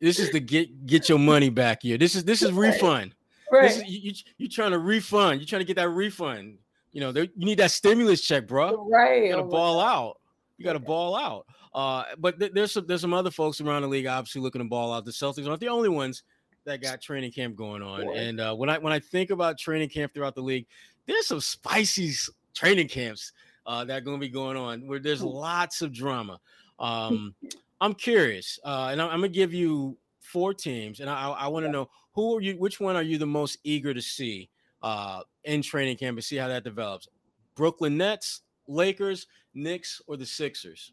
This 0.00 0.18
is 0.18 0.30
the 0.32 0.40
get 0.40 0.86
get 0.86 1.08
your 1.08 1.18
money 1.18 1.50
back 1.50 1.84
year. 1.84 1.98
This 1.98 2.16
is 2.16 2.24
this 2.24 2.42
is 2.42 2.52
refund. 2.66 3.14
Right. 3.50 3.68
This 3.68 3.76
is, 3.78 3.84
you, 3.84 4.10
you 4.10 4.12
you 4.38 4.48
trying 4.48 4.72
to 4.72 4.78
refund. 4.78 5.40
You're 5.40 5.46
trying 5.46 5.60
to 5.60 5.66
get 5.66 5.76
that 5.76 5.88
refund. 5.88 6.58
You 6.92 7.00
know, 7.00 7.10
you 7.10 7.28
need 7.36 7.58
that 7.58 7.70
stimulus 7.70 8.22
check, 8.22 8.46
bro. 8.46 8.88
Right. 8.88 9.24
You 9.24 9.30
got 9.30 9.36
to 9.36 9.42
oh 9.42 9.48
ball 9.48 9.80
out. 9.80 10.20
You 10.56 10.64
got 10.64 10.72
to 10.72 10.78
ball 10.78 11.14
out. 11.16 11.46
Uh, 11.74 12.04
but 12.18 12.38
th- 12.38 12.52
there's 12.52 12.72
some 12.72 12.86
there's 12.86 13.02
some 13.02 13.14
other 13.14 13.30
folks 13.30 13.60
around 13.60 13.82
the 13.82 13.88
league 13.88 14.06
obviously 14.06 14.40
looking 14.40 14.60
to 14.60 14.68
ball 14.68 14.92
out. 14.92 15.04
The 15.04 15.10
Celtics 15.10 15.46
aren't 15.46 15.60
the 15.60 15.68
only 15.68 15.88
ones 15.88 16.22
that 16.64 16.82
got 16.82 17.00
training 17.00 17.32
camp 17.32 17.56
going 17.56 17.82
on. 17.82 18.08
And 18.16 18.40
uh, 18.40 18.54
when 18.54 18.68
I 18.68 18.78
when 18.78 18.92
I 18.92 18.98
think 18.98 19.30
about 19.30 19.58
training 19.58 19.88
camp 19.88 20.14
throughout 20.14 20.34
the 20.34 20.42
league, 20.42 20.66
there's 21.06 21.26
some 21.26 21.40
spicy 21.40 22.12
training 22.54 22.88
camps 22.88 23.32
uh, 23.66 23.84
that 23.84 23.98
are 23.98 24.00
going 24.00 24.16
to 24.16 24.20
be 24.20 24.28
going 24.30 24.56
on 24.56 24.86
where 24.86 24.98
there's 24.98 25.22
lots 25.22 25.82
of 25.82 25.92
drama. 25.92 26.40
Um, 26.78 27.34
I'm 27.80 27.94
curious, 27.94 28.58
uh, 28.64 28.88
and 28.90 29.00
I'm, 29.00 29.10
I'm, 29.10 29.20
gonna 29.20 29.28
give 29.28 29.54
you 29.54 29.96
four 30.18 30.52
teams, 30.52 30.98
and 30.98 31.08
I, 31.08 31.30
I 31.30 31.46
want 31.46 31.64
to 31.64 31.70
know 31.70 31.88
who 32.12 32.36
are 32.36 32.40
you, 32.40 32.58
which 32.58 32.80
one 32.80 32.96
are 32.96 33.02
you 33.02 33.18
the 33.18 33.26
most 33.26 33.58
eager 33.62 33.94
to 33.94 34.02
see 34.02 34.48
uh, 34.82 35.22
in 35.44 35.62
training 35.62 35.96
camp 35.96 36.16
and 36.16 36.24
see 36.24 36.36
how 36.36 36.48
that 36.48 36.64
develops? 36.64 37.08
Brooklyn 37.54 37.96
Nets, 37.96 38.42
Lakers, 38.66 39.26
Knicks, 39.54 40.00
or 40.06 40.16
the 40.16 40.26
Sixers? 40.26 40.92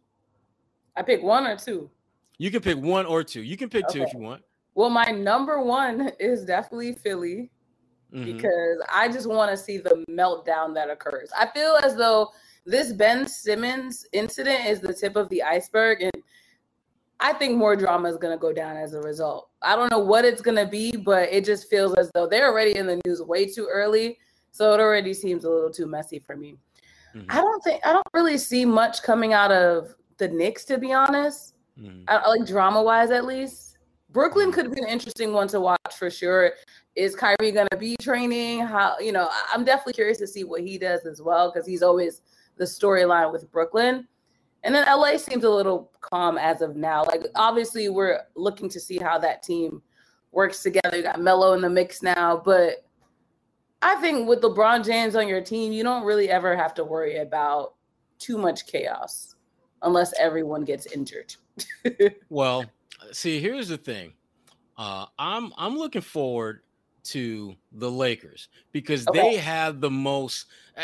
I 0.95 1.01
pick 1.01 1.21
one 1.21 1.45
or 1.45 1.55
two. 1.55 1.89
You 2.37 2.51
can 2.51 2.61
pick 2.61 2.77
one 2.77 3.05
or 3.05 3.23
two. 3.23 3.41
You 3.41 3.57
can 3.57 3.69
pick 3.69 3.85
okay. 3.85 3.99
two 3.99 4.05
if 4.05 4.13
you 4.13 4.19
want. 4.19 4.41
Well, 4.73 4.89
my 4.89 5.05
number 5.05 5.61
one 5.61 6.11
is 6.19 6.43
definitely 6.43 6.93
Philly 6.93 7.49
mm-hmm. 8.13 8.25
because 8.25 8.81
I 8.91 9.07
just 9.07 9.27
want 9.27 9.51
to 9.51 9.57
see 9.57 9.77
the 9.77 10.03
meltdown 10.09 10.73
that 10.75 10.89
occurs. 10.89 11.29
I 11.37 11.47
feel 11.47 11.77
as 11.83 11.95
though 11.95 12.31
this 12.65 12.91
Ben 12.91 13.27
Simmons 13.27 14.05
incident 14.11 14.65
is 14.65 14.79
the 14.81 14.93
tip 14.93 15.15
of 15.15 15.29
the 15.29 15.43
iceberg, 15.43 16.01
and 16.01 16.11
I 17.19 17.33
think 17.33 17.57
more 17.57 17.75
drama 17.75 18.09
is 18.09 18.17
going 18.17 18.35
to 18.35 18.41
go 18.41 18.51
down 18.51 18.77
as 18.77 18.93
a 18.93 18.99
result. 18.99 19.49
I 19.61 19.75
don't 19.75 19.89
know 19.89 19.99
what 19.99 20.25
it's 20.25 20.41
going 20.41 20.57
to 20.57 20.65
be, 20.65 20.91
but 20.91 21.29
it 21.31 21.45
just 21.45 21.69
feels 21.69 21.93
as 21.95 22.11
though 22.13 22.27
they're 22.27 22.49
already 22.49 22.77
in 22.77 22.87
the 22.87 23.01
news 23.05 23.21
way 23.21 23.45
too 23.45 23.67
early. 23.71 24.17
So 24.51 24.73
it 24.73 24.79
already 24.79 25.13
seems 25.13 25.43
a 25.45 25.49
little 25.49 25.69
too 25.69 25.85
messy 25.85 26.19
for 26.19 26.35
me. 26.35 26.57
Mm-hmm. 27.15 27.25
I 27.29 27.35
don't 27.35 27.63
think 27.63 27.85
I 27.85 27.93
don't 27.93 28.07
really 28.13 28.37
see 28.37 28.65
much 28.65 29.01
coming 29.01 29.33
out 29.33 29.51
of 29.51 29.95
the 30.17 30.27
Knicks, 30.27 30.65
to 30.65 30.77
be 30.77 30.91
honest. 30.91 31.55
Mm-hmm. 31.79 32.03
I, 32.07 32.27
like 32.27 32.45
drama 32.45 32.81
wise, 32.81 33.11
at 33.11 33.25
least. 33.25 33.77
Brooklyn 34.11 34.51
mm-hmm. 34.51 34.61
could 34.61 34.75
be 34.75 34.81
an 34.81 34.87
interesting 34.87 35.33
one 35.33 35.47
to 35.49 35.59
watch 35.59 35.79
for 35.97 36.09
sure. 36.09 36.53
Is 36.95 37.15
Kyrie 37.15 37.51
going 37.51 37.67
to 37.71 37.77
be 37.77 37.95
training? 38.01 38.61
How 38.61 38.97
you 38.99 39.11
know? 39.11 39.29
I'm 39.53 39.63
definitely 39.63 39.93
curious 39.93 40.17
to 40.19 40.27
see 40.27 40.43
what 40.43 40.61
he 40.61 40.77
does 40.77 41.05
as 41.05 41.21
well 41.21 41.51
because 41.51 41.67
he's 41.67 41.83
always 41.83 42.21
the 42.57 42.65
storyline 42.65 43.31
with 43.31 43.49
Brooklyn. 43.51 44.07
And 44.65 44.73
then 44.73 44.85
LA 44.87 45.17
seems 45.17 45.43
a 45.43 45.49
little 45.49 45.91
calm 46.01 46.39
as 46.39 46.61
of 46.61 46.75
now. 46.75 47.03
Like 47.03 47.23
obviously, 47.35 47.87
we're 47.87 48.21
looking 48.35 48.67
to 48.69 48.79
see 48.79 48.97
how 48.97 49.19
that 49.19 49.43
team 49.43 49.81
works 50.31 50.63
together. 50.63 50.97
You 50.97 51.03
got 51.03 51.21
Melo 51.21 51.53
in 51.53 51.61
the 51.61 51.69
mix 51.69 52.01
now, 52.01 52.41
but 52.43 52.83
I 53.83 53.95
think 54.01 54.27
with 54.27 54.41
LeBron 54.41 54.83
James 54.83 55.15
on 55.15 55.27
your 55.27 55.39
team, 55.39 55.71
you 55.71 55.83
don't 55.83 56.03
really 56.03 56.31
ever 56.31 56.57
have 56.57 56.73
to 56.73 56.83
worry 56.83 57.17
about 57.17 57.75
too 58.17 58.39
much 58.39 58.65
chaos 58.65 59.35
unless 59.83 60.11
everyone 60.19 60.63
gets 60.63 60.87
injured. 60.87 61.35
well, 62.29 62.65
see, 63.11 63.39
here's 63.39 63.67
the 63.67 63.77
thing. 63.77 64.13
Uh, 64.79 65.05
I'm 65.19 65.53
I'm 65.57 65.77
looking 65.77 66.01
forward 66.01 66.61
to 67.05 67.55
the 67.71 67.89
Lakers 67.89 68.49
because 68.71 69.07
okay. 69.07 69.19
they 69.19 69.35
have 69.35 69.79
the 69.79 69.91
most. 69.91 70.47
Uh, 70.75 70.81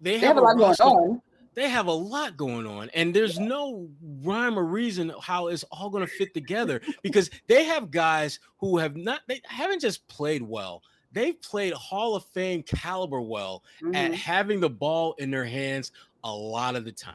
they, 0.00 0.12
have, 0.12 0.20
they 0.20 0.26
have 0.28 0.36
a, 0.36 0.40
lot 0.40 0.56
roster, 0.58 0.84
going 0.84 0.96
on. 0.96 1.22
They 1.56 1.70
have 1.70 1.86
a 1.86 1.92
lot 1.92 2.36
going 2.36 2.66
on, 2.66 2.90
and 2.92 3.14
there's 3.14 3.38
yeah. 3.38 3.46
no 3.46 3.88
rhyme 4.22 4.58
or 4.58 4.64
reason 4.64 5.10
how 5.22 5.48
it's 5.48 5.64
all 5.64 5.88
going 5.88 6.06
to 6.06 6.12
fit 6.12 6.34
together 6.34 6.82
because 7.02 7.30
they 7.46 7.64
have 7.64 7.90
guys 7.90 8.40
who 8.58 8.76
have 8.76 8.94
not. 8.94 9.22
They 9.26 9.40
haven't 9.46 9.80
just 9.80 10.06
played 10.06 10.42
well. 10.42 10.82
They've 11.12 11.40
played 11.40 11.72
Hall 11.72 12.14
of 12.14 12.26
Fame 12.26 12.62
caliber 12.62 13.22
well 13.22 13.64
mm-hmm. 13.82 13.94
at 13.94 14.12
having 14.12 14.60
the 14.60 14.68
ball 14.68 15.14
in 15.14 15.30
their 15.30 15.46
hands 15.46 15.92
a 16.24 16.30
lot 16.30 16.76
of 16.76 16.84
the 16.84 16.92
time. 16.92 17.14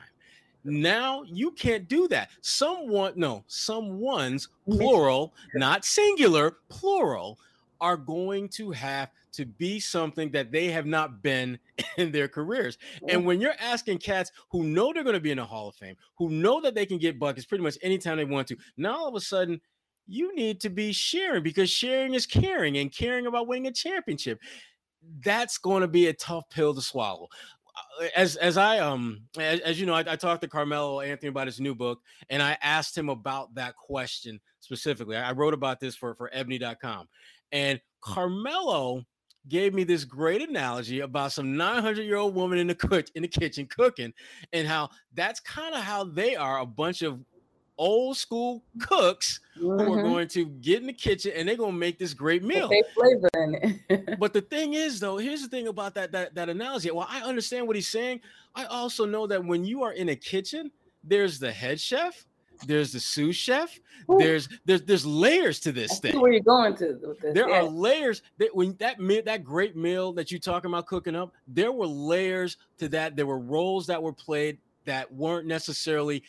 Now 0.64 1.22
you 1.22 1.52
can't 1.52 1.88
do 1.88 2.08
that. 2.08 2.30
Someone, 2.42 3.14
no, 3.16 3.44
someone's 3.46 4.50
plural, 4.68 5.36
not 5.54 5.86
singular, 5.86 6.58
plural, 6.68 7.38
are 7.82 7.98
going 7.98 8.48
to 8.48 8.72
have 8.72 9.12
to 9.34 9.46
be 9.46 9.80
something 9.80 10.32
that 10.32 10.52
they 10.52 10.68
have 10.68 10.86
not 10.86 11.22
been 11.22 11.58
in 11.98 12.12
their 12.12 12.28
careers. 12.28 12.78
And 13.10 13.26
when 13.26 13.42
you're 13.42 13.56
asking 13.60 13.98
cats 13.98 14.32
who 14.52 14.64
know 14.64 14.94
they're 14.94 15.04
going 15.04 15.16
to 15.16 15.20
be 15.20 15.32
in 15.32 15.38
the 15.38 15.46
Hall 15.46 15.68
of 15.70 15.76
Fame, 15.76 15.96
who 16.18 16.30
know 16.30 16.62
that 16.62 16.76
they 16.76 16.86
can 16.86 16.98
get 16.98 17.20
buckets 17.20 17.46
pretty 17.46 17.64
much 17.64 17.78
anytime 17.82 18.18
they 18.18 18.26
want 18.26 18.48
to, 18.50 18.58
now 18.78 18.98
all 18.98 19.08
of 19.08 19.16
a 19.16 19.22
sudden 19.22 19.60
you 20.08 20.36
need 20.36 20.62
to 20.62 20.70
be 20.70 20.92
sharing 20.92 21.44
because 21.44 21.70
sharing 21.70 22.14
is 22.14 22.26
caring 22.26 22.78
and 22.78 22.94
caring 22.94 23.26
about 23.26 23.48
winning 23.48 23.68
a 23.68 23.72
championship. 23.72 24.40
That's 25.24 25.58
going 25.58 25.82
to 25.82 25.88
be 25.88 26.08
a 26.08 26.14
tough 26.14 26.50
pill 26.50 26.76
to 26.76 26.82
swallow 26.82 27.28
as 28.16 28.36
as 28.38 28.58
I 28.58 28.80
um 28.80 29.22
as, 29.40 29.60
as 29.62 29.80
you 29.80 29.86
know, 29.86 29.94
I, 29.94 30.00
I, 30.00 30.16
talked 30.16 30.42
to 30.42 30.48
Carmelo 30.48 31.02
Anthony 31.02 31.30
about 31.30 31.48
his 31.48 31.60
new 31.60 31.76
book, 31.76 32.00
and 32.30 32.42
I 32.42 32.58
asked 32.62 32.98
him 32.98 33.10
about 33.10 33.54
that 33.56 33.76
question 33.76 34.40
specifically. 34.60 35.18
I 35.18 35.32
wrote 35.32 35.54
about 35.54 35.80
this 35.80 35.96
for 35.96 36.16
for 36.16 36.30
Ebony.com, 36.34 37.08
and 37.52 37.80
hmm. 38.04 38.14
Carmelo 38.14 39.06
gave 39.48 39.74
me 39.74 39.84
this 39.84 40.04
great 40.04 40.48
analogy 40.48 41.00
about 41.00 41.32
some 41.32 41.58
900 41.58 42.04
year 42.04 42.18
old 42.18 42.36
woman 42.36 42.60
in 42.60 42.68
the 42.68 42.76
cook 42.76 43.06
in 43.16 43.22
the 43.24 43.28
kitchen 43.28 43.66
cooking, 43.66 44.14
and 44.54 44.68
how 44.68 44.90
that's 45.14 45.40
kind 45.40 45.76
of 45.76 45.82
how 45.82 46.04
they 46.04 46.36
are 46.36 46.60
a 46.60 46.66
bunch 46.66 47.02
of 47.02 47.20
old 47.78 48.16
school 48.16 48.64
cooks 48.80 49.40
mm-hmm. 49.58 49.66
who 49.66 49.94
are 49.94 49.98
mm-hmm. 49.98 50.10
going 50.10 50.28
to 50.28 50.46
get 50.46 50.82
in 50.82 50.88
the 50.88 50.94
kitchen 50.94 51.32
and 51.36 51.50
they're 51.50 51.56
going 51.56 51.72
to 51.72 51.78
make 51.78 51.98
this 51.98 52.14
great 52.14 52.44
meal. 52.44 52.70
They 52.70 52.84
flavor 52.94 53.30
in 53.34 53.80
it. 53.90 54.20
but 54.20 54.34
the 54.34 54.42
thing 54.42 54.76
is, 54.76 55.00
though, 55.00 55.18
here's 55.18 55.42
the 55.42 55.48
thing 55.48 55.68
about 55.68 55.96
that 55.96 56.12
that 56.12 56.36
that 56.36 56.50
analogy. 56.50 56.92
Well, 56.92 57.08
I 57.10 57.22
understand 57.22 57.68
what 57.68 57.76
he's 57.76 57.88
saying. 57.88 58.22
I 58.54 58.66
also 58.66 59.06
know 59.06 59.26
that 59.28 59.44
when 59.44 59.66
you 59.66 59.84
are 59.84 59.94
in 59.94 60.10
a 60.10 60.16
kitchen, 60.16 60.72
there's 61.04 61.40
the 61.40 61.52
head 61.52 61.80
chef, 61.80 62.26
there's 62.66 62.92
the 62.92 63.00
sous 63.00 63.36
chef, 63.36 63.80
Ooh. 64.12 64.18
there's 64.18 64.50
there's 64.66 64.82
there's 64.84 65.06
layers 65.06 65.60
to 65.62 65.72
this 65.72 66.00
thing. 66.00 66.20
Where 66.20 66.32
you're 66.32 66.42
going 66.42 66.76
to? 66.78 67.16
There 67.34 67.50
yeah. 67.50 67.60
are 67.60 67.64
layers 67.64 68.22
that 68.38 68.56
when 68.56 68.76
that 68.80 69.00
meal, 69.00 69.22
that 69.26 69.44
great 69.44 69.76
meal 69.76 70.14
that 70.14 70.32
you're 70.32 70.40
talking 70.40 70.70
about 70.70 70.88
cooking 70.88 71.16
up, 71.16 71.34
there 71.48 71.72
were 71.72 71.88
layers 71.88 72.58
to 72.80 72.90
that. 72.90 73.16
There 73.16 73.26
were 73.26 73.40
roles 73.40 73.88
that 73.88 74.02
were 74.02 74.14
played 74.14 74.58
that 74.86 75.12
weren't 75.14 75.48
necessarily 75.48 76.24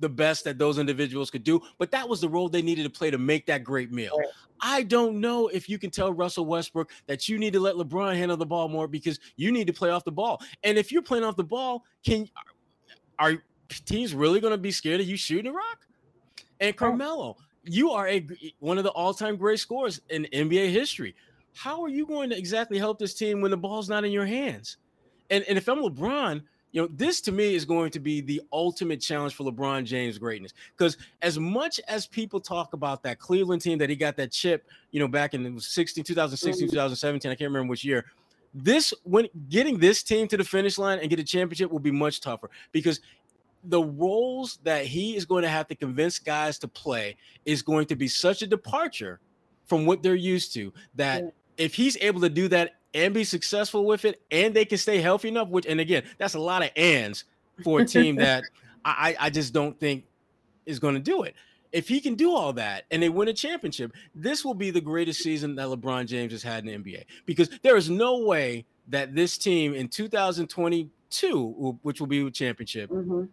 the 0.00 0.08
best 0.08 0.44
that 0.44 0.58
those 0.58 0.78
individuals 0.78 1.30
could 1.30 1.44
do, 1.44 1.60
but 1.78 1.90
that 1.92 2.08
was 2.08 2.20
the 2.20 2.28
role 2.28 2.48
they 2.48 2.62
needed 2.62 2.82
to 2.82 2.90
play 2.90 3.10
to 3.10 3.18
make 3.18 3.46
that 3.46 3.62
great 3.62 3.92
meal. 3.92 4.16
Right. 4.18 4.28
I 4.60 4.82
don't 4.84 5.20
know 5.20 5.48
if 5.48 5.68
you 5.68 5.78
can 5.78 5.90
tell 5.90 6.12
Russell 6.12 6.46
Westbrook 6.46 6.90
that 7.06 7.28
you 7.28 7.38
need 7.38 7.52
to 7.52 7.60
let 7.60 7.74
LeBron 7.74 8.16
handle 8.16 8.36
the 8.36 8.46
ball 8.46 8.68
more 8.68 8.86
because 8.86 9.18
you 9.36 9.50
need 9.50 9.66
to 9.66 9.72
play 9.72 9.90
off 9.90 10.04
the 10.04 10.12
ball. 10.12 10.40
And 10.62 10.78
if 10.78 10.92
you're 10.92 11.02
playing 11.02 11.24
off 11.24 11.36
the 11.36 11.44
ball, 11.44 11.84
can 12.04 12.28
are 13.18 13.42
teams 13.68 14.14
really 14.14 14.40
going 14.40 14.52
to 14.52 14.58
be 14.58 14.70
scared 14.70 15.00
of 15.00 15.06
you 15.06 15.16
shooting 15.16 15.50
a 15.50 15.54
rock? 15.54 15.86
And 16.60 16.76
Carmelo, 16.76 17.36
you 17.64 17.90
are 17.90 18.08
a 18.08 18.26
one 18.60 18.78
of 18.78 18.84
the 18.84 18.90
all-time 18.90 19.36
great 19.36 19.58
scorers 19.58 20.00
in 20.10 20.26
NBA 20.32 20.70
history. 20.70 21.14
How 21.54 21.82
are 21.82 21.88
you 21.88 22.06
going 22.06 22.30
to 22.30 22.38
exactly 22.38 22.78
help 22.78 22.98
this 22.98 23.14
team 23.14 23.40
when 23.40 23.50
the 23.50 23.56
ball's 23.56 23.88
not 23.88 24.04
in 24.04 24.12
your 24.12 24.26
hands? 24.26 24.78
And, 25.30 25.44
and 25.48 25.58
if 25.58 25.68
I'm 25.68 25.78
LeBron, 25.78 26.42
you 26.72 26.80
know, 26.80 26.88
this 26.92 27.20
to 27.22 27.32
me 27.32 27.54
is 27.54 27.64
going 27.64 27.90
to 27.90 28.00
be 28.00 28.20
the 28.20 28.40
ultimate 28.52 29.00
challenge 29.00 29.34
for 29.34 29.44
LeBron 29.44 29.84
James' 29.84 30.18
greatness. 30.18 30.52
Because 30.76 30.96
as 31.20 31.38
much 31.38 31.80
as 31.86 32.06
people 32.06 32.40
talk 32.40 32.72
about 32.72 33.02
that 33.02 33.18
Cleveland 33.18 33.60
team 33.60 33.78
that 33.78 33.90
he 33.90 33.96
got 33.96 34.16
that 34.16 34.32
chip, 34.32 34.66
you 34.90 34.98
know, 34.98 35.06
back 35.06 35.34
in 35.34 35.60
16, 35.60 36.02
2016, 36.02 36.66
mm-hmm. 36.66 36.70
2017, 36.70 37.30
I 37.30 37.34
can't 37.34 37.50
remember 37.50 37.70
which 37.70 37.84
year. 37.84 38.06
This 38.54 38.92
when 39.04 39.28
getting 39.48 39.78
this 39.78 40.02
team 40.02 40.28
to 40.28 40.36
the 40.36 40.44
finish 40.44 40.76
line 40.76 40.98
and 40.98 41.08
get 41.08 41.18
a 41.18 41.24
championship 41.24 41.70
will 41.70 41.78
be 41.78 41.90
much 41.90 42.20
tougher 42.20 42.50
because 42.70 43.00
the 43.64 43.82
roles 43.82 44.58
that 44.64 44.86
he 44.86 45.16
is 45.16 45.24
going 45.24 45.42
to 45.42 45.48
have 45.48 45.68
to 45.68 45.74
convince 45.74 46.18
guys 46.18 46.58
to 46.58 46.68
play 46.68 47.16
is 47.44 47.62
going 47.62 47.86
to 47.86 47.96
be 47.96 48.08
such 48.08 48.42
a 48.42 48.46
departure 48.46 49.20
from 49.66 49.86
what 49.86 50.02
they're 50.02 50.14
used 50.14 50.52
to 50.54 50.72
that 50.96 51.22
yeah. 51.22 51.30
if 51.56 51.74
he's 51.74 51.96
able 52.00 52.20
to 52.20 52.28
do 52.28 52.48
that 52.48 52.72
and 52.94 53.14
be 53.14 53.24
successful 53.24 53.86
with 53.86 54.04
it, 54.04 54.20
and 54.30 54.54
they 54.54 54.64
can 54.64 54.78
stay 54.78 55.00
healthy 55.00 55.28
enough. 55.28 55.48
Which, 55.48 55.66
and 55.66 55.80
again, 55.80 56.04
that's 56.18 56.34
a 56.34 56.38
lot 56.38 56.62
of 56.62 56.70
ands 56.76 57.24
for 57.64 57.80
a 57.80 57.84
team 57.86 58.16
that 58.16 58.44
I, 58.84 59.16
I 59.18 59.30
just 59.30 59.52
don't 59.52 59.78
think 59.78 60.04
is 60.66 60.78
going 60.78 60.94
to 60.94 61.00
do 61.00 61.22
it. 61.22 61.34
If 61.72 61.88
he 61.88 62.00
can 62.00 62.16
do 62.16 62.34
all 62.34 62.52
that 62.54 62.84
and 62.90 63.02
they 63.02 63.08
win 63.08 63.28
a 63.28 63.32
championship, 63.32 63.92
this 64.14 64.44
will 64.44 64.52
be 64.52 64.70
the 64.70 64.80
greatest 64.80 65.22
season 65.22 65.54
that 65.54 65.68
LeBron 65.68 66.06
James 66.06 66.32
has 66.32 66.42
had 66.42 66.66
in 66.66 66.82
the 66.82 66.90
NBA 66.92 67.04
because 67.24 67.48
there 67.62 67.78
is 67.78 67.88
no 67.88 68.18
way 68.18 68.66
that 68.88 69.14
this 69.14 69.38
team 69.38 69.72
in 69.72 69.88
2022, 69.88 71.78
which 71.80 71.98
will 71.98 72.06
be 72.06 72.26
a 72.26 72.30
championship, 72.30 72.90
mm-hmm 72.90 73.24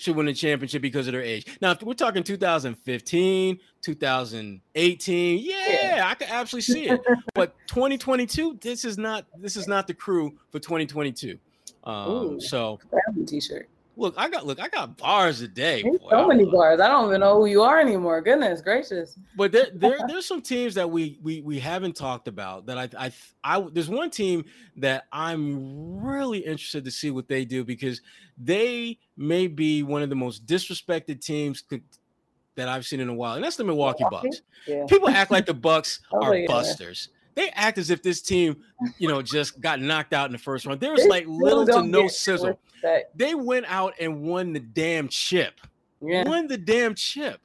should 0.00 0.16
win 0.16 0.28
a 0.28 0.34
championship 0.34 0.82
because 0.82 1.06
of 1.06 1.12
their 1.12 1.22
age. 1.22 1.46
Now, 1.60 1.72
if 1.72 1.82
we're 1.82 1.92
talking 1.94 2.22
2015, 2.22 3.58
2018, 3.82 5.38
yeah, 5.38 5.54
yeah. 5.96 6.08
I 6.08 6.14
could 6.14 6.28
absolutely 6.28 6.74
see 6.74 6.88
it. 6.88 7.00
but 7.34 7.54
2022, 7.66 8.58
this 8.60 8.84
is 8.84 8.96
not 8.96 9.26
this 9.36 9.56
is 9.56 9.68
not 9.68 9.86
the 9.86 9.94
crew 9.94 10.32
for 10.50 10.58
2022. 10.58 11.38
Um, 11.84 12.10
Ooh, 12.10 12.40
so 12.40 12.78
t-shirt. 13.26 13.68
Look, 13.96 14.14
I 14.16 14.28
got 14.28 14.46
look, 14.46 14.60
I 14.60 14.68
got 14.68 14.96
bars 14.96 15.40
a 15.40 15.48
day. 15.48 15.82
So 16.10 16.26
many 16.26 16.44
bars. 16.44 16.80
I 16.80 16.88
don't 16.88 17.08
even 17.08 17.20
know 17.20 17.36
who 17.36 17.46
you 17.46 17.62
are 17.62 17.78
anymore. 17.80 18.20
Goodness 18.22 18.60
gracious. 18.60 19.18
But 19.36 19.52
there, 19.52 19.66
there 19.74 19.98
there's 20.06 20.26
some 20.26 20.40
teams 20.40 20.74
that 20.74 20.88
we 20.88 21.18
we 21.22 21.40
we 21.42 21.58
haven't 21.58 21.96
talked 21.96 22.28
about 22.28 22.66
that 22.66 22.78
I 22.78 22.88
I 22.96 23.12
I 23.44 23.60
there's 23.72 23.90
one 23.90 24.10
team 24.10 24.44
that 24.76 25.04
I'm 25.12 26.00
really 26.02 26.38
interested 26.38 26.84
to 26.84 26.90
see 26.90 27.10
what 27.10 27.28
they 27.28 27.44
do 27.44 27.64
because 27.64 28.00
they 28.38 28.98
may 29.16 29.46
be 29.46 29.82
one 29.82 30.02
of 30.02 30.08
the 30.08 30.16
most 30.16 30.46
disrespected 30.46 31.20
teams 31.20 31.64
that 32.56 32.68
I've 32.68 32.86
seen 32.86 33.00
in 33.00 33.08
a 33.08 33.14
while, 33.14 33.34
and 33.34 33.44
that's 33.44 33.56
the 33.56 33.64
Milwaukee 33.64 34.04
Bucks. 34.10 34.42
Yeah. 34.66 34.86
People 34.88 35.08
act 35.08 35.30
like 35.30 35.46
the 35.46 35.54
Bucks 35.54 36.00
oh, 36.12 36.22
are 36.22 36.36
yeah. 36.36 36.46
busters. 36.46 37.08
They 37.34 37.50
act 37.50 37.78
as 37.78 37.90
if 37.90 38.02
this 38.02 38.20
team, 38.22 38.56
you 38.98 39.08
know, 39.08 39.22
just 39.22 39.60
got 39.60 39.80
knocked 39.80 40.12
out 40.12 40.26
in 40.26 40.32
the 40.32 40.38
first 40.38 40.66
round. 40.66 40.80
There 40.80 40.92
was 40.92 41.06
like 41.06 41.24
little 41.26 41.66
to 41.66 41.82
no 41.82 42.08
sizzle. 42.08 42.58
They 43.14 43.34
went 43.34 43.66
out 43.68 43.94
and 44.00 44.22
won 44.22 44.52
the 44.52 44.60
damn 44.60 45.08
chip. 45.08 45.60
Yeah. 46.00 46.28
Won 46.28 46.46
the 46.46 46.56
damn 46.56 46.94
chip. 46.94 47.40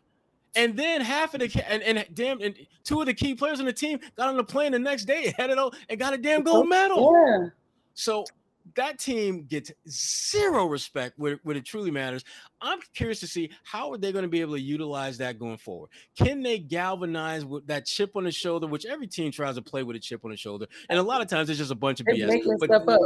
And 0.56 0.78
then 0.78 1.02
half 1.02 1.34
of 1.34 1.42
the 1.42 1.66
and, 1.70 1.84
and 1.84 2.06
damn 2.14 2.42
and 2.42 2.56
two 2.86 3.02
of 3.02 3.08
the 3.08 3.14
key 3.14 3.36
players 3.36 3.60
on 3.60 3.66
the 3.66 3.74
team 3.74 4.00
got 4.16 4.30
on 4.30 4.38
the 4.38 4.44
plane 4.44 4.72
the 4.72 4.80
next 4.80 5.06
day, 5.06 5.34
headed 5.38 5.58
out 5.58 5.76
and 5.90 6.00
got 6.00 6.14
a 6.14 6.18
damn 6.18 6.44
gold 6.44 6.70
medal. 6.70 7.14
Yeah. 7.14 7.50
So 7.94 8.26
that 8.74 9.00
team 9.00 9.46
gets 9.46 9.72
zero 9.88 10.66
respect 10.66 11.18
where, 11.18 11.40
where 11.44 11.56
it 11.56 11.66
truly 11.66 11.92
matters. 11.92 12.24
I'm 12.62 12.80
curious 12.96 13.20
to 13.20 13.28
see 13.28 13.52
how 13.64 13.92
are 13.92 13.98
they 13.98 14.12
going 14.12 14.24
to 14.24 14.30
be 14.30 14.42
able 14.42 14.56
to 14.56 14.62
utilize 14.62 15.20
that 15.20 15.38
going 15.38 15.58
forward. 15.58 15.92
Can 16.18 16.42
they 16.42 16.58
galvanize 16.58 17.46
with 17.46 17.68
that 17.68 17.86
chip 17.86 18.16
on 18.16 18.24
the 18.24 18.32
shoulder, 18.32 18.66
which 18.66 18.86
every 18.86 19.08
team 19.08 19.32
tries 19.32 19.56
to 19.56 19.62
play 19.62 19.84
with 19.84 19.96
a 19.96 20.00
chip 20.00 20.26
on 20.26 20.32
the 20.32 20.38
shoulder, 20.38 20.66
and 20.90 20.98
a 20.98 21.04
lot 21.04 21.22
of 21.22 21.28
times 21.28 21.50
it's 21.50 21.60
just 21.60 21.72
a 21.72 21.76
bunch 21.76 22.00
of 22.00 22.08
BS. 22.08 22.28
Making 22.28 22.58
but, 22.60 22.70
stuff 22.70 22.88
up. 22.88 23.00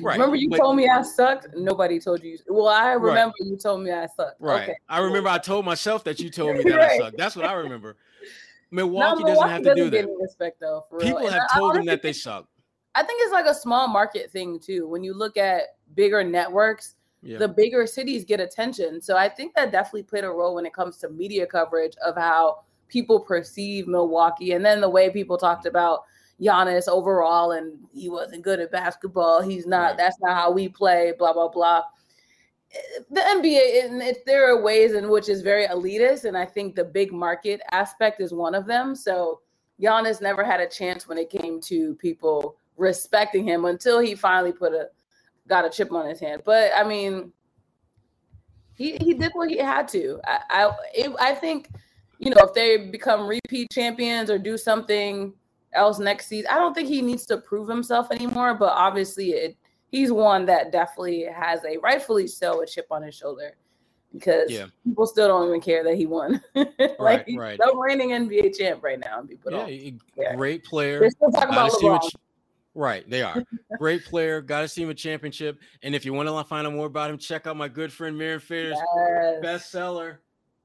Right. 0.00 0.14
Remember 0.14 0.36
you 0.36 0.48
but, 0.48 0.58
told 0.58 0.76
me 0.76 0.88
I 0.88 1.02
sucked. 1.02 1.48
Nobody 1.54 1.98
told 1.98 2.22
you. 2.22 2.38
Well, 2.46 2.68
I 2.68 2.92
remember 2.92 3.34
right. 3.40 3.50
you 3.50 3.56
told 3.56 3.82
me 3.82 3.90
I 3.90 4.06
sucked. 4.06 4.40
Right. 4.40 4.62
Okay. 4.62 4.76
I 4.88 5.00
remember 5.00 5.28
I 5.28 5.38
told 5.38 5.64
myself 5.64 6.04
that 6.04 6.20
you 6.20 6.30
told 6.30 6.56
me 6.56 6.62
that 6.70 6.76
right. 6.76 6.90
I 6.92 6.98
sucked. 6.98 7.18
That's 7.18 7.34
what 7.34 7.46
I 7.46 7.54
remember. 7.54 7.96
Milwaukee, 8.70 9.22
no, 9.22 9.26
Milwaukee 9.26 9.34
doesn't 9.34 9.50
have 9.50 9.62
to 9.62 9.68
doesn't 9.68 9.90
do 9.90 9.90
that. 9.90 10.08
Respect 10.20 10.60
though. 10.60 10.86
People 11.00 11.28
have 11.28 11.42
told 11.54 11.74
them 11.74 11.84
that 11.86 12.02
they 12.02 12.12
suck. 12.12 12.46
I 12.94 13.02
think 13.02 13.22
it's 13.22 13.32
like 13.32 13.46
a 13.46 13.54
small 13.54 13.88
market 13.88 14.30
thing 14.30 14.58
too. 14.58 14.86
When 14.86 15.02
you 15.02 15.14
look 15.14 15.36
at 15.36 15.62
bigger 15.94 16.22
networks, 16.22 16.96
yeah. 17.22 17.38
the 17.38 17.48
bigger 17.48 17.86
cities 17.86 18.24
get 18.24 18.40
attention. 18.40 19.00
So 19.00 19.16
I 19.16 19.28
think 19.28 19.54
that 19.54 19.72
definitely 19.72 20.02
played 20.02 20.24
a 20.24 20.30
role 20.30 20.54
when 20.54 20.66
it 20.66 20.74
comes 20.74 20.98
to 20.98 21.08
media 21.08 21.46
coverage 21.46 21.94
of 22.04 22.16
how 22.16 22.64
people 22.88 23.20
perceive 23.20 23.86
Milwaukee 23.86 24.52
and 24.52 24.64
then 24.64 24.80
the 24.80 24.88
way 24.88 25.08
people 25.08 25.38
talked 25.38 25.64
about 25.64 26.00
Giannis 26.40 26.88
overall 26.88 27.52
and 27.52 27.78
he 27.94 28.08
wasn't 28.10 28.42
good 28.42 28.60
at 28.60 28.72
basketball. 28.72 29.40
He's 29.40 29.66
not, 29.66 29.90
right. 29.90 29.96
that's 29.96 30.18
not 30.20 30.36
how 30.36 30.50
we 30.50 30.68
play, 30.68 31.12
blah, 31.18 31.32
blah, 31.32 31.48
blah. 31.48 31.82
The 33.10 33.20
NBA, 33.20 33.84
and 33.84 34.02
it, 34.02 34.24
there 34.26 34.50
are 34.50 34.62
ways 34.62 34.94
in 34.94 35.10
which 35.10 35.28
it's 35.28 35.42
very 35.42 35.66
elitist, 35.66 36.24
and 36.24 36.36
I 36.36 36.46
think 36.46 36.74
the 36.74 36.84
big 36.84 37.12
market 37.12 37.60
aspect 37.70 38.20
is 38.20 38.32
one 38.32 38.54
of 38.54 38.66
them. 38.66 38.94
So 38.96 39.40
Giannis 39.80 40.22
never 40.22 40.42
had 40.42 40.58
a 40.58 40.66
chance 40.66 41.06
when 41.06 41.18
it 41.18 41.28
came 41.28 41.60
to 41.62 41.94
people 41.96 42.56
respecting 42.82 43.44
him 43.44 43.64
until 43.64 44.00
he 44.00 44.14
finally 44.14 44.52
put 44.52 44.72
a 44.74 44.88
got 45.48 45.64
a 45.64 45.70
chip 45.70 45.92
on 45.92 46.06
his 46.06 46.20
hand. 46.20 46.42
But 46.44 46.72
I 46.76 46.84
mean, 46.84 47.32
he 48.74 48.96
he 48.98 49.14
did 49.14 49.32
what 49.32 49.48
he 49.48 49.58
had 49.58 49.88
to. 49.88 50.20
I 50.24 50.40
I, 50.50 50.70
it, 50.94 51.12
I 51.18 51.34
think 51.34 51.68
you 52.18 52.30
know 52.30 52.42
if 52.42 52.54
they 52.54 52.90
become 52.90 53.26
repeat 53.26 53.70
champions 53.70 54.30
or 54.30 54.38
do 54.38 54.58
something 54.58 55.32
else 55.72 55.98
next 55.98 56.26
season, 56.26 56.50
I 56.50 56.56
don't 56.56 56.74
think 56.74 56.88
he 56.88 57.00
needs 57.00 57.24
to 57.26 57.38
prove 57.38 57.68
himself 57.68 58.10
anymore. 58.10 58.54
But 58.54 58.72
obviously, 58.72 59.30
it 59.30 59.56
he's 59.90 60.10
one 60.10 60.44
that 60.46 60.72
definitely 60.72 61.24
has 61.32 61.64
a 61.64 61.78
rightfully 61.78 62.26
so 62.26 62.62
a 62.62 62.66
chip 62.66 62.86
on 62.90 63.02
his 63.02 63.14
shoulder 63.14 63.56
because 64.12 64.50
yeah. 64.50 64.66
people 64.84 65.06
still 65.06 65.28
don't 65.28 65.48
even 65.48 65.60
care 65.60 65.84
that 65.84 65.94
he 65.94 66.06
won. 66.06 66.42
like 66.54 66.98
right, 66.98 67.24
he's 67.26 67.38
right. 67.38 67.58
the 67.58 67.74
reigning 67.76 68.10
NBA 68.10 68.58
champ 68.58 68.82
right 68.82 68.98
now. 68.98 69.20
And 69.20 69.28
People 69.28 69.52
yeah, 69.52 69.90
yeah. 70.18 70.34
great 70.34 70.64
player. 70.64 71.00
They're 71.00 71.10
still 71.10 71.30
talking 71.30 71.50
about 71.50 71.70
LeBron. 71.72 72.10
Right, 72.74 73.08
they 73.08 73.22
are. 73.22 73.44
Great 73.78 74.04
player. 74.04 74.40
Got 74.40 74.62
to 74.62 74.68
see 74.68 74.82
him 74.82 74.90
a 74.90 74.94
championship. 74.94 75.58
And 75.82 75.94
if 75.94 76.04
you 76.04 76.12
want 76.12 76.28
to 76.28 76.44
find 76.44 76.66
out 76.66 76.72
more 76.72 76.86
about 76.86 77.10
him, 77.10 77.18
check 77.18 77.46
out 77.46 77.56
my 77.56 77.68
good 77.68 77.92
friend 77.92 78.18
Mirin 78.18 78.40
Fader's 78.40 78.78
yes. 78.96 79.44
bestseller 79.44 80.18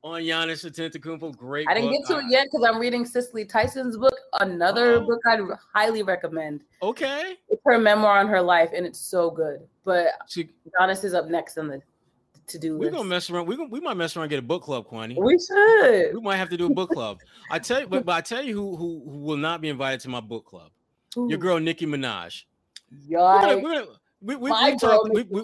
on 0.04 0.22
Giannis 0.22 0.66
Antetokounmpo. 0.66 1.36
Great. 1.36 1.68
I 1.68 1.74
didn't 1.74 1.92
book. 1.92 2.08
get 2.08 2.16
to 2.16 2.20
it 2.20 2.26
yet 2.30 2.48
because 2.52 2.66
I'm 2.66 2.80
reading 2.80 3.06
Cicely 3.06 3.44
Tyson's 3.44 3.98
book. 3.98 4.16
Another 4.40 4.94
oh. 4.96 5.06
book 5.06 5.20
I'd 5.28 5.40
highly 5.74 6.04
recommend. 6.04 6.62
Okay. 6.82 7.36
It's 7.50 7.62
her 7.66 7.78
memoir 7.78 8.20
on 8.20 8.28
her 8.28 8.42
life, 8.42 8.70
and 8.74 8.86
it's 8.86 9.00
so 9.00 9.30
good. 9.30 9.60
But 9.84 10.08
she, 10.28 10.50
Giannis 10.80 11.04
is 11.04 11.14
up 11.14 11.28
next 11.28 11.58
on 11.58 11.68
the 11.68 11.82
to 12.48 12.58
do. 12.58 12.78
We're 12.78 12.92
gonna 12.92 13.04
mess 13.04 13.30
around. 13.30 13.48
We 13.48 13.58
gonna, 13.58 13.70
we 13.70 13.82
might 13.82 13.96
mess 13.96 14.16
around 14.16 14.26
and 14.26 14.30
get 14.30 14.40
a 14.40 14.44
book 14.44 14.64
club, 14.64 14.88
Kwani. 14.88 15.18
We 15.22 15.38
should. 15.38 16.16
We 16.16 16.22
might 16.22 16.38
have 16.38 16.50
to 16.50 16.58
do 16.58 16.68
a 16.68 16.74
book 16.74 16.90
club. 16.92 17.20
I 17.52 17.60
tell 17.60 17.82
you, 17.82 17.88
but, 17.88 18.06
but 18.06 18.14
I 18.14 18.22
tell 18.22 18.42
you 18.42 18.54
who, 18.54 18.78
who 18.78 19.04
who 19.10 19.18
will 19.20 19.38
not 19.38 19.60
be 19.60 19.70
invited 19.70 20.00
to 20.02 20.10
my 20.10 20.22
book 20.22 20.46
club. 20.46 20.72
Ooh. 21.18 21.28
your 21.30 21.38
girl 21.38 21.60
Nicki 21.60 21.86
Minaj. 21.86 22.44
Yeah. 23.08 23.56
we, 23.56 24.36
we, 24.36 24.36
we, 24.36 24.76
talked, 24.78 25.10
we, 25.14 25.24
we, 25.24 25.44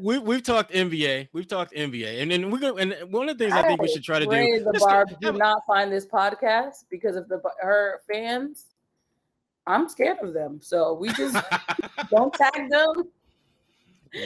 we, 0.00 0.18
we've 0.18 0.42
talked 0.42 0.72
NBA. 0.72 1.28
We've 1.32 1.46
talked 1.46 1.74
NBA. 1.74 2.22
And 2.22 2.30
then 2.30 2.50
we're 2.50 2.60
to, 2.60 2.74
and 2.74 2.94
one 3.10 3.28
of 3.28 3.36
the 3.36 3.44
things 3.44 3.54
I, 3.54 3.60
I 3.60 3.66
think 3.66 3.82
we 3.82 3.88
should 3.88 4.04
try 4.04 4.18
to 4.18 4.24
do. 4.24 4.64
The 4.64 4.78
Barb 4.78 5.14
do 5.20 5.32
not 5.32 5.66
find 5.66 5.92
this 5.92 6.06
podcast 6.06 6.84
because 6.88 7.16
of 7.16 7.28
the 7.28 7.42
her 7.60 8.00
fans. 8.10 8.66
I'm 9.66 9.88
scared 9.88 10.18
of 10.22 10.32
them. 10.32 10.60
So 10.62 10.94
we 10.94 11.10
just 11.10 11.36
don't 12.10 12.32
tag 12.32 12.70
them. 12.70 13.04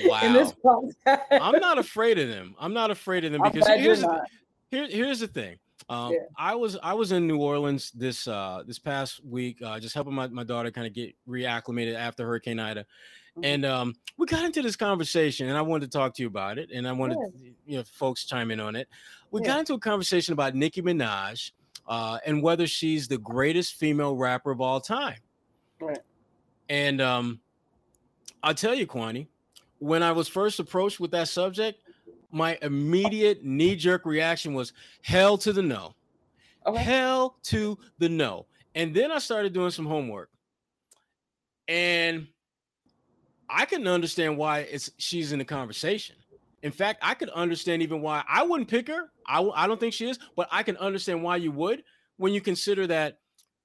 Wow. 0.04 0.20
In 0.22 0.32
this 0.32 0.52
podcast. 0.52 1.22
I'm 1.30 1.60
not 1.60 1.78
afraid 1.78 2.18
of 2.18 2.28
them. 2.28 2.54
I'm 2.58 2.74
not 2.74 2.90
afraid 2.90 3.24
of 3.24 3.32
them 3.32 3.42
because 3.42 3.66
here's, 3.66 4.02
the, 4.02 4.24
here, 4.70 4.86
here's 4.88 5.20
the 5.20 5.28
thing. 5.28 5.56
Um, 5.88 6.12
yeah. 6.12 6.18
I 6.36 6.54
was 6.54 6.76
I 6.82 6.94
was 6.94 7.12
in 7.12 7.26
New 7.26 7.38
Orleans 7.38 7.90
this 7.92 8.26
uh, 8.28 8.62
this 8.66 8.78
past 8.78 9.24
week, 9.24 9.62
uh, 9.62 9.78
just 9.78 9.94
helping 9.94 10.14
my, 10.14 10.26
my 10.28 10.44
daughter 10.44 10.70
kind 10.70 10.86
of 10.86 10.92
get 10.92 11.14
reacclimated 11.28 11.94
after 11.94 12.26
Hurricane 12.26 12.58
Ida, 12.58 12.80
mm-hmm. 12.80 13.44
and 13.44 13.64
um, 13.64 13.94
we 14.16 14.26
got 14.26 14.44
into 14.44 14.60
this 14.60 14.76
conversation, 14.76 15.48
and 15.48 15.56
I 15.56 15.62
wanted 15.62 15.90
to 15.90 15.98
talk 15.98 16.14
to 16.14 16.22
you 16.22 16.28
about 16.28 16.58
it, 16.58 16.70
and 16.72 16.86
I 16.86 16.92
wanted 16.92 17.18
yeah. 17.40 17.50
you 17.66 17.76
know 17.78 17.84
folks 17.84 18.24
chime 18.24 18.50
in 18.50 18.60
on 18.60 18.76
it. 18.76 18.88
We 19.30 19.40
yeah. 19.40 19.46
got 19.46 19.58
into 19.60 19.74
a 19.74 19.78
conversation 19.78 20.32
about 20.32 20.54
Nicki 20.54 20.82
Minaj 20.82 21.52
uh, 21.88 22.18
and 22.26 22.42
whether 22.42 22.66
she's 22.66 23.08
the 23.08 23.18
greatest 23.18 23.74
female 23.74 24.14
rapper 24.14 24.50
of 24.50 24.60
all 24.60 24.80
time. 24.80 25.18
Right. 25.80 25.98
And 26.68 27.00
um, 27.00 27.40
I'll 28.42 28.54
tell 28.54 28.74
you, 28.74 28.86
Kwani, 28.86 29.26
when 29.78 30.02
I 30.02 30.12
was 30.12 30.28
first 30.28 30.60
approached 30.60 31.00
with 31.00 31.10
that 31.12 31.28
subject, 31.28 31.82
my 32.30 32.58
immediate 32.62 33.44
knee 33.44 33.76
jerk 33.76 34.04
reaction 34.04 34.54
was 34.54 34.72
hell 35.02 35.38
to 35.38 35.52
the 35.52 35.62
no. 35.62 35.94
Okay. 36.66 36.82
Hell 36.82 37.36
to 37.44 37.78
the 37.98 38.08
no. 38.08 38.46
And 38.74 38.94
then 38.94 39.10
I 39.10 39.18
started 39.18 39.52
doing 39.52 39.70
some 39.70 39.86
homework. 39.86 40.30
And 41.66 42.28
I 43.48 43.64
can 43.64 43.86
understand 43.86 44.36
why 44.36 44.60
it's 44.60 44.90
she's 44.98 45.32
in 45.32 45.38
the 45.38 45.44
conversation. 45.44 46.16
In 46.62 46.72
fact, 46.72 46.98
I 47.02 47.14
could 47.14 47.30
understand 47.30 47.82
even 47.82 48.00
why 48.02 48.24
I 48.28 48.42
wouldn't 48.42 48.68
pick 48.68 48.88
her. 48.88 49.10
I, 49.26 49.42
I 49.54 49.66
don't 49.66 49.78
think 49.78 49.94
she 49.94 50.08
is, 50.08 50.18
but 50.36 50.48
I 50.50 50.62
can 50.62 50.76
understand 50.78 51.22
why 51.22 51.36
you 51.36 51.52
would 51.52 51.84
when 52.16 52.32
you 52.32 52.40
consider 52.40 52.86
that 52.88 53.20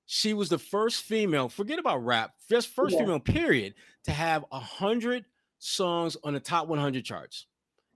she 0.05 0.33
was 0.33 0.49
the 0.49 0.59
first 0.59 1.03
female, 1.03 1.49
forget 1.49 1.79
about 1.79 2.05
rap, 2.05 2.33
just 2.49 2.69
first 2.69 2.93
yeah. 2.93 2.99
female, 3.01 3.19
period, 3.19 3.73
to 4.03 4.11
have 4.11 4.45
a 4.51 4.59
hundred 4.59 5.25
songs 5.59 6.17
on 6.23 6.33
the 6.33 6.39
top 6.39 6.67
100 6.67 7.03
charts 7.03 7.47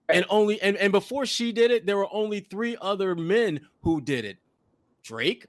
and 0.08 0.24
only 0.28 0.60
and, 0.62 0.76
and 0.76 0.92
before 0.92 1.26
she 1.26 1.52
did 1.52 1.70
it, 1.70 1.86
there 1.86 1.96
were 1.96 2.08
only 2.12 2.40
three 2.40 2.76
other 2.80 3.14
men 3.14 3.60
who 3.82 4.00
did 4.00 4.24
it: 4.24 4.38
Drake, 5.02 5.46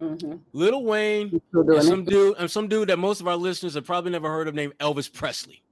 mm-hmm. 0.00 0.36
Lil 0.52 0.84
Wayne, 0.84 1.40
and 1.52 1.82
some 1.82 2.04
dude, 2.04 2.36
and 2.38 2.50
some 2.50 2.68
dude 2.68 2.88
that 2.88 2.98
most 2.98 3.20
of 3.20 3.28
our 3.28 3.36
listeners 3.36 3.74
have 3.74 3.84
probably 3.84 4.10
never 4.10 4.28
heard 4.28 4.48
of, 4.48 4.54
named 4.54 4.74
Elvis 4.78 5.12
Presley, 5.12 5.62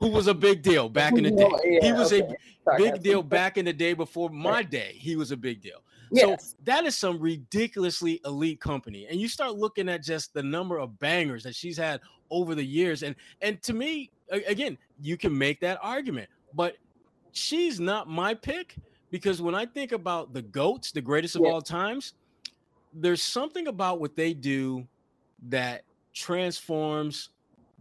who 0.00 0.08
was 0.08 0.26
a 0.26 0.34
big 0.34 0.62
deal 0.62 0.88
back 0.88 1.14
in 1.14 1.24
the 1.24 1.30
day. 1.32 1.50
yeah, 1.64 1.78
he 1.82 1.92
was 1.92 2.12
okay. 2.12 2.22
a 2.22 2.34
Sorry, 2.64 2.90
big 2.90 3.02
deal 3.02 3.22
back 3.22 3.58
in 3.58 3.64
the 3.64 3.72
day 3.72 3.92
before 3.92 4.30
my 4.30 4.62
day. 4.62 4.92
He 4.94 5.16
was 5.16 5.32
a 5.32 5.36
big 5.36 5.60
deal. 5.60 5.82
Yes. 6.10 6.50
So 6.50 6.56
that 6.64 6.84
is 6.84 6.96
some 6.96 7.18
ridiculously 7.18 8.20
elite 8.24 8.60
company. 8.60 9.06
And 9.10 9.20
you 9.20 9.28
start 9.28 9.56
looking 9.56 9.88
at 9.88 10.02
just 10.02 10.32
the 10.32 10.42
number 10.42 10.78
of 10.78 10.98
bangers 10.98 11.42
that 11.42 11.54
she's 11.54 11.76
had 11.76 12.00
over 12.30 12.54
the 12.54 12.64
years. 12.64 13.02
And 13.02 13.16
and 13.40 13.60
to 13.62 13.72
me, 13.72 14.10
again, 14.30 14.78
you 15.00 15.16
can 15.16 15.36
make 15.36 15.60
that 15.60 15.78
argument. 15.82 16.28
But 16.54 16.76
she's 17.34 17.80
not 17.80 18.08
my 18.08 18.32
pick 18.32 18.76
because 19.10 19.42
when 19.42 19.54
I 19.54 19.66
think 19.66 19.92
about 19.92 20.32
the 20.32 20.42
GOATs, 20.42 20.92
the 20.92 21.00
greatest 21.00 21.36
of 21.36 21.42
yeah. 21.42 21.50
all 21.50 21.60
times, 21.60 22.14
there's 22.94 23.22
something 23.22 23.66
about 23.66 24.00
what 24.00 24.16
they 24.16 24.32
do 24.32 24.86
that 25.48 25.84
transforms 26.14 27.30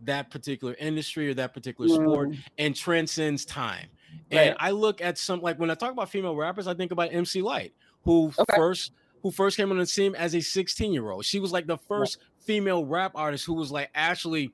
that 0.03 0.29
particular 0.29 0.75
industry 0.79 1.29
or 1.29 1.33
that 1.35 1.53
particular 1.53 1.89
mm. 1.89 1.95
sport 1.95 2.29
and 2.57 2.75
transcends 2.75 3.45
time. 3.45 3.87
Right. 4.31 4.39
And 4.39 4.57
I 4.59 4.71
look 4.71 5.01
at 5.01 5.17
some 5.17 5.41
like 5.41 5.57
when 5.59 5.69
I 5.71 5.75
talk 5.75 5.91
about 5.91 6.09
female 6.09 6.35
rappers, 6.35 6.67
I 6.67 6.73
think 6.73 6.91
about 6.91 7.13
MC 7.13 7.41
Lyte, 7.41 7.73
who 8.03 8.31
okay. 8.37 8.55
first 8.55 8.91
who 9.21 9.31
first 9.31 9.55
came 9.55 9.71
on 9.71 9.77
the 9.77 9.85
scene 9.85 10.15
as 10.15 10.35
a 10.35 10.41
16 10.41 10.91
year 10.91 11.09
old. 11.09 11.25
She 11.25 11.39
was 11.39 11.51
like 11.51 11.67
the 11.67 11.77
first 11.77 12.17
female 12.39 12.85
rap 12.85 13.13
artist 13.15 13.45
who 13.45 13.53
was 13.53 13.71
like 13.71 13.89
actually 13.95 14.51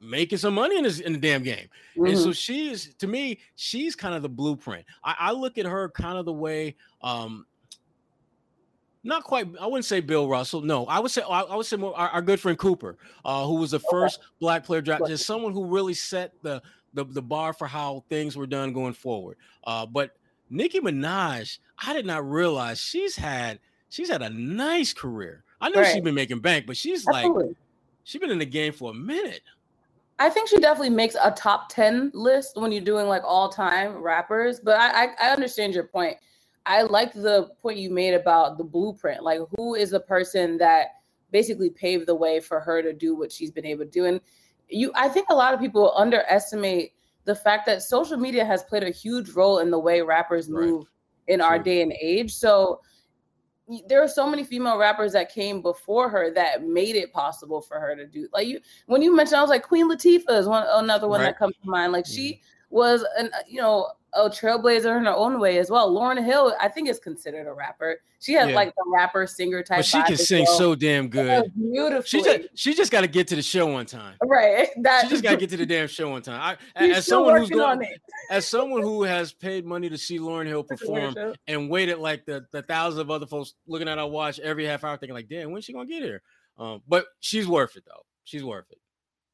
making 0.00 0.38
some 0.38 0.54
money 0.54 0.78
in 0.78 0.84
this 0.84 1.00
in 1.00 1.12
the 1.12 1.18
damn 1.18 1.42
game. 1.42 1.68
Mm-hmm. 1.96 2.06
And 2.06 2.18
so 2.18 2.24
mm-hmm. 2.24 2.32
she 2.32 2.70
is 2.70 2.94
to 2.98 3.06
me, 3.06 3.38
she's 3.56 3.94
kind 3.94 4.14
of 4.14 4.22
the 4.22 4.28
blueprint. 4.28 4.84
I, 5.04 5.16
I 5.18 5.32
look 5.32 5.58
at 5.58 5.66
her 5.66 5.90
kind 5.90 6.18
of 6.18 6.24
the 6.24 6.32
way 6.32 6.76
um 7.02 7.46
not 9.02 9.24
quite 9.24 9.48
i 9.58 9.64
wouldn't 9.64 9.86
say 9.86 9.98
bill 9.98 10.28
russell 10.28 10.60
no 10.60 10.84
i 10.84 10.98
would 10.98 11.10
say 11.10 11.22
i, 11.22 11.40
I 11.40 11.56
would 11.56 11.64
say 11.64 11.78
more 11.78 11.96
our, 11.98 12.10
our, 12.10 12.20
good 12.20 12.38
friend 12.38 12.58
cooper 12.58 12.98
uh, 13.24 13.46
who 13.46 13.54
was 13.54 13.70
the 13.70 13.78
first 13.78 14.18
okay. 14.18 14.26
black 14.40 14.62
player 14.62 14.82
draft 14.82 15.06
just 15.06 15.24
someone 15.24 15.54
who 15.54 15.64
really 15.64 15.94
set 15.94 16.34
the, 16.42 16.60
the 16.92 17.04
the 17.04 17.22
bar 17.22 17.54
for 17.54 17.66
how 17.66 18.04
things 18.10 18.36
were 18.36 18.46
done 18.46 18.74
going 18.74 18.92
forward 18.92 19.38
uh, 19.64 19.86
but 19.86 20.16
nicki 20.50 20.80
minaj 20.80 21.60
i 21.78 21.94
did 21.94 22.04
not 22.04 22.28
realize 22.28 22.78
she's 22.78 23.16
had 23.16 23.58
she's 23.88 24.10
had 24.10 24.20
a 24.20 24.28
nice 24.28 24.92
career 24.92 25.44
i 25.62 25.70
know 25.70 25.80
right. 25.80 25.94
she's 25.94 26.02
been 26.02 26.14
making 26.14 26.40
bank 26.40 26.66
but 26.66 26.76
she's 26.76 27.08
Absolutely. 27.08 27.46
like 27.46 27.56
she's 28.04 28.20
been 28.20 28.30
in 28.30 28.38
the 28.38 28.46
game 28.46 28.72
for 28.72 28.90
a 28.90 28.94
minute. 28.94 29.42
I 30.20 30.28
think 30.28 30.48
she 30.48 30.58
definitely 30.58 30.90
makes 30.90 31.16
a 31.20 31.30
top 31.30 31.70
10 31.70 32.10
list 32.12 32.56
when 32.56 32.70
you're 32.70 32.84
doing 32.84 33.08
like 33.08 33.22
all 33.24 33.48
time 33.48 33.96
rappers. 33.96 34.60
But 34.60 34.78
I, 34.78 35.04
I, 35.04 35.08
I 35.22 35.30
understand 35.30 35.74
your 35.74 35.84
point. 35.84 36.18
I 36.66 36.82
like 36.82 37.14
the 37.14 37.48
point 37.62 37.78
you 37.78 37.90
made 37.90 38.12
about 38.12 38.58
the 38.58 38.64
blueprint. 38.64 39.22
Like, 39.22 39.40
who 39.56 39.74
is 39.74 39.90
the 39.90 40.00
person 40.00 40.58
that 40.58 40.88
basically 41.32 41.70
paved 41.70 42.06
the 42.06 42.14
way 42.14 42.38
for 42.38 42.60
her 42.60 42.82
to 42.82 42.92
do 42.92 43.16
what 43.16 43.32
she's 43.32 43.50
been 43.50 43.64
able 43.64 43.86
to 43.86 43.90
do? 43.90 44.04
And 44.04 44.20
you, 44.68 44.92
I 44.94 45.08
think 45.08 45.28
a 45.30 45.34
lot 45.34 45.54
of 45.54 45.58
people 45.58 45.94
underestimate 45.96 46.92
the 47.24 47.34
fact 47.34 47.64
that 47.64 47.82
social 47.82 48.18
media 48.18 48.44
has 48.44 48.62
played 48.62 48.84
a 48.84 48.90
huge 48.90 49.30
role 49.30 49.60
in 49.60 49.70
the 49.70 49.78
way 49.78 50.02
rappers 50.02 50.50
move 50.50 50.80
right. 50.80 50.84
in 51.28 51.38
True. 51.38 51.48
our 51.48 51.58
day 51.58 51.80
and 51.80 51.94
age. 51.98 52.34
So 52.34 52.82
there 53.88 54.02
are 54.02 54.08
so 54.08 54.28
many 54.28 54.44
female 54.44 54.78
rappers 54.78 55.12
that 55.12 55.32
came 55.32 55.62
before 55.62 56.08
her 56.08 56.32
that 56.32 56.64
made 56.64 56.96
it 56.96 57.12
possible 57.12 57.60
for 57.60 57.78
her 57.78 57.94
to 57.94 58.06
do 58.06 58.28
like 58.32 58.46
you 58.46 58.60
when 58.86 59.02
you 59.02 59.14
mentioned 59.14 59.38
I 59.38 59.42
was 59.42 59.50
like 59.50 59.62
Queen 59.62 59.90
Latifah 59.90 60.38
is 60.38 60.46
one 60.46 60.66
another 60.72 61.08
one 61.08 61.20
right. 61.20 61.26
that 61.26 61.38
comes 61.38 61.54
to 61.62 61.70
mind 61.70 61.92
like 61.92 62.04
mm-hmm. 62.04 62.14
she 62.14 62.40
was 62.70 63.04
an 63.18 63.30
you 63.48 63.60
know 63.60 63.88
a 64.14 64.28
trailblazer 64.28 64.96
in 64.98 65.04
her 65.04 65.14
own 65.14 65.40
way 65.40 65.58
as 65.58 65.70
well. 65.70 65.92
Lauryn 65.92 66.22
Hill, 66.24 66.54
I 66.60 66.68
think, 66.68 66.88
is 66.88 66.98
considered 66.98 67.46
a 67.46 67.52
rapper. 67.52 68.00
She 68.20 68.32
has 68.34 68.50
yeah. 68.50 68.54
like 68.54 68.74
the 68.74 68.84
rapper 68.92 69.26
singer 69.26 69.62
type. 69.62 69.78
But 69.78 69.86
she 69.86 70.02
can 70.02 70.16
sing 70.16 70.44
well. 70.44 70.58
so 70.58 70.74
damn 70.74 71.08
good. 71.08 71.50
Beautiful. 71.54 72.02
She 72.02 72.22
just 72.22 72.48
she 72.54 72.74
just 72.74 72.92
got 72.92 73.00
to 73.00 73.08
get 73.08 73.28
to 73.28 73.36
the 73.36 73.42
show 73.42 73.66
one 73.66 73.86
time. 73.86 74.16
Right. 74.22 74.68
That, 74.82 75.04
she 75.04 75.08
just 75.08 75.22
got 75.22 75.30
to 75.30 75.36
get 75.38 75.50
to 75.50 75.56
the 75.56 75.66
damn 75.66 75.88
show 75.88 76.10
one 76.10 76.22
time. 76.22 76.58
I, 76.76 76.90
as 76.90 77.06
someone 77.06 77.38
who's 77.38 77.50
going, 77.50 77.86
as 78.30 78.46
someone 78.46 78.82
who 78.82 79.04
has 79.04 79.32
paid 79.32 79.64
money 79.64 79.88
to 79.88 79.96
see 79.96 80.18
Lauryn 80.18 80.46
Hill 80.46 80.64
perform 80.68 81.14
and 81.46 81.70
waited 81.70 81.98
like 81.98 82.26
the 82.26 82.44
the 82.52 82.62
thousands 82.62 83.00
of 83.00 83.10
other 83.10 83.26
folks 83.26 83.54
looking 83.66 83.88
at 83.88 83.98
our 83.98 84.08
watch 84.08 84.38
every 84.40 84.66
half 84.66 84.84
hour, 84.84 84.96
thinking 84.96 85.14
like, 85.14 85.28
damn, 85.28 85.50
when's 85.50 85.64
she 85.64 85.72
gonna 85.72 85.86
get 85.86 86.02
here? 86.02 86.22
Um, 86.58 86.82
but 86.86 87.06
she's 87.20 87.48
worth 87.48 87.76
it 87.76 87.84
though. 87.86 88.02
She's 88.24 88.44
worth 88.44 88.70
it. 88.70 88.78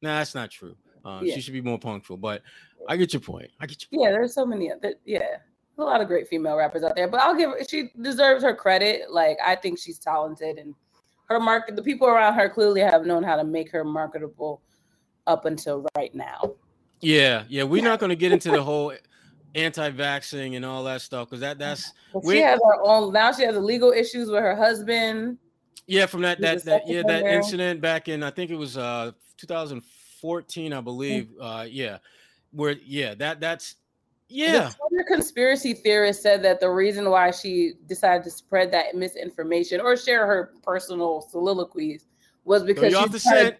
Nah, 0.01 0.19
that's 0.19 0.35
not 0.35 0.49
true. 0.51 0.75
Uh, 1.05 1.21
yeah. 1.23 1.35
She 1.35 1.41
should 1.41 1.53
be 1.53 1.61
more 1.61 1.79
punctual, 1.79 2.17
but 2.17 2.41
I 2.87 2.97
get 2.97 3.13
your 3.13 3.21
point. 3.21 3.49
I 3.59 3.65
get 3.65 3.81
your 3.81 3.99
point. 3.99 4.09
Yeah, 4.09 4.11
there's 4.11 4.33
so 4.33 4.45
many. 4.45 4.71
That, 4.81 4.95
yeah, 5.05 5.37
a 5.77 5.83
lot 5.83 6.01
of 6.01 6.07
great 6.07 6.27
female 6.27 6.55
rappers 6.55 6.83
out 6.83 6.95
there, 6.95 7.07
but 7.07 7.21
I'll 7.21 7.35
give 7.35 7.51
she 7.69 7.91
deserves 8.01 8.43
her 8.43 8.55
credit. 8.55 9.11
Like 9.11 9.37
I 9.43 9.55
think 9.55 9.79
she's 9.79 9.99
talented, 9.99 10.57
and 10.57 10.73
her 11.29 11.39
market. 11.39 11.75
The 11.75 11.83
people 11.83 12.07
around 12.07 12.33
her 12.35 12.49
clearly 12.49 12.81
have 12.81 13.05
known 13.05 13.23
how 13.23 13.35
to 13.35 13.43
make 13.43 13.71
her 13.71 13.83
marketable 13.83 14.61
up 15.27 15.45
until 15.45 15.85
right 15.95 16.13
now. 16.15 16.53
Yeah, 16.99 17.43
yeah, 17.47 17.63
we're 17.63 17.83
not 17.83 17.99
going 17.99 18.09
to 18.09 18.15
get 18.15 18.31
into 18.31 18.49
the 18.49 18.63
whole 18.63 18.93
anti-vaxxing 19.55 20.55
and 20.55 20.65
all 20.65 20.83
that 20.83 21.01
stuff 21.01 21.29
because 21.29 21.41
that 21.41 21.57
that's 21.57 21.93
she 22.29 22.41
has 22.41 22.59
her 22.63 22.81
own 22.83 23.13
now. 23.13 23.31
She 23.31 23.43
has 23.43 23.55
legal 23.57 23.91
issues 23.91 24.29
with 24.29 24.41
her 24.41 24.55
husband. 24.55 25.37
Yeah, 25.85 26.05
from 26.05 26.21
that 26.21 26.41
that 26.41 26.63
that 26.65 26.83
yeah 26.87 27.03
that 27.05 27.23
incident 27.25 27.81
back 27.81 28.07
in 28.07 28.23
I 28.23 28.31
think 28.31 28.51
it 28.51 28.55
was 28.55 28.77
uh 28.77 29.11
2014, 30.21 30.73
I 30.73 30.81
believe. 30.81 31.29
Uh, 31.39 31.65
yeah, 31.69 31.97
where 32.51 32.75
yeah 32.85 33.13
that 33.15 33.39
that's 33.39 33.75
yeah. 34.29 34.71
The 34.91 35.03
conspiracy 35.05 35.73
theorist 35.73 36.21
said 36.21 36.43
that 36.43 36.59
the 36.59 36.69
reason 36.69 37.09
why 37.09 37.31
she 37.31 37.73
decided 37.87 38.23
to 38.25 38.31
spread 38.31 38.71
that 38.71 38.95
misinformation 38.95 39.79
or 39.79 39.95
share 39.95 40.25
her 40.25 40.53
personal 40.63 41.21
soliloquies 41.21 42.05
was 42.43 42.63
because 42.63 42.93
she 42.93 43.09
was 43.09 43.23
trying 43.23 43.51
to 43.51 43.57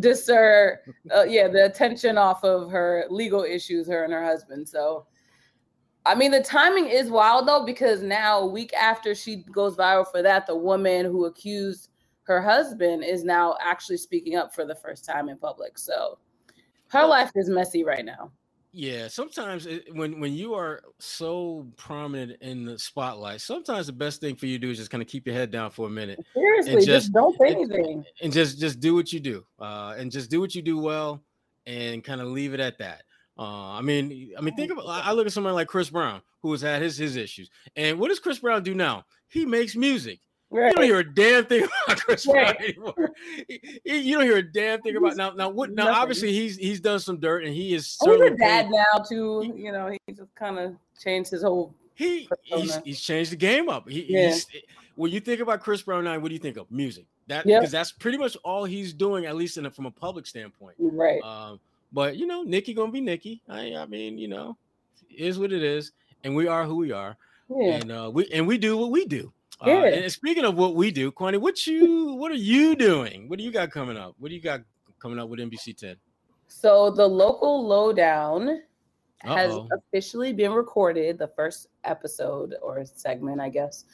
discern, 0.00 0.78
uh, 1.14 1.24
yeah, 1.24 1.48
the 1.48 1.66
attention 1.66 2.16
off 2.18 2.44
of 2.44 2.70
her 2.70 3.04
legal 3.10 3.42
issues, 3.42 3.86
her 3.88 4.04
and 4.04 4.12
her 4.12 4.24
husband. 4.24 4.68
So, 4.68 5.06
I 6.06 6.14
mean, 6.14 6.30
the 6.30 6.42
timing 6.42 6.86
is 6.86 7.10
wild 7.10 7.46
though, 7.46 7.64
because 7.64 8.02
now 8.02 8.40
a 8.40 8.46
week 8.46 8.72
after 8.74 9.14
she 9.14 9.44
goes 9.50 9.76
viral 9.76 10.10
for 10.10 10.22
that, 10.22 10.46
the 10.46 10.56
woman 10.56 11.04
who 11.04 11.26
accused 11.26 11.90
her 12.26 12.42
husband 12.42 13.04
is 13.04 13.24
now 13.24 13.56
actually 13.62 13.96
speaking 13.96 14.36
up 14.36 14.54
for 14.54 14.64
the 14.64 14.74
first 14.74 15.04
time 15.04 15.28
in 15.28 15.38
public. 15.38 15.78
So, 15.78 16.18
her 16.88 17.06
life 17.06 17.30
is 17.34 17.48
messy 17.48 17.84
right 17.84 18.04
now. 18.04 18.30
Yeah, 18.72 19.08
sometimes 19.08 19.64
it, 19.64 19.94
when 19.94 20.20
when 20.20 20.34
you 20.34 20.52
are 20.52 20.82
so 20.98 21.66
prominent 21.76 22.42
in 22.42 22.66
the 22.66 22.78
spotlight, 22.78 23.40
sometimes 23.40 23.86
the 23.86 23.94
best 23.94 24.20
thing 24.20 24.36
for 24.36 24.44
you 24.44 24.58
to 24.58 24.66
do 24.66 24.70
is 24.70 24.76
just 24.76 24.90
kind 24.90 25.00
of 25.00 25.08
keep 25.08 25.26
your 25.26 25.34
head 25.34 25.50
down 25.50 25.70
for 25.70 25.86
a 25.86 25.90
minute. 25.90 26.22
Seriously, 26.34 26.74
just, 26.74 26.86
just, 26.86 27.12
don't 27.12 27.34
say 27.38 27.52
anything, 27.52 27.86
and, 27.86 28.04
and, 28.20 28.32
just 28.32 28.58
just 28.58 28.78
do 28.78 28.94
what 28.94 29.14
you 29.14 29.20
do, 29.20 29.46
uh, 29.60 29.94
and 29.96 30.12
just 30.12 30.30
do 30.30 30.40
what 30.40 30.54
you 30.54 30.60
do 30.60 30.76
well, 30.76 31.22
and 31.64 32.04
kind 32.04 32.20
of 32.20 32.26
leave 32.26 32.52
it 32.52 32.60
at 32.60 32.76
that. 32.78 33.04
Uh, 33.38 33.72
I 33.72 33.80
mean, 33.80 34.32
I 34.36 34.42
mean, 34.42 34.54
think 34.56 34.70
about. 34.70 34.86
I 34.86 35.12
look 35.12 35.26
at 35.26 35.32
somebody 35.32 35.54
like 35.54 35.68
Chris 35.68 35.88
Brown, 35.88 36.20
who 36.42 36.52
has 36.52 36.60
had 36.60 36.82
his 36.82 36.98
his 36.98 37.16
issues, 37.16 37.48
and 37.76 37.98
what 37.98 38.08
does 38.08 38.20
Chris 38.20 38.40
Brown 38.40 38.62
do 38.62 38.74
now? 38.74 39.04
He 39.28 39.46
makes 39.46 39.74
music. 39.74 40.20
Right. 40.50 40.68
You 40.68 40.76
don't 40.76 40.84
hear 40.84 40.98
a 41.00 41.14
damn 41.14 41.44
thing 41.46 41.64
about 41.86 41.98
Chris 42.04 42.26
right. 42.26 42.56
Brown 42.56 42.68
anymore. 42.68 43.10
you 43.84 44.14
don't 44.14 44.24
hear 44.24 44.36
a 44.36 44.52
damn 44.52 44.80
thing 44.80 44.96
about 44.96 45.16
now. 45.16 45.30
Now 45.30 45.48
what? 45.48 45.70
Now 45.72 45.92
obviously 45.92 46.32
he's 46.32 46.56
he's 46.56 46.80
done 46.80 47.00
some 47.00 47.18
dirt 47.18 47.44
and 47.44 47.52
he 47.52 47.74
is. 47.74 47.96
Oh, 48.00 48.12
he's 48.12 48.32
a 48.32 48.36
dad 48.36 48.70
now 48.70 49.02
too. 49.08 49.52
You 49.56 49.72
know, 49.72 49.88
he 49.88 50.12
just 50.12 50.34
kind 50.36 50.58
of 50.58 50.76
changed 51.02 51.30
his 51.30 51.42
whole. 51.42 51.74
He 51.94 52.28
he's, 52.42 52.76
he's, 52.84 53.00
changed 53.00 53.32
the 53.32 53.36
game 53.36 53.68
up. 53.68 53.88
He, 53.88 54.04
yeah. 54.08 54.36
when 54.96 55.10
you 55.10 55.18
think 55.18 55.40
about 55.40 55.60
Chris 55.60 55.82
Brown 55.82 56.04
now, 56.04 56.18
what 56.18 56.28
do 56.28 56.34
you 56.34 56.40
think 56.40 56.58
of 56.58 56.70
music? 56.70 57.06
That 57.26 57.44
because 57.44 57.62
yep. 57.62 57.70
that's 57.70 57.90
pretty 57.90 58.18
much 58.18 58.36
all 58.44 58.64
he's 58.64 58.92
doing, 58.92 59.26
at 59.26 59.34
least 59.34 59.56
in 59.56 59.66
a, 59.66 59.70
from 59.70 59.86
a 59.86 59.90
public 59.90 60.26
standpoint. 60.26 60.76
Right. 60.78 61.22
Um, 61.22 61.58
but 61.92 62.16
you 62.16 62.26
know, 62.26 62.42
Nicki 62.42 62.72
gonna 62.74 62.92
be 62.92 63.00
Nicki. 63.00 63.42
I 63.48 63.74
I 63.74 63.86
mean, 63.86 64.18
you 64.18 64.28
know, 64.28 64.56
is 65.10 65.38
what 65.38 65.52
it 65.52 65.62
is, 65.62 65.92
and 66.22 66.36
we 66.36 66.46
are 66.46 66.64
who 66.64 66.76
we 66.76 66.92
are. 66.92 67.16
Yeah. 67.48 67.74
And 67.74 67.92
uh, 67.92 68.10
we 68.12 68.28
and 68.32 68.46
we 68.46 68.58
do 68.58 68.76
what 68.76 68.90
we 68.90 69.06
do. 69.06 69.32
Uh, 69.60 69.70
and 69.70 70.12
speaking 70.12 70.44
of 70.44 70.56
what 70.56 70.74
we 70.74 70.90
do, 70.90 71.10
Kwani, 71.10 71.40
what 71.40 71.66
you 71.66 72.14
what 72.14 72.30
are 72.30 72.34
you 72.34 72.76
doing? 72.76 73.28
What 73.28 73.38
do 73.38 73.44
you 73.44 73.50
got 73.50 73.70
coming 73.70 73.96
up? 73.96 74.14
What 74.18 74.28
do 74.28 74.34
you 74.34 74.40
got 74.40 74.60
coming 75.00 75.18
up 75.18 75.28
with 75.28 75.40
NBC 75.40 75.76
10? 75.76 75.96
So 76.48 76.90
the 76.90 77.06
local 77.06 77.66
lowdown 77.66 78.62
has 79.20 79.52
Uh-oh. 79.52 79.68
officially 79.72 80.32
been 80.32 80.52
recorded, 80.52 81.18
the 81.18 81.28
first 81.28 81.68
episode 81.84 82.54
or 82.62 82.84
segment, 82.84 83.40
I 83.40 83.48
guess. 83.48 83.84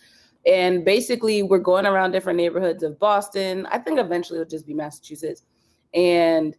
And 0.44 0.84
basically, 0.84 1.44
we're 1.44 1.58
going 1.58 1.86
around 1.86 2.10
different 2.10 2.36
neighborhoods 2.36 2.82
of 2.82 2.98
Boston. 2.98 3.66
I 3.66 3.78
think 3.78 4.00
eventually 4.00 4.40
it'll 4.40 4.50
just 4.50 4.66
be 4.66 4.74
Massachusetts, 4.74 5.44
and 5.94 6.56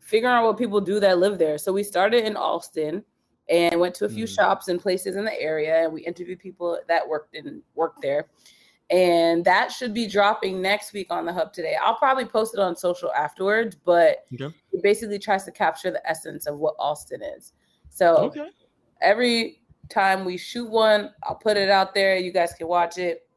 figuring 0.00 0.34
out 0.34 0.44
what 0.44 0.56
people 0.56 0.80
do 0.80 0.98
that 1.00 1.18
live 1.18 1.38
there. 1.38 1.58
So 1.58 1.72
we 1.72 1.82
started 1.82 2.24
in 2.24 2.36
Allston 2.36 3.04
and 3.48 3.78
went 3.78 3.94
to 3.94 4.04
a 4.04 4.08
few 4.08 4.24
mm. 4.24 4.34
shops 4.34 4.68
and 4.68 4.80
places 4.80 5.16
in 5.16 5.24
the 5.24 5.40
area 5.40 5.84
and 5.84 5.92
we 5.92 6.02
interviewed 6.02 6.38
people 6.38 6.78
that 6.88 7.06
worked 7.06 7.34
and 7.34 7.62
worked 7.74 8.02
there 8.02 8.26
and 8.90 9.44
that 9.44 9.72
should 9.72 9.92
be 9.92 10.06
dropping 10.06 10.62
next 10.62 10.92
week 10.92 11.08
on 11.10 11.24
the 11.24 11.32
hub 11.32 11.52
today 11.52 11.76
i'll 11.82 11.96
probably 11.96 12.24
post 12.24 12.54
it 12.54 12.60
on 12.60 12.76
social 12.76 13.12
afterwards 13.12 13.76
but 13.84 14.24
okay. 14.34 14.54
it 14.72 14.82
basically 14.82 15.18
tries 15.18 15.44
to 15.44 15.50
capture 15.50 15.90
the 15.90 16.08
essence 16.08 16.46
of 16.46 16.58
what 16.58 16.74
Allston 16.78 17.20
is 17.22 17.52
so 17.90 18.16
okay. 18.16 18.48
every 19.02 19.60
time 19.88 20.24
we 20.24 20.36
shoot 20.36 20.70
one 20.70 21.10
i'll 21.24 21.34
put 21.34 21.56
it 21.56 21.68
out 21.68 21.94
there 21.94 22.16
you 22.16 22.32
guys 22.32 22.52
can 22.52 22.68
watch 22.68 22.98
it 22.98 23.28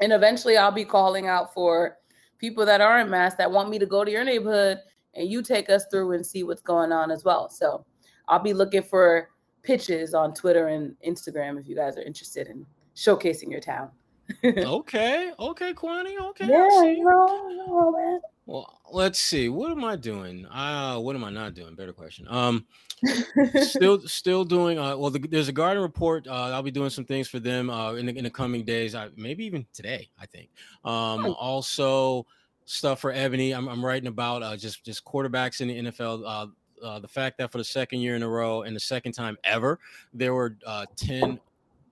and 0.00 0.12
eventually 0.12 0.56
i'll 0.56 0.70
be 0.70 0.84
calling 0.84 1.26
out 1.26 1.52
for 1.52 1.98
people 2.38 2.64
that 2.64 2.80
are 2.80 3.00
in 3.00 3.10
mass 3.10 3.34
that 3.34 3.50
want 3.50 3.70
me 3.70 3.78
to 3.78 3.86
go 3.86 4.04
to 4.04 4.10
your 4.10 4.24
neighborhood 4.24 4.78
and 5.14 5.28
you 5.28 5.42
take 5.42 5.68
us 5.68 5.84
through 5.90 6.12
and 6.12 6.24
see 6.24 6.44
what's 6.44 6.62
going 6.62 6.92
on 6.92 7.10
as 7.10 7.24
well 7.24 7.48
so 7.48 7.84
i'll 8.28 8.38
be 8.38 8.52
looking 8.52 8.82
for 8.82 9.30
pitches 9.62 10.14
on 10.14 10.34
Twitter 10.34 10.68
and 10.68 10.94
Instagram 11.06 11.58
if 11.58 11.68
you 11.68 11.76
guys 11.76 11.96
are 11.96 12.02
interested 12.02 12.48
in 12.48 12.66
showcasing 12.96 13.50
your 13.50 13.60
town. 13.60 13.90
okay, 14.44 15.32
okay, 15.38 15.74
Kwani, 15.74 16.18
okay. 16.20 16.46
Yeah, 16.46 16.68
know, 16.68 16.82
you 16.84 18.20
well, 18.46 18.80
let's 18.92 19.20
see. 19.20 19.48
What 19.48 19.70
am 19.70 19.84
I 19.84 19.96
doing? 19.96 20.46
Uh, 20.46 20.98
what 20.98 21.14
am 21.14 21.22
I 21.22 21.30
not 21.30 21.54
doing? 21.54 21.76
Better 21.76 21.92
question. 21.92 22.26
Um, 22.28 22.66
still, 23.60 24.00
still 24.00 24.44
doing. 24.44 24.78
Uh, 24.78 24.96
well, 24.96 25.10
the, 25.10 25.20
there's 25.20 25.48
a 25.48 25.52
garden 25.52 25.82
report. 25.82 26.26
Uh, 26.26 26.50
I'll 26.50 26.62
be 26.62 26.72
doing 26.72 26.90
some 26.90 27.04
things 27.04 27.28
for 27.28 27.38
them. 27.38 27.70
Uh, 27.70 27.94
in 27.94 28.06
the, 28.06 28.16
in 28.18 28.24
the 28.24 28.30
coming 28.30 28.64
days. 28.64 28.94
I 28.94 29.10
maybe 29.16 29.44
even 29.44 29.64
today. 29.72 30.08
I 30.20 30.26
think. 30.26 30.50
Um, 30.84 31.26
oh. 31.26 31.32
also 31.34 32.26
stuff 32.64 33.00
for 33.00 33.12
Ebony. 33.12 33.52
I'm, 33.52 33.68
I'm 33.68 33.84
writing 33.84 34.08
about 34.08 34.42
uh, 34.42 34.56
just 34.56 34.84
just 34.84 35.04
quarterbacks 35.04 35.60
in 35.60 35.68
the 35.68 35.90
NFL. 35.90 36.22
Uh, 36.26 36.46
uh, 36.82 36.98
the 36.98 37.08
fact 37.08 37.38
that 37.38 37.52
for 37.52 37.58
the 37.58 37.64
second 37.64 38.00
year 38.00 38.16
in 38.16 38.22
a 38.22 38.28
row 38.28 38.62
and 38.62 38.74
the 38.74 38.80
second 38.80 39.12
time 39.12 39.36
ever, 39.44 39.78
there 40.12 40.34
were 40.34 40.56
uh, 40.66 40.86
10 40.96 41.38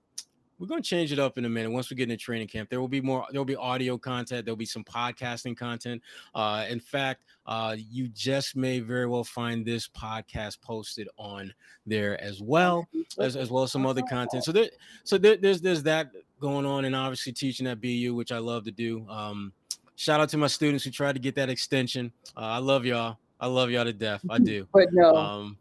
we're 0.61 0.67
gonna 0.67 0.81
change 0.81 1.11
it 1.11 1.17
up 1.17 1.39
in 1.39 1.45
a 1.45 1.49
minute. 1.49 1.71
Once 1.71 1.89
we 1.89 1.95
get 1.95 2.03
into 2.03 2.23
training 2.23 2.47
camp, 2.47 2.69
there 2.69 2.79
will 2.79 2.87
be 2.87 3.01
more. 3.01 3.25
There 3.31 3.39
will 3.39 3.45
be 3.45 3.55
audio 3.55 3.97
content. 3.97 4.45
There'll 4.45 4.55
be 4.55 4.65
some 4.65 4.83
podcasting 4.83 5.57
content. 5.57 6.03
Uh, 6.35 6.67
in 6.69 6.79
fact, 6.79 7.23
uh, 7.47 7.75
you 7.75 8.07
just 8.09 8.55
may 8.55 8.79
very 8.79 9.07
well 9.07 9.23
find 9.23 9.65
this 9.65 9.87
podcast 9.87 10.61
posted 10.61 11.09
on 11.17 11.51
there 11.87 12.21
as 12.21 12.43
well, 12.43 12.87
as, 13.17 13.35
as 13.35 13.49
well 13.49 13.63
as 13.63 13.71
some 13.71 13.87
other 13.87 14.03
content. 14.03 14.43
So 14.43 14.51
there, 14.51 14.69
so 15.03 15.17
there, 15.17 15.35
there's 15.35 15.61
there's 15.61 15.81
that 15.83 16.11
going 16.39 16.67
on, 16.67 16.85
and 16.85 16.95
obviously 16.95 17.33
teaching 17.33 17.65
at 17.65 17.81
BU, 17.81 18.13
which 18.13 18.31
I 18.31 18.37
love 18.37 18.63
to 18.65 18.71
do. 18.71 19.03
Um, 19.09 19.53
shout 19.95 20.21
out 20.21 20.29
to 20.29 20.37
my 20.37 20.45
students 20.45 20.83
who 20.83 20.91
tried 20.91 21.13
to 21.13 21.19
get 21.19 21.33
that 21.35 21.49
extension. 21.49 22.11
Uh, 22.37 22.41
I 22.41 22.57
love 22.59 22.85
y'all. 22.85 23.17
I 23.39 23.47
love 23.47 23.71
y'all 23.71 23.85
to 23.85 23.93
death. 23.93 24.23
I 24.29 24.37
do. 24.37 24.67
But 24.73 24.93
no. 24.93 25.15
Um, 25.15 25.57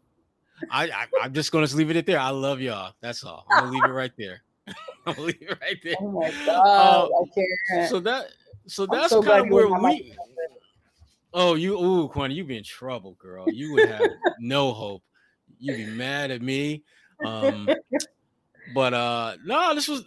I, 0.69 0.91
I 0.91 1.25
am 1.25 1.33
just 1.33 1.51
gonna 1.51 1.65
leave 1.73 1.89
it 1.89 1.95
at 1.95 2.05
there. 2.05 2.19
I 2.19 2.29
love 2.29 2.61
y'all. 2.61 2.93
That's 3.01 3.23
all. 3.23 3.47
I'm 3.49 3.61
gonna 3.61 3.71
leave 3.71 3.83
it 3.83 3.93
right 3.93 4.11
there. 4.15 4.43
I'm 5.05 5.15
leave 5.17 5.41
it 5.41 5.57
right 5.61 5.77
there. 5.83 5.95
Oh 5.99 6.11
my 6.11 6.31
god! 6.45 6.65
Uh, 6.65 7.07
I 7.07 7.45
can't. 7.69 7.89
So 7.89 7.99
that 8.01 8.27
so 8.67 8.85
that's 8.85 9.09
so 9.09 9.23
kind 9.23 9.45
of 9.45 9.51
where 9.51 9.67
we. 9.67 10.13
Oh, 11.33 11.55
you, 11.55 11.79
ooh, 11.79 12.09
Kwani, 12.09 12.35
you 12.35 12.43
be 12.43 12.57
in 12.57 12.63
trouble, 12.63 13.13
girl. 13.13 13.45
You 13.47 13.73
would 13.73 13.87
have 13.87 14.05
no 14.39 14.73
hope. 14.73 15.01
You'd 15.59 15.77
be 15.77 15.85
mad 15.85 16.29
at 16.29 16.41
me. 16.41 16.83
Um, 17.25 17.69
but 18.75 18.93
uh, 18.93 19.37
no, 19.45 19.73
this 19.73 19.87
was 19.87 20.03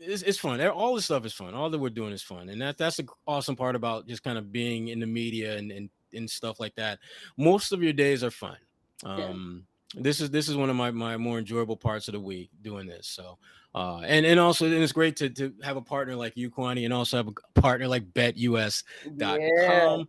it's, 0.00 0.22
it's 0.22 0.38
fun. 0.38 0.60
All 0.68 0.94
this 0.94 1.04
stuff 1.04 1.24
is 1.24 1.32
fun. 1.32 1.54
All 1.54 1.70
that 1.70 1.78
we're 1.78 1.90
doing 1.90 2.12
is 2.12 2.22
fun, 2.22 2.48
and 2.48 2.60
that 2.60 2.78
that's 2.78 2.96
the 2.96 3.06
awesome 3.26 3.56
part 3.56 3.76
about 3.76 4.06
just 4.06 4.22
kind 4.22 4.38
of 4.38 4.52
being 4.52 4.88
in 4.88 5.00
the 5.00 5.06
media 5.06 5.56
and 5.56 5.70
and, 5.70 5.90
and 6.12 6.28
stuff 6.28 6.58
like 6.60 6.74
that. 6.76 6.98
Most 7.36 7.72
of 7.72 7.82
your 7.82 7.92
days 7.92 8.24
are 8.24 8.30
fun. 8.30 8.56
Um, 9.04 9.18
yeah. 9.18 9.75
This 9.94 10.20
is 10.20 10.30
this 10.30 10.48
is 10.48 10.56
one 10.56 10.68
of 10.68 10.76
my 10.76 10.90
my 10.90 11.16
more 11.16 11.38
enjoyable 11.38 11.76
parts 11.76 12.08
of 12.08 12.12
the 12.12 12.20
week 12.20 12.50
doing 12.62 12.86
this. 12.86 13.06
So, 13.06 13.38
uh, 13.74 14.00
and 14.00 14.26
and 14.26 14.40
also 14.40 14.66
and 14.66 14.74
it's 14.74 14.92
great 14.92 15.16
to 15.16 15.30
to 15.30 15.54
have 15.62 15.76
a 15.76 15.82
partner 15.82 16.16
like 16.16 16.36
you, 16.36 16.50
Kwani, 16.50 16.84
and 16.84 16.92
also 16.92 17.16
have 17.16 17.28
a 17.28 17.60
partner 17.60 17.86
like 17.86 18.12
BetUS.com. 18.12 19.40
Yeah. 19.40 20.02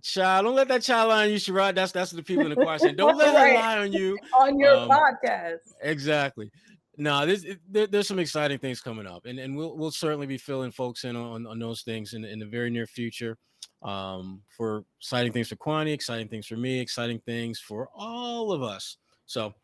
Child, 0.00 0.46
don't 0.46 0.54
let 0.54 0.68
that 0.68 0.80
child 0.80 1.10
lie 1.10 1.24
on 1.24 1.30
you, 1.32 1.36
Sherrod. 1.36 1.74
That's 1.74 1.92
that's 1.92 2.12
the 2.12 2.22
people 2.22 2.44
in 2.44 2.48
the 2.48 2.56
question. 2.56 2.96
Don't 2.96 3.18
let 3.18 3.34
right. 3.34 3.50
her 3.50 3.54
lie 3.56 3.78
on 3.80 3.92
you 3.92 4.18
on 4.40 4.58
your 4.58 4.74
um, 4.74 4.88
podcast. 4.88 5.74
Exactly. 5.82 6.50
No, 6.96 7.26
there's 7.26 7.44
there, 7.68 7.86
there's 7.86 8.08
some 8.08 8.18
exciting 8.18 8.58
things 8.58 8.80
coming 8.80 9.06
up, 9.06 9.26
and, 9.26 9.38
and 9.38 9.54
we'll 9.54 9.76
we'll 9.76 9.90
certainly 9.90 10.26
be 10.26 10.38
filling 10.38 10.70
folks 10.70 11.04
in 11.04 11.14
on, 11.14 11.46
on 11.46 11.58
those 11.58 11.82
things 11.82 12.14
in, 12.14 12.24
in 12.24 12.38
the 12.38 12.46
very 12.46 12.70
near 12.70 12.86
future 12.86 13.36
um, 13.82 14.42
for 14.56 14.84
exciting 14.98 15.32
things 15.32 15.48
for 15.48 15.56
Kwani, 15.56 15.92
exciting 15.92 16.28
things 16.28 16.46
for 16.46 16.56
me, 16.56 16.80
exciting 16.80 17.20
things 17.20 17.58
for 17.58 17.88
all 17.94 18.52
of 18.52 18.62
us. 18.62 18.96
So, 19.26 19.54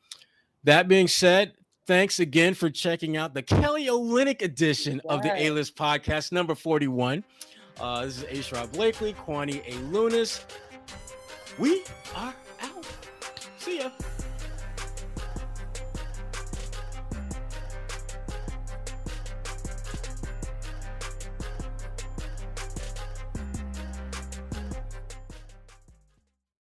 that 0.65 0.89
being 0.89 1.09
said, 1.09 1.55
thanks 1.87 2.21
again 2.21 2.55
for 2.55 2.71
checking 2.71 3.17
out 3.17 3.35
the 3.35 3.43
Kelly 3.43 3.87
Olynyk 3.87 4.43
edition 4.43 5.01
of 5.09 5.23
the 5.23 5.35
A 5.35 5.51
List 5.51 5.77
podcast, 5.77 6.33
number 6.33 6.55
41. 6.55 7.25
Uh, 7.81 8.05
this 8.05 8.23
is 8.23 8.51
A. 8.51 8.55
Sherrod 8.55 8.73
Blakely, 8.73 9.15
Kwani 9.15 9.63
A. 9.67 9.73
Lunis. 9.91 10.45
We 11.59 11.83
are 12.15 12.35
out. 12.63 12.87
See 13.59 13.79
ya. 13.79 13.91